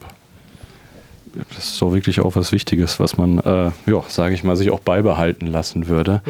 Das 1.53 1.65
ist 1.65 1.77
so 1.77 1.93
wirklich 1.93 2.21
auch 2.21 2.35
was 2.35 2.53
Wichtiges, 2.53 2.99
was 2.99 3.17
man, 3.17 3.39
äh, 3.39 3.71
ja, 3.87 4.03
sage 4.07 4.33
ich 4.33 4.43
mal, 4.43 4.55
sich 4.55 4.71
auch 4.71 4.79
beibehalten 4.79 5.47
lassen 5.47 5.87
würde. 5.87 6.21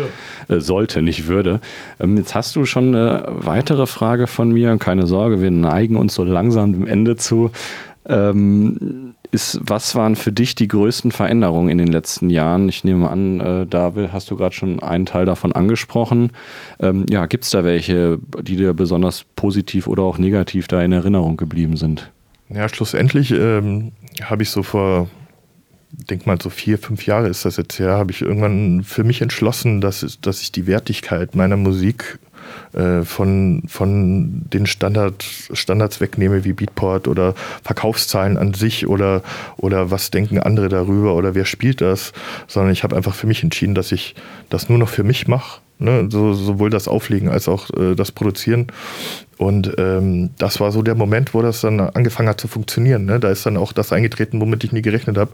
Ja. 0.48 0.56
Äh, 0.56 0.62
sollte, 0.62 1.02
nicht 1.02 1.28
würde. 1.28 1.62
Ähm, 2.00 2.18
jetzt 2.18 2.34
hast 2.34 2.56
du 2.56 2.66
schon 2.66 2.96
eine 2.96 3.26
weitere 3.30 3.86
Frage 3.86 4.26
von 4.26 4.52
mir. 4.52 4.76
Keine 4.78 5.06
Sorge, 5.06 5.42
wir 5.42 5.52
neigen 5.52 5.96
uns 5.96 6.16
so 6.16 6.24
langsam 6.24 6.74
dem 6.74 6.88
Ende 6.88 7.18
zu. 7.18 7.52
Ähm, 8.08 9.14
ist, 9.36 9.60
was 9.62 9.94
waren 9.94 10.16
für 10.16 10.32
dich 10.32 10.56
die 10.56 10.68
größten 10.68 11.12
Veränderungen 11.12 11.70
in 11.70 11.78
den 11.78 11.90
letzten 11.90 12.30
Jahren? 12.30 12.70
Ich 12.70 12.84
nehme 12.84 13.10
an, 13.10 13.40
äh, 13.42 13.68
da 13.68 13.94
hast 14.12 14.32
du 14.32 14.38
gerade 14.38 14.56
schon 14.56 14.80
einen 14.80 15.06
Teil 15.06 15.26
davon 15.26 15.52
angesprochen. 15.52 16.32
Ähm, 16.80 17.06
ja, 17.10 17.26
gibt 17.26 17.44
es 17.44 17.52
da 17.52 17.64
welche, 17.64 18.18
die 18.42 18.56
dir 18.56 18.74
besonders 18.74 19.26
positiv 19.36 19.88
oder 19.88 20.04
auch 20.04 20.18
negativ 20.18 20.68
da 20.68 20.82
in 20.82 20.94
Erinnerung 20.94 21.38
geblieben 21.38 21.76
sind? 21.78 22.12
Ja, 22.50 22.70
schlussendlich 22.70 23.32
ähm, 23.32 23.92
habe 24.24 24.44
ich 24.44 24.50
so 24.50 24.64
vor, 24.64 25.10
denk 25.92 26.26
mal 26.26 26.42
so 26.42 26.50
vier, 26.50 26.78
fünf 26.78 27.06
Jahre 27.06 27.28
ist 27.28 27.44
das 27.44 27.58
jetzt 27.58 27.78
her, 27.78 27.92
habe 27.98 28.12
ich 28.12 28.22
irgendwann 28.22 28.84
für 28.84 29.04
mich 29.04 29.22
entschlossen, 29.22 29.82
dass, 29.82 30.18
dass 30.22 30.42
ich 30.42 30.52
die 30.52 30.66
Wertigkeit 30.66 31.36
meiner 31.36 31.58
Musik 31.58 32.20
äh, 32.74 33.04
von, 33.04 33.64
von 33.68 34.46
den 34.50 34.66
Standard, 34.66 35.24
Standards 35.24 36.02
wegnehme 36.02 36.44
wie 36.44 36.54
Beatport 36.54 37.08
oder 37.08 37.36
Verkaufszahlen 37.64 38.38
an 38.38 38.54
sich 38.54 38.88
oder, 38.88 39.22
oder 39.58 39.92
was 39.92 40.12
denken 40.12 40.40
andere 40.40 40.70
darüber 40.70 41.16
oder 41.16 41.36
wer 41.36 41.46
spielt 41.46 41.82
das, 41.82 42.14
sondern 42.48 42.74
ich 42.74 42.84
habe 42.84 42.96
einfach 42.96 43.16
für 43.16 43.28
mich 43.28 43.44
entschieden, 43.44 43.76
dass 43.76 43.92
ich 43.92 44.16
das 44.50 44.70
nur 44.70 44.78
noch 44.78 44.90
für 44.90 45.04
mich 45.04 45.28
mache 45.28 45.60
Ne, 45.78 46.08
so, 46.10 46.34
sowohl 46.34 46.70
das 46.70 46.88
Auflegen 46.88 47.28
als 47.28 47.50
auch 47.50 47.70
äh, 47.72 47.96
das 47.96 48.14
Produzieren. 48.14 48.68
Und 49.38 49.74
ähm, 49.78 50.30
das 50.38 50.62
war 50.62 50.72
so 50.72 50.82
der 50.82 50.96
Moment, 50.96 51.34
wo 51.34 51.42
das 51.42 51.60
dann 51.60 51.82
angefangen 51.82 52.30
hat 52.30 52.40
zu 52.40 52.48
funktionieren. 52.48 53.04
Ne? 53.04 53.20
Da 53.20 53.30
ist 53.30 53.46
dann 53.46 53.58
auch 53.58 53.74
das 53.74 53.92
eingetreten, 53.92 54.40
womit 54.40 54.64
ich 54.64 54.72
nie 54.72 54.82
gerechnet 54.82 55.18
habe. 55.18 55.32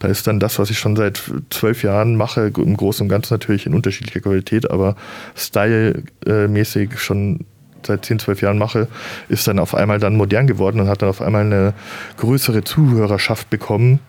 Da 0.00 0.08
ist 0.08 0.26
dann 0.26 0.40
das, 0.40 0.58
was 0.58 0.70
ich 0.70 0.80
schon 0.80 0.96
seit 0.96 1.22
zwölf 1.50 1.84
Jahren 1.84 2.16
mache, 2.16 2.50
im 2.56 2.76
Großen 2.76 3.04
und 3.04 3.08
Ganzen 3.08 3.34
natürlich 3.34 3.66
in 3.66 3.74
unterschiedlicher 3.74 4.18
Qualität, 4.18 4.68
aber 4.68 4.96
stylmäßig 5.36 6.98
schon 6.98 7.44
seit 7.86 8.04
10, 8.04 8.18
12 8.18 8.42
Jahren 8.42 8.58
mache, 8.58 8.88
ist 9.28 9.46
dann 9.46 9.58
auf 9.58 9.74
einmal 9.74 10.00
dann 10.00 10.16
modern 10.16 10.46
geworden 10.46 10.80
und 10.80 10.88
hat 10.88 11.02
dann 11.02 11.08
auf 11.08 11.22
einmal 11.22 11.42
eine 11.42 11.74
größere 12.16 12.64
Zuhörerschaft 12.64 13.50
bekommen. 13.50 14.00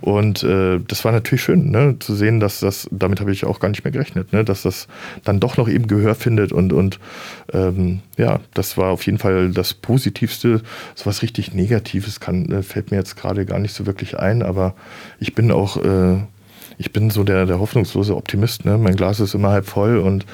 Und 0.00 0.42
äh, 0.42 0.78
das 0.86 1.04
war 1.04 1.12
natürlich 1.12 1.42
schön, 1.42 1.70
ne, 1.70 1.96
zu 1.98 2.14
sehen, 2.14 2.40
dass 2.40 2.60
das, 2.60 2.88
damit 2.90 3.20
habe 3.20 3.32
ich 3.32 3.44
auch 3.44 3.60
gar 3.60 3.68
nicht 3.68 3.84
mehr 3.84 3.92
gerechnet, 3.92 4.32
ne, 4.32 4.44
dass 4.44 4.62
das 4.62 4.88
dann 5.24 5.40
doch 5.40 5.56
noch 5.56 5.68
eben 5.68 5.86
Gehör 5.86 6.14
findet 6.14 6.52
und, 6.52 6.72
und 6.72 6.98
ähm, 7.52 8.00
ja, 8.16 8.40
das 8.54 8.76
war 8.76 8.90
auf 8.90 9.04
jeden 9.06 9.18
Fall 9.18 9.50
das 9.50 9.74
Positivste. 9.74 10.62
So 10.94 11.06
was 11.06 11.22
richtig 11.22 11.54
Negatives 11.54 12.20
kann, 12.20 12.50
äh, 12.50 12.62
fällt 12.62 12.90
mir 12.90 12.98
jetzt 12.98 13.16
gerade 13.16 13.44
gar 13.46 13.58
nicht 13.58 13.74
so 13.74 13.86
wirklich 13.86 14.18
ein, 14.18 14.42
aber 14.42 14.74
ich 15.20 15.34
bin 15.34 15.50
auch 15.50 15.76
äh, 15.82 16.18
ich 16.78 16.92
bin 16.92 17.10
so 17.10 17.24
der, 17.24 17.46
der 17.46 17.58
hoffnungslose 17.58 18.16
Optimist. 18.16 18.64
Ne? 18.64 18.76
Mein 18.78 18.96
Glas 18.96 19.20
ist 19.20 19.34
immer 19.34 19.50
halb 19.50 19.66
voll 19.66 19.98
und 19.98 20.26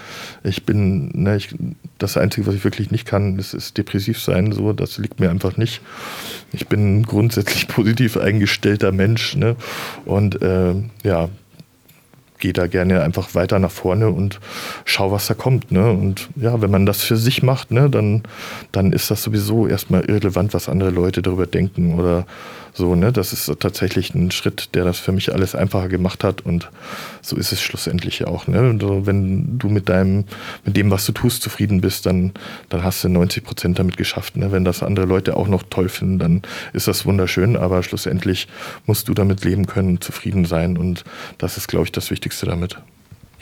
ich 0.42 0.64
bin, 0.64 1.10
ne, 1.14 1.36
ich, 1.36 1.54
das 1.98 2.16
Einzige, 2.16 2.46
was 2.46 2.54
ich 2.54 2.64
wirklich 2.64 2.90
nicht 2.90 3.06
kann, 3.06 3.38
ist, 3.38 3.54
ist 3.54 3.78
depressiv 3.78 4.20
sein. 4.20 4.52
So, 4.52 4.72
das 4.72 4.98
liegt 4.98 5.20
mir 5.20 5.30
einfach 5.30 5.56
nicht. 5.56 5.80
Ich 6.52 6.68
bin 6.68 7.00
ein 7.00 7.02
grundsätzlich 7.04 7.68
positiv 7.68 8.16
eingestellter 8.16 8.92
Mensch. 8.92 9.36
Ne? 9.36 9.56
Und 10.04 10.40
äh, 10.42 10.74
ja, 11.02 11.28
gehe 12.42 12.52
da 12.52 12.66
gerne 12.66 13.02
einfach 13.02 13.34
weiter 13.34 13.60
nach 13.60 13.70
vorne 13.70 14.10
und 14.10 14.40
schau, 14.84 15.12
was 15.12 15.28
da 15.28 15.34
kommt. 15.34 15.70
Ne? 15.70 15.90
Und 15.90 16.28
ja, 16.34 16.60
wenn 16.60 16.70
man 16.70 16.86
das 16.86 17.00
für 17.02 17.16
sich 17.16 17.42
macht, 17.42 17.70
ne, 17.70 17.88
dann, 17.88 18.24
dann 18.72 18.92
ist 18.92 19.10
das 19.10 19.22
sowieso 19.22 19.68
erstmal 19.68 20.02
irrelevant, 20.02 20.52
was 20.52 20.68
andere 20.68 20.90
Leute 20.90 21.22
darüber 21.22 21.46
denken 21.46 21.98
oder 21.98 22.26
so, 22.74 22.94
ne? 22.94 23.12
Das 23.12 23.32
ist 23.32 23.52
tatsächlich 23.60 24.14
ein 24.14 24.30
Schritt, 24.30 24.74
der 24.74 24.84
das 24.84 24.98
für 24.98 25.12
mich 25.12 25.32
alles 25.32 25.54
einfacher 25.54 25.88
gemacht 25.88 26.24
hat 26.24 26.40
und 26.40 26.70
so 27.20 27.36
ist 27.36 27.52
es 27.52 27.60
schlussendlich 27.60 28.26
auch. 28.26 28.46
Ne? 28.46 28.78
Wenn 29.06 29.58
du 29.58 29.68
mit 29.68 29.88
deinem, 29.88 30.24
mit 30.64 30.76
dem, 30.76 30.90
was 30.90 31.04
du 31.04 31.12
tust, 31.12 31.42
zufrieden 31.42 31.82
bist, 31.82 32.06
dann, 32.06 32.32
dann 32.70 32.82
hast 32.82 33.04
du 33.04 33.08
90 33.10 33.44
Prozent 33.44 33.78
damit 33.78 33.98
geschafft. 33.98 34.36
Ne? 34.36 34.52
Wenn 34.52 34.64
das 34.64 34.82
andere 34.82 35.06
Leute 35.06 35.36
auch 35.36 35.48
noch 35.48 35.64
toll 35.68 35.88
finden, 35.90 36.18
dann 36.18 36.42
ist 36.72 36.88
das 36.88 37.04
wunderschön, 37.04 37.56
aber 37.56 37.82
schlussendlich 37.82 38.48
musst 38.86 39.08
du 39.08 39.14
damit 39.14 39.44
leben 39.44 39.66
können, 39.66 40.00
zufrieden 40.00 40.46
sein 40.46 40.78
und 40.78 41.04
das 41.38 41.58
ist, 41.58 41.68
glaube 41.68 41.84
ich, 41.84 41.92
das 41.92 42.10
Wichtigste 42.10 42.46
damit. 42.46 42.78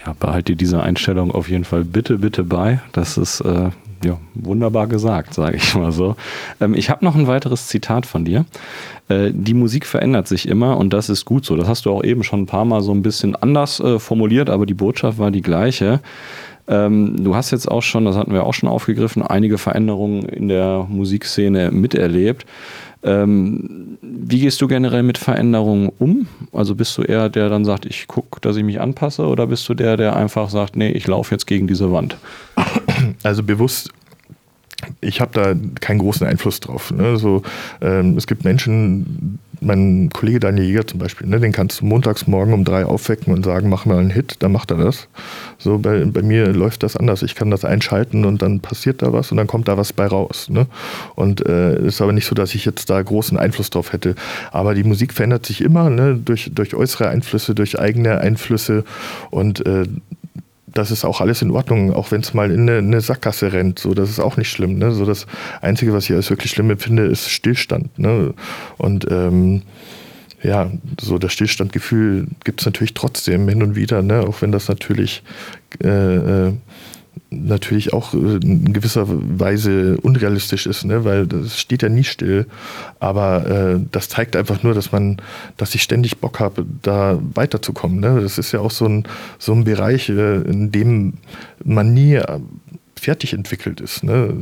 Ja, 0.04 0.14
behalte 0.18 0.52
dir 0.52 0.56
diese 0.56 0.82
Einstellung 0.82 1.30
auf 1.30 1.48
jeden 1.50 1.64
Fall 1.64 1.84
bitte, 1.84 2.18
bitte 2.18 2.42
bei. 2.44 2.80
Das 2.92 3.18
ist 3.18 3.40
äh, 3.40 3.70
ja, 4.04 4.18
wunderbar 4.34 4.86
gesagt, 4.86 5.34
sage 5.34 5.56
ich 5.56 5.74
mal 5.74 5.92
so. 5.92 6.16
Ähm, 6.60 6.74
ich 6.74 6.90
habe 6.90 7.04
noch 7.04 7.14
ein 7.14 7.26
weiteres 7.26 7.66
Zitat 7.66 8.06
von 8.06 8.24
dir. 8.24 8.46
Äh, 9.08 9.30
die 9.32 9.54
Musik 9.54 9.86
verändert 9.86 10.26
sich 10.26 10.48
immer 10.48 10.78
und 10.78 10.92
das 10.92 11.10
ist 11.10 11.24
gut 11.24 11.44
so. 11.44 11.56
Das 11.56 11.68
hast 11.68 11.84
du 11.84 11.90
auch 11.90 12.02
eben 12.02 12.22
schon 12.22 12.42
ein 12.42 12.46
paar 12.46 12.64
Mal 12.64 12.80
so 12.80 12.92
ein 12.92 13.02
bisschen 13.02 13.36
anders 13.36 13.80
äh, 13.80 13.98
formuliert, 13.98 14.48
aber 14.48 14.64
die 14.64 14.74
Botschaft 14.74 15.18
war 15.18 15.30
die 15.30 15.42
gleiche. 15.42 16.00
Ähm, 16.66 17.22
du 17.22 17.34
hast 17.34 17.50
jetzt 17.50 17.70
auch 17.70 17.82
schon, 17.82 18.04
das 18.04 18.16
hatten 18.16 18.32
wir 18.32 18.44
auch 18.44 18.54
schon 18.54 18.68
aufgegriffen, 18.68 19.22
einige 19.22 19.58
Veränderungen 19.58 20.22
in 20.22 20.48
der 20.48 20.86
Musikszene 20.88 21.70
miterlebt. 21.70 22.46
Ähm, 23.02 23.98
wie 24.02 24.40
gehst 24.40 24.60
du 24.60 24.68
generell 24.68 25.02
mit 25.02 25.18
Veränderungen 25.18 25.90
um? 25.98 26.26
Also 26.52 26.74
bist 26.74 26.96
du 26.98 27.02
eher 27.02 27.28
der, 27.28 27.40
der 27.40 27.48
dann 27.48 27.64
sagt, 27.64 27.86
ich 27.86 28.06
gucke, 28.06 28.40
dass 28.40 28.56
ich 28.56 28.64
mich 28.64 28.80
anpasse, 28.80 29.26
oder 29.26 29.46
bist 29.46 29.68
du 29.68 29.74
der, 29.74 29.96
der 29.96 30.16
einfach 30.16 30.50
sagt, 30.50 30.76
nee, 30.76 30.90
ich 30.90 31.06
laufe 31.06 31.34
jetzt 31.34 31.46
gegen 31.46 31.66
diese 31.66 31.92
Wand? 31.92 32.16
Also 33.22 33.42
bewusst 33.42 33.90
ich 35.00 35.20
habe 35.20 35.32
da 35.32 35.54
keinen 35.80 35.98
großen 35.98 36.26
Einfluss 36.26 36.60
drauf. 36.60 36.90
Ne? 36.90 37.16
So, 37.16 37.42
ähm, 37.80 38.16
es 38.16 38.26
gibt 38.26 38.44
Menschen, 38.44 39.38
mein 39.61 40.11
Kollege 40.11 40.40
Daniel 40.40 40.66
Jäger 40.66 40.87
zum 40.87 40.99
Beispiel, 40.99 41.27
ne, 41.27 41.38
den 41.40 41.53
kannst 41.53 41.81
du 41.81 41.87
montags 41.87 42.27
morgen 42.27 42.53
um 42.53 42.64
drei 42.64 42.85
aufwecken 42.85 43.33
und 43.33 43.44
sagen, 43.44 43.68
mach 43.68 43.85
mal 43.85 43.99
einen 43.99 44.11
Hit, 44.11 44.37
dann 44.40 44.53
macht 44.53 44.70
er 44.70 44.79
das. 44.79 45.09
So 45.59 45.79
bei, 45.79 46.05
bei 46.05 46.23
mir 46.23 46.49
läuft 46.49 46.83
das 46.83 46.96
anders. 46.96 47.23
Ich 47.23 47.35
kann 47.35 47.51
das 47.51 47.64
einschalten 47.64 48.25
und 48.25 48.42
dann 48.42 48.61
passiert 48.61 49.03
da 49.03 49.12
was 49.12 49.31
und 49.31 49.37
dann 49.37 49.46
kommt 49.46 49.68
da 49.68 49.77
was 49.77 49.92
bei 49.92 50.07
raus. 50.07 50.49
Ne? 50.49 50.66
Und 51.14 51.40
es 51.42 51.49
äh, 51.49 51.87
ist 51.87 52.01
aber 52.01 52.12
nicht 52.12 52.27
so, 52.27 52.35
dass 52.35 52.55
ich 52.55 52.64
jetzt 52.64 52.88
da 52.90 53.01
großen 53.01 53.38
Einfluss 53.38 53.70
drauf 53.70 53.92
hätte. 53.92 54.14
Aber 54.51 54.75
die 54.75 54.85
Musik 54.85 55.12
verändert 55.12 55.46
sich 55.46 55.61
immer 55.61 55.90
ne? 55.90 56.16
durch, 56.16 56.51
durch 56.55 56.75
äußere 56.75 57.09
Einflüsse, 57.09 57.55
durch 57.55 57.79
eigene 57.79 58.18
Einflüsse 58.18 58.85
und 59.31 59.64
äh, 59.66 59.85
das 60.80 60.90
ist 60.90 61.04
auch 61.04 61.20
alles 61.20 61.42
in 61.42 61.50
Ordnung, 61.50 61.92
auch 61.92 62.10
wenn 62.10 62.22
es 62.22 62.34
mal 62.34 62.50
in 62.50 62.62
eine, 62.62 62.78
eine, 62.78 63.00
Sackgasse 63.00 63.52
rennt. 63.52 63.78
So, 63.78 63.94
das 63.94 64.10
ist 64.10 64.18
auch 64.18 64.36
nicht 64.36 64.50
schlimm. 64.50 64.78
Ne? 64.78 64.92
So, 64.92 65.04
das 65.04 65.26
Einzige, 65.60 65.92
was 65.92 66.08
ich 66.08 66.16
als 66.16 66.30
wirklich 66.30 66.50
schlimm 66.50 66.70
empfinde, 66.70 67.04
ist 67.04 67.28
Stillstand. 67.28 67.98
Ne? 67.98 68.34
Und 68.78 69.06
ähm, 69.10 69.62
ja, 70.42 70.70
so 70.98 71.18
das 71.18 71.34
Stillstandgefühl 71.34 72.28
gibt 72.44 72.60
es 72.60 72.66
natürlich 72.66 72.94
trotzdem 72.94 73.46
hin 73.48 73.62
und 73.62 73.76
wieder, 73.76 74.02
ne? 74.02 74.20
auch 74.20 74.40
wenn 74.40 74.52
das 74.52 74.68
natürlich 74.68 75.22
äh, 75.84 75.88
äh, 75.88 76.52
natürlich 77.31 77.92
auch 77.92 78.14
äh, 78.14 78.16
in 78.16 78.73
gewisser 78.73 79.07
Weise 79.09 79.99
unrealistisch 80.03 80.66
ist, 80.66 80.85
ne? 80.85 81.05
weil 81.05 81.27
das 81.27 81.59
steht 81.59 81.83
ja 81.83 81.88
nie 81.88 82.05
still. 82.05 82.46
Aber 82.99 83.46
äh, 83.46 83.81
das 83.90 84.09
zeigt 84.09 84.37
einfach 84.37 84.62
nur, 84.62 84.75
dass 84.75 84.92
man, 84.92 85.18
dass 85.57 85.75
ich 85.75 85.83
ständig 85.83 86.18
Bock 86.18 86.40
habe, 86.40 86.66
da 86.83 87.18
weiterzukommen. 87.35 88.01
Ne? 88.01 88.20
Das 88.20 88.38
ist 88.38 88.53
ja 88.53 88.61
auch 88.61 88.70
so 88.70 88.87
ein, 88.87 89.05
so 89.38 89.53
ein 89.53 89.64
Bereich, 89.64 90.09
äh, 90.09 90.37
in 90.42 90.73
dem 90.73 91.14
man 91.64 91.94
nie 91.94 92.14
äh, 92.14 92.40
fertig 92.96 93.33
entwickelt 93.33 93.81
ist. 93.81 94.03
Ne? 94.05 94.35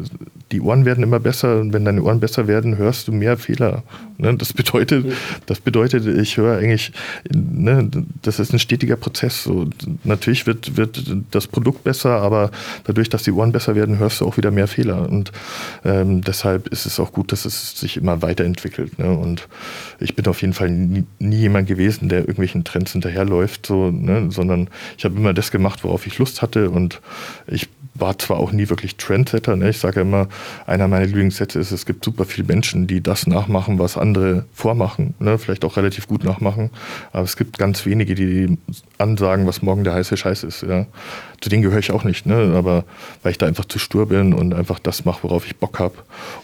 Die 0.52 0.60
Ohren 0.60 0.84
werden 0.84 1.04
immer 1.04 1.20
besser 1.20 1.60
und 1.60 1.72
wenn 1.72 1.84
deine 1.84 2.02
Ohren 2.02 2.20
besser 2.20 2.48
werden, 2.48 2.78
hörst 2.78 3.08
du 3.08 3.12
mehr 3.12 3.36
Fehler. 3.36 3.82
Ne? 4.16 4.34
Das 4.34 4.52
bedeutet, 4.52 5.06
das 5.46 5.60
bedeutet, 5.60 6.06
ich 6.06 6.36
höre 6.36 6.58
eigentlich, 6.58 6.92
ne, 7.30 7.88
das 8.22 8.38
ist 8.38 8.52
ein 8.52 8.58
stetiger 8.58 8.96
Prozess. 8.96 9.44
So, 9.44 9.68
natürlich 10.04 10.46
wird, 10.46 10.76
wird 10.76 11.04
das 11.30 11.46
Produkt 11.46 11.84
besser, 11.84 12.20
aber 12.20 12.50
dadurch, 12.84 13.08
dass 13.08 13.22
die 13.22 13.32
Ohren 13.32 13.52
besser 13.52 13.74
werden, 13.76 13.98
hörst 13.98 14.20
du 14.20 14.26
auch 14.26 14.36
wieder 14.36 14.50
mehr 14.50 14.68
Fehler. 14.68 15.08
Und 15.08 15.32
ähm, 15.84 16.22
deshalb 16.22 16.68
ist 16.68 16.86
es 16.86 16.98
auch 16.98 17.12
gut, 17.12 17.30
dass 17.32 17.44
es 17.44 17.78
sich 17.78 17.96
immer 17.96 18.22
weiterentwickelt. 18.22 18.98
Ne? 18.98 19.10
Und 19.10 19.48
ich 20.00 20.16
bin 20.16 20.26
auf 20.26 20.40
jeden 20.40 20.54
Fall 20.54 20.70
nie, 20.70 21.04
nie 21.18 21.36
jemand 21.36 21.68
gewesen, 21.68 22.08
der 22.08 22.20
irgendwelchen 22.20 22.64
Trends 22.64 22.92
hinterherläuft, 22.92 23.66
so, 23.66 23.90
ne? 23.90 24.30
sondern 24.30 24.68
ich 24.96 25.04
habe 25.04 25.16
immer 25.16 25.34
das 25.34 25.50
gemacht, 25.50 25.84
worauf 25.84 26.06
ich 26.06 26.18
Lust 26.18 26.42
hatte 26.42 26.70
und 26.70 27.00
ich 27.46 27.68
war 28.00 28.18
zwar 28.18 28.38
auch 28.38 28.52
nie 28.52 28.68
wirklich 28.68 28.96
Trendsetter. 28.96 29.56
Ne? 29.56 29.70
Ich 29.70 29.78
sage 29.78 30.00
immer, 30.00 30.28
einer 30.66 30.88
meiner 30.88 31.06
Lieblingssätze 31.06 31.58
ist, 31.58 31.72
es 31.72 31.86
gibt 31.86 32.04
super 32.04 32.24
viele 32.24 32.46
Menschen, 32.46 32.86
die 32.86 33.02
das 33.02 33.26
nachmachen, 33.26 33.78
was 33.78 33.96
andere 33.96 34.44
vormachen. 34.52 35.14
Ne? 35.18 35.38
Vielleicht 35.38 35.64
auch 35.64 35.76
relativ 35.76 36.08
gut 36.08 36.24
nachmachen. 36.24 36.70
Aber 37.12 37.24
es 37.24 37.36
gibt 37.36 37.58
ganz 37.58 37.84
wenige, 37.86 38.14
die 38.14 38.58
ansagen, 38.98 39.46
was 39.46 39.62
morgen 39.62 39.84
der 39.84 39.94
heiße 39.94 40.16
Scheiß 40.16 40.44
ist. 40.44 40.62
Ja? 40.62 40.86
Zu 41.40 41.50
denen 41.50 41.62
gehöre 41.62 41.78
ich 41.78 41.92
auch 41.92 42.04
nicht. 42.04 42.26
Ne? 42.26 42.54
Aber 42.56 42.84
weil 43.22 43.32
ich 43.32 43.38
da 43.38 43.46
einfach 43.46 43.64
zu 43.64 43.78
stur 43.78 44.06
bin 44.06 44.34
und 44.34 44.54
einfach 44.54 44.78
das 44.78 45.04
mache, 45.04 45.22
worauf 45.22 45.46
ich 45.46 45.56
Bock 45.56 45.78
habe 45.78 45.94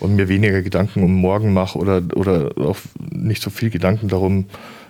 und 0.01 0.17
mir 0.17 0.29
weniger 0.29 0.63
Gedanken 0.63 1.03
um 1.03 1.15
morgen 1.15 1.53
mache 1.53 1.79
oder, 1.79 2.03
oder 2.15 2.53
auch 2.59 2.77
nicht 3.11 3.43
so 3.43 3.51
viel 3.51 3.71
Gedanken 3.71 4.09
darum, 4.09 4.47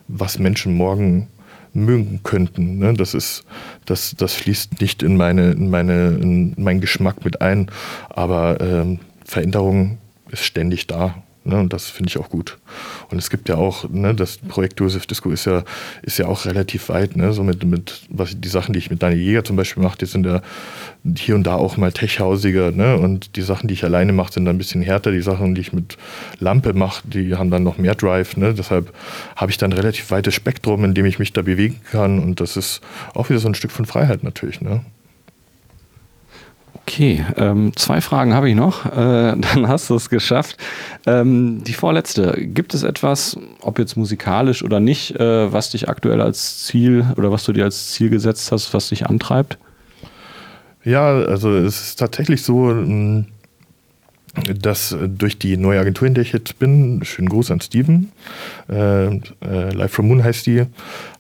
was 0.09 0.39
Menschen 0.39 0.75
morgen 0.75 1.29
mögen 1.75 2.21
könnten. 2.23 2.79
Ne? 2.79 2.95
Das 2.95 3.15
ist, 3.15 3.45
das, 3.85 4.15
das 4.17 4.35
fließt 4.35 4.81
nicht 4.81 5.03
in 5.03 5.17
meine, 5.17 5.51
in 5.53 5.71
meine, 5.71 6.09
in 6.21 6.55
meinen 6.57 6.81
Geschmack 6.81 7.25
mit 7.25 7.41
ein. 7.41 7.71
Aber 8.09 8.61
ähm, 8.61 9.01
Veränderung 9.25 9.99
ist 10.31 10.45
ständig 10.45 10.87
da. 10.87 11.24
Ne, 11.47 11.61
und 11.61 11.75
das 11.75 11.91
finde 11.91 12.09
ich 12.09 12.17
auch 12.17 12.31
gut. 12.31 12.57
Und 13.11 13.19
es 13.19 13.29
gibt 13.29 13.51
ja 13.51 13.57
auch, 13.57 13.87
ne, 13.91 14.15
das 14.15 14.39
Projekt 14.39 14.81
Joseph 14.81 15.07
Disco 15.07 15.31
ist 15.31 15.45
ja, 15.45 15.63
ist 16.01 16.17
ja 16.17 16.27
auch 16.27 16.47
relativ 16.47 16.89
weit, 16.89 17.17
ne, 17.17 17.35
so 17.35 17.43
mit, 17.43 17.63
mit 17.65 18.01
was, 18.09 18.41
die 18.41 18.49
Sachen, 18.49 18.73
die 18.73 18.79
ich 18.79 18.91
mit 18.91 19.03
Daniel 19.03 19.21
Jäger 19.21 19.45
zum 19.45 19.57
Beispiel 19.57 19.83
mache, 19.83 19.99
die 19.99 20.07
sind 20.07 20.25
ja 20.25 20.41
hier 21.19 21.35
und 21.35 21.43
da 21.43 21.57
auch 21.57 21.77
mal 21.77 21.93
techhausiger, 21.93 22.71
ne, 22.71 22.97
und 22.97 23.37
die 23.37 23.43
Sachen, 23.43 23.69
die 23.69 23.75
ich 23.75 23.85
alleine 23.85 24.15
mache, 24.15 24.33
sind 24.33 24.47
dann 24.47 24.55
ein 24.55 24.59
bisschen 24.59 24.81
härter. 24.81 25.13
Die 25.13 25.21
Sachen, 25.21 25.55
die 25.55 25.61
ich 25.61 25.75
mit 25.75 25.99
Lampe 26.39 26.73
mache, 26.73 27.03
die 27.07 27.35
haben 27.35 27.51
dann 27.51 27.63
noch 27.63 27.77
mehr 27.77 27.95
Drive, 27.95 28.39
ne, 28.39 28.55
deshalb 28.55 28.95
habe 29.37 29.51
ich 29.51 29.59
dann 29.59 29.71
ein 29.71 29.77
relativ 29.77 30.11
weites 30.11 30.33
Spektrum, 30.33 30.83
in 30.83 30.95
dem 30.95 31.05
ich 31.05 31.19
mich 31.19 31.35
da 31.35 31.43
bewegen 31.43 31.79
kann 31.91 32.21
und 32.21 32.41
das 32.41 32.57
ist 32.57 32.81
auch 33.13 33.29
wieder 33.29 33.39
so 33.39 33.49
ein 33.49 33.55
Stück 33.55 33.71
von 33.71 33.85
Freiheit 33.85 34.25
natürlich, 34.25 34.63
ne. 34.63 34.81
Okay, 36.87 37.25
ähm, 37.39 37.73
zwei 37.77 38.03
Fragen 38.03 38.35
habe 38.35 38.51
ich 38.51 38.55
noch. 38.55 38.85
Äh, 38.85 38.91
dann 39.37 39.69
hast 39.69 39.89
du 39.89 39.95
es 39.95 40.11
geschafft. 40.11 40.59
Ähm, 41.07 41.65
die 41.65 41.73
vorletzte. 41.73 42.37
Gibt 42.39 42.75
es 42.75 42.83
etwas, 42.83 43.39
ob 43.63 43.79
jetzt 43.79 43.97
musikalisch 43.97 44.63
oder 44.63 44.81
nicht, 44.81 45.17
äh, 45.17 45.51
was 45.51 45.71
dich 45.71 45.89
aktuell 45.89 46.21
als 46.21 46.65
Ziel 46.65 47.07
oder 47.17 47.33
was 47.33 47.45
du 47.45 47.53
dir 47.53 47.65
als 47.65 47.93
Ziel 47.93 48.11
gesetzt 48.11 48.53
hast, 48.53 48.75
was 48.75 48.91
dich 48.91 49.07
antreibt? 49.07 49.59
Ja, 50.85 51.07
also 51.07 51.57
es 51.57 51.81
ist 51.81 51.99
tatsächlich 51.99 52.43
so, 52.43 52.71
ähm, 52.71 53.29
dass 54.61 54.97
durch 55.07 55.39
die 55.39 55.57
neue 55.57 55.81
Agentur, 55.81 56.09
in 56.09 56.15
der 56.15 56.23
ich 56.23 56.33
jetzt 56.33 56.59
bin, 56.59 57.05
schönen 57.05 57.29
Gruß 57.29 57.51
an 57.51 57.61
Steven, 57.61 58.11
äh, 58.69 59.07
äh, 59.07 59.21
Live 59.41 59.93
from 59.93 60.09
Moon 60.09 60.25
heißt 60.25 60.47
die, 60.47 60.65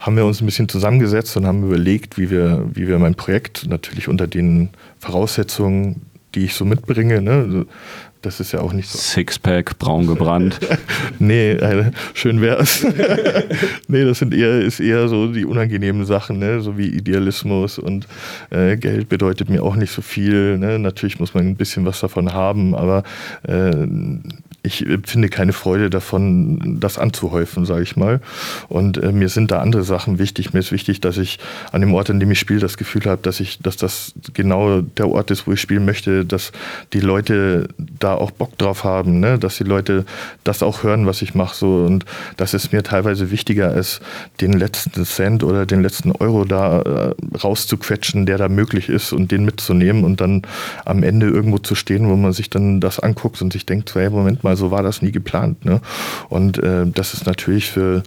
haben 0.00 0.16
wir 0.16 0.26
uns 0.26 0.40
ein 0.40 0.46
bisschen 0.46 0.68
zusammengesetzt 0.68 1.36
und 1.36 1.46
haben 1.46 1.64
überlegt, 1.64 2.18
wie 2.18 2.30
wir, 2.30 2.64
wie 2.72 2.88
wir 2.88 2.98
mein 2.98 3.14
Projekt 3.14 3.66
natürlich 3.68 4.08
unter 4.08 4.26
den 4.26 4.70
Voraussetzungen, 4.98 6.02
die 6.34 6.44
ich 6.46 6.54
so 6.54 6.64
mitbringe, 6.64 7.22
ne, 7.22 7.66
das 8.24 8.40
ist 8.40 8.52
ja 8.52 8.60
auch 8.60 8.72
nicht 8.72 8.88
so. 8.88 8.98
Sixpack, 8.98 9.78
braun 9.78 10.06
gebrannt. 10.06 10.58
nee, 11.18 11.52
äh, 11.52 11.90
schön 12.14 12.40
wär's. 12.40 12.84
nee, 13.88 14.04
das 14.04 14.18
sind 14.18 14.34
eher, 14.34 14.60
ist 14.60 14.80
eher 14.80 15.08
so 15.08 15.32
die 15.32 15.44
unangenehmen 15.44 16.04
Sachen, 16.04 16.38
ne? 16.38 16.60
so 16.60 16.78
wie 16.78 16.88
Idealismus 16.88 17.78
und 17.78 18.06
äh, 18.50 18.76
Geld 18.76 19.08
bedeutet 19.08 19.48
mir 19.50 19.62
auch 19.62 19.76
nicht 19.76 19.92
so 19.92 20.02
viel. 20.02 20.58
Ne? 20.58 20.78
Natürlich 20.78 21.20
muss 21.20 21.34
man 21.34 21.46
ein 21.46 21.56
bisschen 21.56 21.84
was 21.84 22.00
davon 22.00 22.32
haben, 22.32 22.74
aber 22.74 23.02
äh, 23.42 23.86
ich 24.64 24.86
finde 25.04 25.28
keine 25.28 25.52
Freude 25.52 25.90
davon, 25.90 26.78
das 26.80 26.98
anzuhäufen, 26.98 27.66
sage 27.66 27.82
ich 27.82 27.96
mal. 27.96 28.20
Und 28.68 28.96
äh, 28.96 29.12
mir 29.12 29.28
sind 29.28 29.50
da 29.50 29.60
andere 29.60 29.84
Sachen 29.84 30.18
wichtig. 30.18 30.54
Mir 30.54 30.60
ist 30.60 30.72
wichtig, 30.72 31.02
dass 31.02 31.18
ich 31.18 31.38
an 31.70 31.82
dem 31.82 31.92
Ort, 31.92 32.08
an 32.08 32.18
dem 32.18 32.30
ich 32.30 32.38
spiele, 32.38 32.60
das 32.60 32.78
Gefühl 32.78 33.04
habe, 33.04 33.20
dass 33.20 33.40
ich, 33.40 33.58
dass 33.58 33.76
das 33.76 34.14
genau 34.32 34.80
der 34.80 35.10
Ort 35.10 35.30
ist, 35.30 35.46
wo 35.46 35.52
ich 35.52 35.60
spielen 35.60 35.84
möchte, 35.84 36.24
dass 36.24 36.50
die 36.94 37.00
Leute 37.00 37.68
da 37.76 38.14
auch 38.14 38.30
Bock 38.30 38.56
drauf 38.56 38.84
haben, 38.84 39.20
ne? 39.20 39.38
dass 39.38 39.58
die 39.58 39.64
Leute 39.64 40.06
das 40.44 40.62
auch 40.62 40.82
hören, 40.82 41.04
was 41.06 41.20
ich 41.20 41.34
mache. 41.34 41.54
So. 41.54 41.84
Und 41.84 42.06
das 42.38 42.54
ist 42.54 42.72
mir 42.72 42.82
teilweise 42.82 43.30
wichtiger, 43.30 43.68
als 43.68 44.00
den 44.40 44.54
letzten 44.54 45.04
Cent 45.04 45.44
oder 45.44 45.66
den 45.66 45.82
letzten 45.82 46.10
Euro 46.12 46.46
da 46.46 46.80
äh, 46.80 47.14
rauszuquetschen, 47.36 48.24
der 48.24 48.38
da 48.38 48.48
möglich 48.48 48.88
ist 48.88 49.12
und 49.12 49.30
den 49.30 49.44
mitzunehmen 49.44 50.04
und 50.04 50.22
dann 50.22 50.40
am 50.86 51.02
Ende 51.02 51.28
irgendwo 51.28 51.58
zu 51.58 51.74
stehen, 51.74 52.08
wo 52.08 52.16
man 52.16 52.32
sich 52.32 52.48
dann 52.48 52.80
das 52.80 52.98
anguckt 52.98 53.42
und 53.42 53.52
sich 53.52 53.66
denkt, 53.66 53.94
hey, 53.94 54.08
Moment 54.08 54.42
mal, 54.42 54.53
so 54.56 54.70
war 54.70 54.82
das 54.82 55.02
nie 55.02 55.12
geplant. 55.12 55.64
Ne? 55.64 55.80
Und 56.28 56.58
äh, 56.58 56.86
das 56.86 57.14
ist 57.14 57.26
natürlich 57.26 57.70
für, 57.70 58.02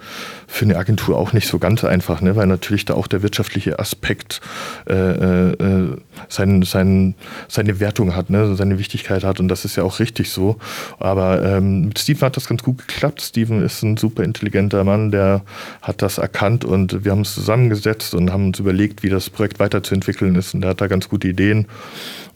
für 0.48 0.66
eine 0.66 0.78
Agentur 0.78 1.18
auch 1.18 1.34
nicht 1.34 1.48
so 1.48 1.60
ganz 1.60 1.84
einfach, 1.84 2.22
ne? 2.22 2.36
weil 2.36 2.48
natürlich 2.48 2.86
da 2.86 2.94
auch 2.94 3.08
der 3.08 3.24
wirtschaftliche 3.24 3.80
Aspekt 3.80 4.42
äh, 4.90 4.94
äh, 4.94 5.98
sein, 6.30 6.64
sein, 6.64 7.16
seine 7.48 7.80
Wertung 7.80 8.16
hat, 8.16 8.30
ne? 8.30 8.56
seine 8.56 8.80
Wichtigkeit 8.80 9.24
hat 9.24 9.40
und 9.40 9.48
das 9.48 9.66
ist 9.66 9.76
ja 9.76 9.84
auch 9.84 10.00
richtig 10.00 10.30
so. 10.32 10.58
Aber 11.00 11.44
ähm, 11.44 11.86
mit 11.86 12.00
Steven 12.00 12.22
hat 12.22 12.38
das 12.38 12.48
ganz 12.48 12.64
gut 12.64 12.80
geklappt. 12.80 13.22
Steven 13.22 13.64
ist 13.64 13.84
ein 13.84 13.98
super 13.98 14.24
intelligenter 14.24 14.84
Mann, 14.84 15.12
der 15.12 15.42
hat 15.82 16.02
das 16.02 16.18
erkannt 16.18 16.66
und 16.66 17.04
wir 17.04 17.12
haben 17.12 17.20
uns 17.20 17.34
zusammengesetzt 17.34 18.14
und 18.14 18.32
haben 18.32 18.48
uns 18.48 18.60
überlegt, 18.60 19.04
wie 19.04 19.10
das 19.10 19.30
Projekt 19.30 19.60
weiterzuentwickeln 19.60 20.36
ist 20.36 20.54
und 20.54 20.64
er 20.64 20.72
hat 20.72 20.82
da 20.82 20.88
ganz 20.88 21.10
gute 21.10 21.28
Ideen. 21.28 21.68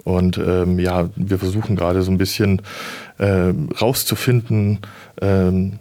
Und 0.03 0.37
ähm, 0.37 0.79
ja, 0.79 1.09
wir 1.15 1.37
versuchen 1.37 1.75
gerade 1.75 2.01
so 2.01 2.11
ein 2.11 2.17
bisschen 2.17 2.61
äh, 3.17 3.53
rauszufinden, 3.79 4.79
ähm, 5.21 5.79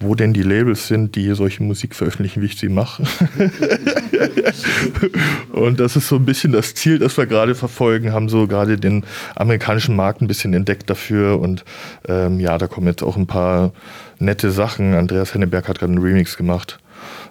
wo 0.00 0.14
denn 0.14 0.32
die 0.32 0.42
Labels 0.42 0.86
sind, 0.86 1.16
die 1.16 1.34
solche 1.34 1.62
Musik 1.62 1.94
veröffentlichen, 1.94 2.40
wie 2.40 2.46
ich 2.46 2.56
sie 2.56 2.68
mache. 2.68 3.02
und 5.52 5.80
das 5.80 5.96
ist 5.96 6.08
so 6.08 6.16
ein 6.16 6.24
bisschen 6.24 6.52
das 6.52 6.74
Ziel, 6.74 7.00
das 7.00 7.16
wir 7.16 7.26
gerade 7.26 7.56
verfolgen, 7.56 8.12
haben 8.12 8.28
so 8.28 8.46
gerade 8.46 8.78
den 8.78 9.04
amerikanischen 9.34 9.96
Markt 9.96 10.22
ein 10.22 10.28
bisschen 10.28 10.54
entdeckt 10.54 10.88
dafür. 10.88 11.40
Und 11.40 11.64
ähm, 12.06 12.38
ja, 12.38 12.58
da 12.58 12.68
kommen 12.68 12.86
jetzt 12.86 13.02
auch 13.02 13.16
ein 13.16 13.26
paar 13.26 13.72
nette 14.20 14.52
Sachen. 14.52 14.94
Andreas 14.94 15.34
Henneberg 15.34 15.68
hat 15.68 15.80
gerade 15.80 15.92
einen 15.92 16.02
Remix 16.02 16.36
gemacht. 16.36 16.78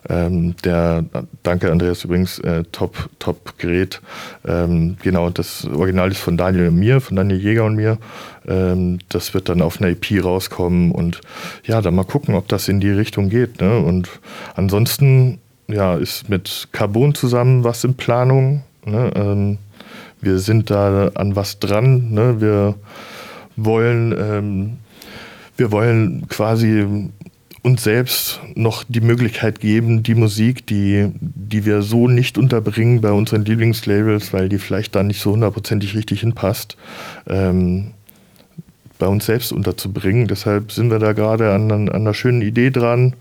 Ähm, 0.10 0.56
der, 0.64 1.04
danke 1.44 1.72
Andreas 1.72 2.04
übrigens, 2.04 2.40
äh, 2.40 2.64
top, 2.72 3.10
top 3.20 3.58
Gerät. 3.58 4.02
Ähm, 4.46 4.98
genau, 5.04 5.30
das 5.30 5.66
Original 5.66 6.12
ist 6.12 6.20
von 6.20 6.38
Daniel 6.38 6.70
und 6.70 6.76
mir, 6.76 7.02
von 7.02 7.16
Daniel 7.16 7.40
Jäger 7.40 7.66
und 7.66 7.76
mir. 7.76 7.98
Ähm, 8.48 9.00
das 9.10 9.34
wird 9.34 9.50
dann 9.50 9.62
auf 9.62 9.82
einer 9.82 9.90
EP 9.90 10.24
rauskommen 10.24 10.92
und 10.92 11.22
ja, 11.66 11.82
dann 11.82 11.96
mal 11.96 12.06
gucken, 12.06 12.36
ob 12.36 12.48
das 12.48 12.70
in 12.70 12.80
die 12.80 12.92
Richtung 12.92 13.30
geht. 13.30 13.60
Ne? 13.60 13.80
Und 13.80 14.10
ansonsten 14.56 15.40
ja, 15.68 15.96
ist 15.96 16.30
mit 16.30 16.70
Carbon 16.72 17.14
zusammen 17.14 17.64
was 17.64 17.84
in 17.84 17.96
Planung. 17.96 18.64
Ne? 18.86 19.12
Ähm, 19.16 19.58
wir 20.22 20.40
sind 20.40 20.70
da 20.70 21.12
an 21.16 21.36
was 21.36 21.60
dran. 21.60 22.12
Ne? 22.12 22.40
Wir 22.40 22.76
wollen 23.58 24.16
ähm, 24.18 24.78
wir 25.58 25.72
wollen 25.72 26.28
quasi 26.30 27.10
uns 27.64 27.84
selbst 27.84 28.40
noch 28.56 28.84
die 28.88 29.02
Möglichkeit 29.02 29.60
geben, 29.60 30.04
die 30.04 30.16
Musik, 30.16 30.66
die, 30.68 31.12
die 31.20 31.66
wir 31.66 31.82
so 31.82 32.08
nicht 32.08 32.38
unterbringen 32.38 33.02
bei 33.02 33.12
unseren 33.12 33.46
Lieblingslabels, 33.46 34.34
weil 34.34 34.50
die 34.50 34.60
vielleicht 34.60 34.96
da 34.96 35.04
nicht 35.04 35.22
so 35.22 35.32
hundertprozentig 35.32 35.96
richtig 35.96 36.22
hinpasst, 36.22 36.78
ähm, 37.28 37.92
bei 39.00 39.08
uns 39.08 39.26
selbst 39.26 39.52
unterzubringen. 39.52 40.28
Deshalb 40.28 40.72
sind 40.72 40.90
wir 40.90 41.00
da 41.00 41.14
gerade 41.14 41.54
an, 41.54 41.72
an, 41.72 41.90
einer 41.90 42.14
schönen 42.14 42.42
Idee 42.42 42.72
dran. 42.72 43.16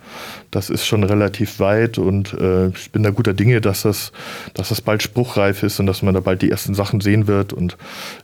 Das 0.50 0.70
ist 0.70 0.86
schon 0.86 1.04
relativ 1.04 1.60
weit 1.60 1.98
und 1.98 2.32
äh, 2.34 2.68
ich 2.68 2.90
bin 2.92 3.02
da 3.02 3.10
guter 3.10 3.34
Dinge, 3.34 3.60
dass 3.60 3.82
das, 3.82 4.12
dass 4.54 4.70
das 4.70 4.80
bald 4.80 5.02
spruchreif 5.02 5.62
ist 5.62 5.78
und 5.80 5.86
dass 5.86 6.02
man 6.02 6.14
da 6.14 6.20
bald 6.20 6.42
die 6.42 6.50
ersten 6.50 6.74
Sachen 6.74 7.00
sehen 7.00 7.26
wird. 7.26 7.52
Und 7.52 7.76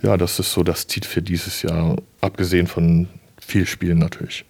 ja, 0.03 0.17
das 0.17 0.39
ist 0.39 0.53
so 0.53 0.63
das 0.63 0.87
Ziel 0.87 1.05
für 1.05 1.23
dieses 1.23 1.63
Jahr, 1.63 1.97
abgesehen 2.21 2.67
von 2.67 3.09
viel 3.39 3.67
Spielen 3.67 3.99
natürlich. 3.99 4.45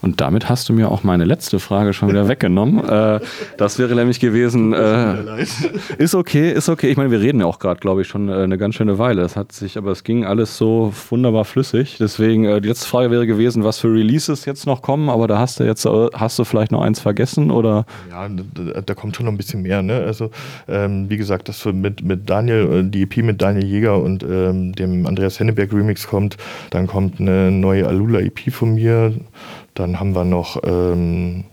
Und 0.00 0.20
damit 0.20 0.48
hast 0.48 0.68
du 0.68 0.72
mir 0.72 0.90
auch 0.90 1.02
meine 1.02 1.24
letzte 1.24 1.58
Frage 1.58 1.92
schon 1.92 2.08
wieder 2.08 2.28
weggenommen. 2.28 2.78
Äh, 2.88 3.20
das 3.58 3.78
wäre 3.78 3.94
nämlich 3.94 4.18
gewesen, 4.18 4.72
äh, 4.72 5.44
ist 5.98 6.14
okay, 6.14 6.50
ist 6.50 6.68
okay. 6.68 6.88
Ich 6.88 6.96
meine, 6.96 7.10
wir 7.10 7.20
reden 7.20 7.40
ja 7.40 7.46
auch 7.46 7.58
gerade, 7.58 7.80
glaube 7.80 8.00
ich, 8.00 8.08
schon 8.08 8.28
äh, 8.28 8.32
eine 8.32 8.56
ganz 8.56 8.76
schöne 8.76 8.98
Weile. 8.98 9.22
Es 9.22 9.36
hat 9.36 9.52
sich, 9.52 9.76
aber 9.76 9.90
es 9.90 10.04
ging 10.04 10.24
alles 10.24 10.56
so 10.56 10.92
wunderbar 11.10 11.44
flüssig. 11.44 11.96
Deswegen, 11.98 12.44
äh, 12.44 12.60
die 12.60 12.68
letzte 12.68 12.88
Frage 12.88 13.10
wäre 13.10 13.26
gewesen, 13.26 13.64
was 13.64 13.78
für 13.78 13.92
Releases 13.92 14.46
jetzt 14.46 14.66
noch 14.66 14.80
kommen, 14.80 15.10
aber 15.10 15.28
da 15.28 15.38
hast 15.38 15.60
du 15.60 15.64
jetzt, 15.64 15.84
äh, 15.84 16.06
hast 16.14 16.38
du 16.38 16.44
vielleicht 16.44 16.72
noch 16.72 16.80
eins 16.80 16.98
vergessen 16.98 17.50
oder? 17.50 17.84
Ja, 18.10 18.28
da, 18.28 18.80
da 18.80 18.94
kommt 18.94 19.16
schon 19.16 19.26
noch 19.26 19.32
ein 19.32 19.38
bisschen 19.38 19.62
mehr. 19.62 19.82
Ne? 19.82 20.02
Also, 20.04 20.30
ähm, 20.66 21.10
wie 21.10 21.18
gesagt, 21.18 21.48
das 21.48 21.64
mit, 21.66 22.02
mit 22.02 22.30
Daniel, 22.30 22.84
äh, 22.86 22.90
die 22.90 23.02
EP 23.02 23.18
mit 23.18 23.42
Daniel 23.42 23.64
Jäger 23.64 24.02
und 24.02 24.22
ähm, 24.22 24.72
dem 24.74 25.06
Andreas 25.06 25.38
Henneberg 25.38 25.72
Remix 25.72 26.06
kommt. 26.06 26.36
Dann 26.70 26.86
kommt 26.86 27.20
eine 27.20 27.50
neue 27.50 27.86
Alula 27.86 28.20
EP 28.20 28.50
von 28.50 28.74
mir. 28.74 29.12
Dann 29.78 30.00
haben 30.00 30.14
wir 30.14 30.24
noch 30.24 30.60
ähm, 30.64 31.44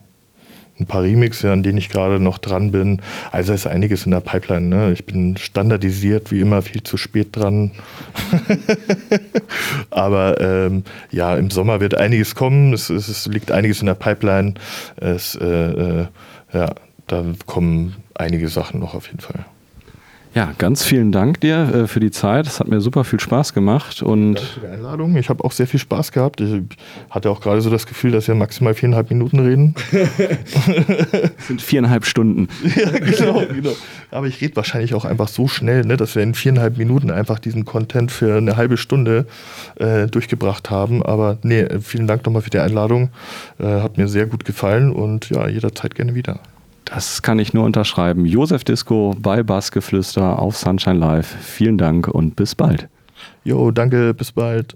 ein 0.79 0.87
paar 0.87 1.03
Remixe, 1.03 1.51
an 1.51 1.63
denen 1.63 1.77
ich 1.77 1.89
gerade 1.89 2.19
noch 2.19 2.37
dran 2.37 2.71
bin. 2.71 3.01
Also 3.31 3.53
ist 3.53 3.67
einiges 3.67 4.05
in 4.05 4.11
der 4.11 4.19
Pipeline. 4.19 4.67
Ne? 4.67 4.91
Ich 4.93 5.05
bin 5.05 5.37
standardisiert, 5.37 6.31
wie 6.31 6.41
immer, 6.41 6.61
viel 6.63 6.81
zu 6.83 6.97
spät 6.97 7.35
dran. 7.35 7.71
Aber 9.89 10.41
ähm, 10.41 10.83
ja, 11.11 11.37
im 11.37 11.51
Sommer 11.51 11.79
wird 11.79 11.95
einiges 11.95 12.35
kommen. 12.35 12.73
Es, 12.73 12.89
es, 12.89 13.07
es 13.07 13.27
liegt 13.27 13.51
einiges 13.51 13.79
in 13.81 13.85
der 13.85 13.93
Pipeline. 13.93 14.55
Es, 14.97 15.35
äh, 15.35 15.45
äh, 15.45 16.07
ja, 16.51 16.73
da 17.07 17.23
kommen 17.45 17.95
einige 18.15 18.47
Sachen 18.49 18.79
noch 18.79 18.95
auf 18.95 19.07
jeden 19.07 19.19
Fall. 19.19 19.45
Ja, 20.35 20.51
ganz 20.57 20.83
vielen 20.83 21.13
Dank 21.13 21.39
dir 21.39 21.73
äh, 21.73 21.87
für 21.87 22.01
die 22.01 22.11
Zeit. 22.11 22.45
Es 22.45 22.59
hat 22.59 22.67
mir 22.67 22.81
super 22.81 23.05
viel 23.05 23.21
Spaß 23.21 23.53
gemacht. 23.53 24.03
Und 24.03 24.33
Danke 24.33 24.49
für 24.49 24.59
die 24.59 24.67
Einladung. 24.67 25.15
Ich 25.15 25.29
habe 25.29 25.41
auch 25.45 25.53
sehr 25.53 25.65
viel 25.65 25.79
Spaß 25.79 26.11
gehabt. 26.11 26.41
Ich 26.41 26.61
hatte 27.09 27.29
auch 27.29 27.39
gerade 27.39 27.61
so 27.61 27.69
das 27.69 27.87
Gefühl, 27.87 28.11
dass 28.11 28.27
wir 28.27 28.35
maximal 28.35 28.73
viereinhalb 28.73 29.09
Minuten 29.09 29.39
reden. 29.39 29.75
Es 31.37 31.47
sind 31.47 31.61
viereinhalb 31.61 32.05
Stunden. 32.05 32.49
ja, 32.75 32.89
genau, 32.89 33.43
genau. 33.47 33.71
Aber 34.11 34.27
ich 34.27 34.41
rede 34.41 34.57
wahrscheinlich 34.57 34.93
auch 34.93 35.05
einfach 35.05 35.29
so 35.29 35.47
schnell, 35.47 35.85
ne, 35.85 35.95
dass 35.95 36.15
wir 36.15 36.23
in 36.23 36.33
viereinhalb 36.33 36.77
Minuten 36.77 37.11
einfach 37.11 37.39
diesen 37.39 37.63
Content 37.63 38.11
für 38.11 38.35
eine 38.35 38.57
halbe 38.57 38.75
Stunde 38.75 39.27
äh, 39.77 40.07
durchgebracht 40.07 40.69
haben. 40.69 41.01
Aber 41.01 41.37
nee, 41.43 41.65
vielen 41.79 42.07
Dank 42.07 42.25
nochmal 42.25 42.41
für 42.41 42.49
die 42.49 42.59
Einladung. 42.59 43.09
Äh, 43.57 43.79
hat 43.79 43.97
mir 43.97 44.09
sehr 44.09 44.25
gut 44.25 44.43
gefallen 44.43 44.91
und 44.91 45.29
ja, 45.29 45.47
jederzeit 45.47 45.95
gerne 45.95 46.13
wieder. 46.13 46.41
Das 46.85 47.21
kann 47.21 47.39
ich 47.39 47.53
nur 47.53 47.65
unterschreiben. 47.65 48.25
Josef 48.25 48.63
Disco 48.63 49.15
bei 49.19 49.43
Bassgeflüster 49.43 50.39
auf 50.39 50.55
Sunshine 50.55 50.99
Live. 50.99 51.27
Vielen 51.27 51.77
Dank 51.77 52.07
und 52.07 52.35
bis 52.35 52.55
bald. 52.55 52.87
Jo, 53.43 53.71
danke, 53.71 54.13
bis 54.13 54.31
bald. 54.31 54.75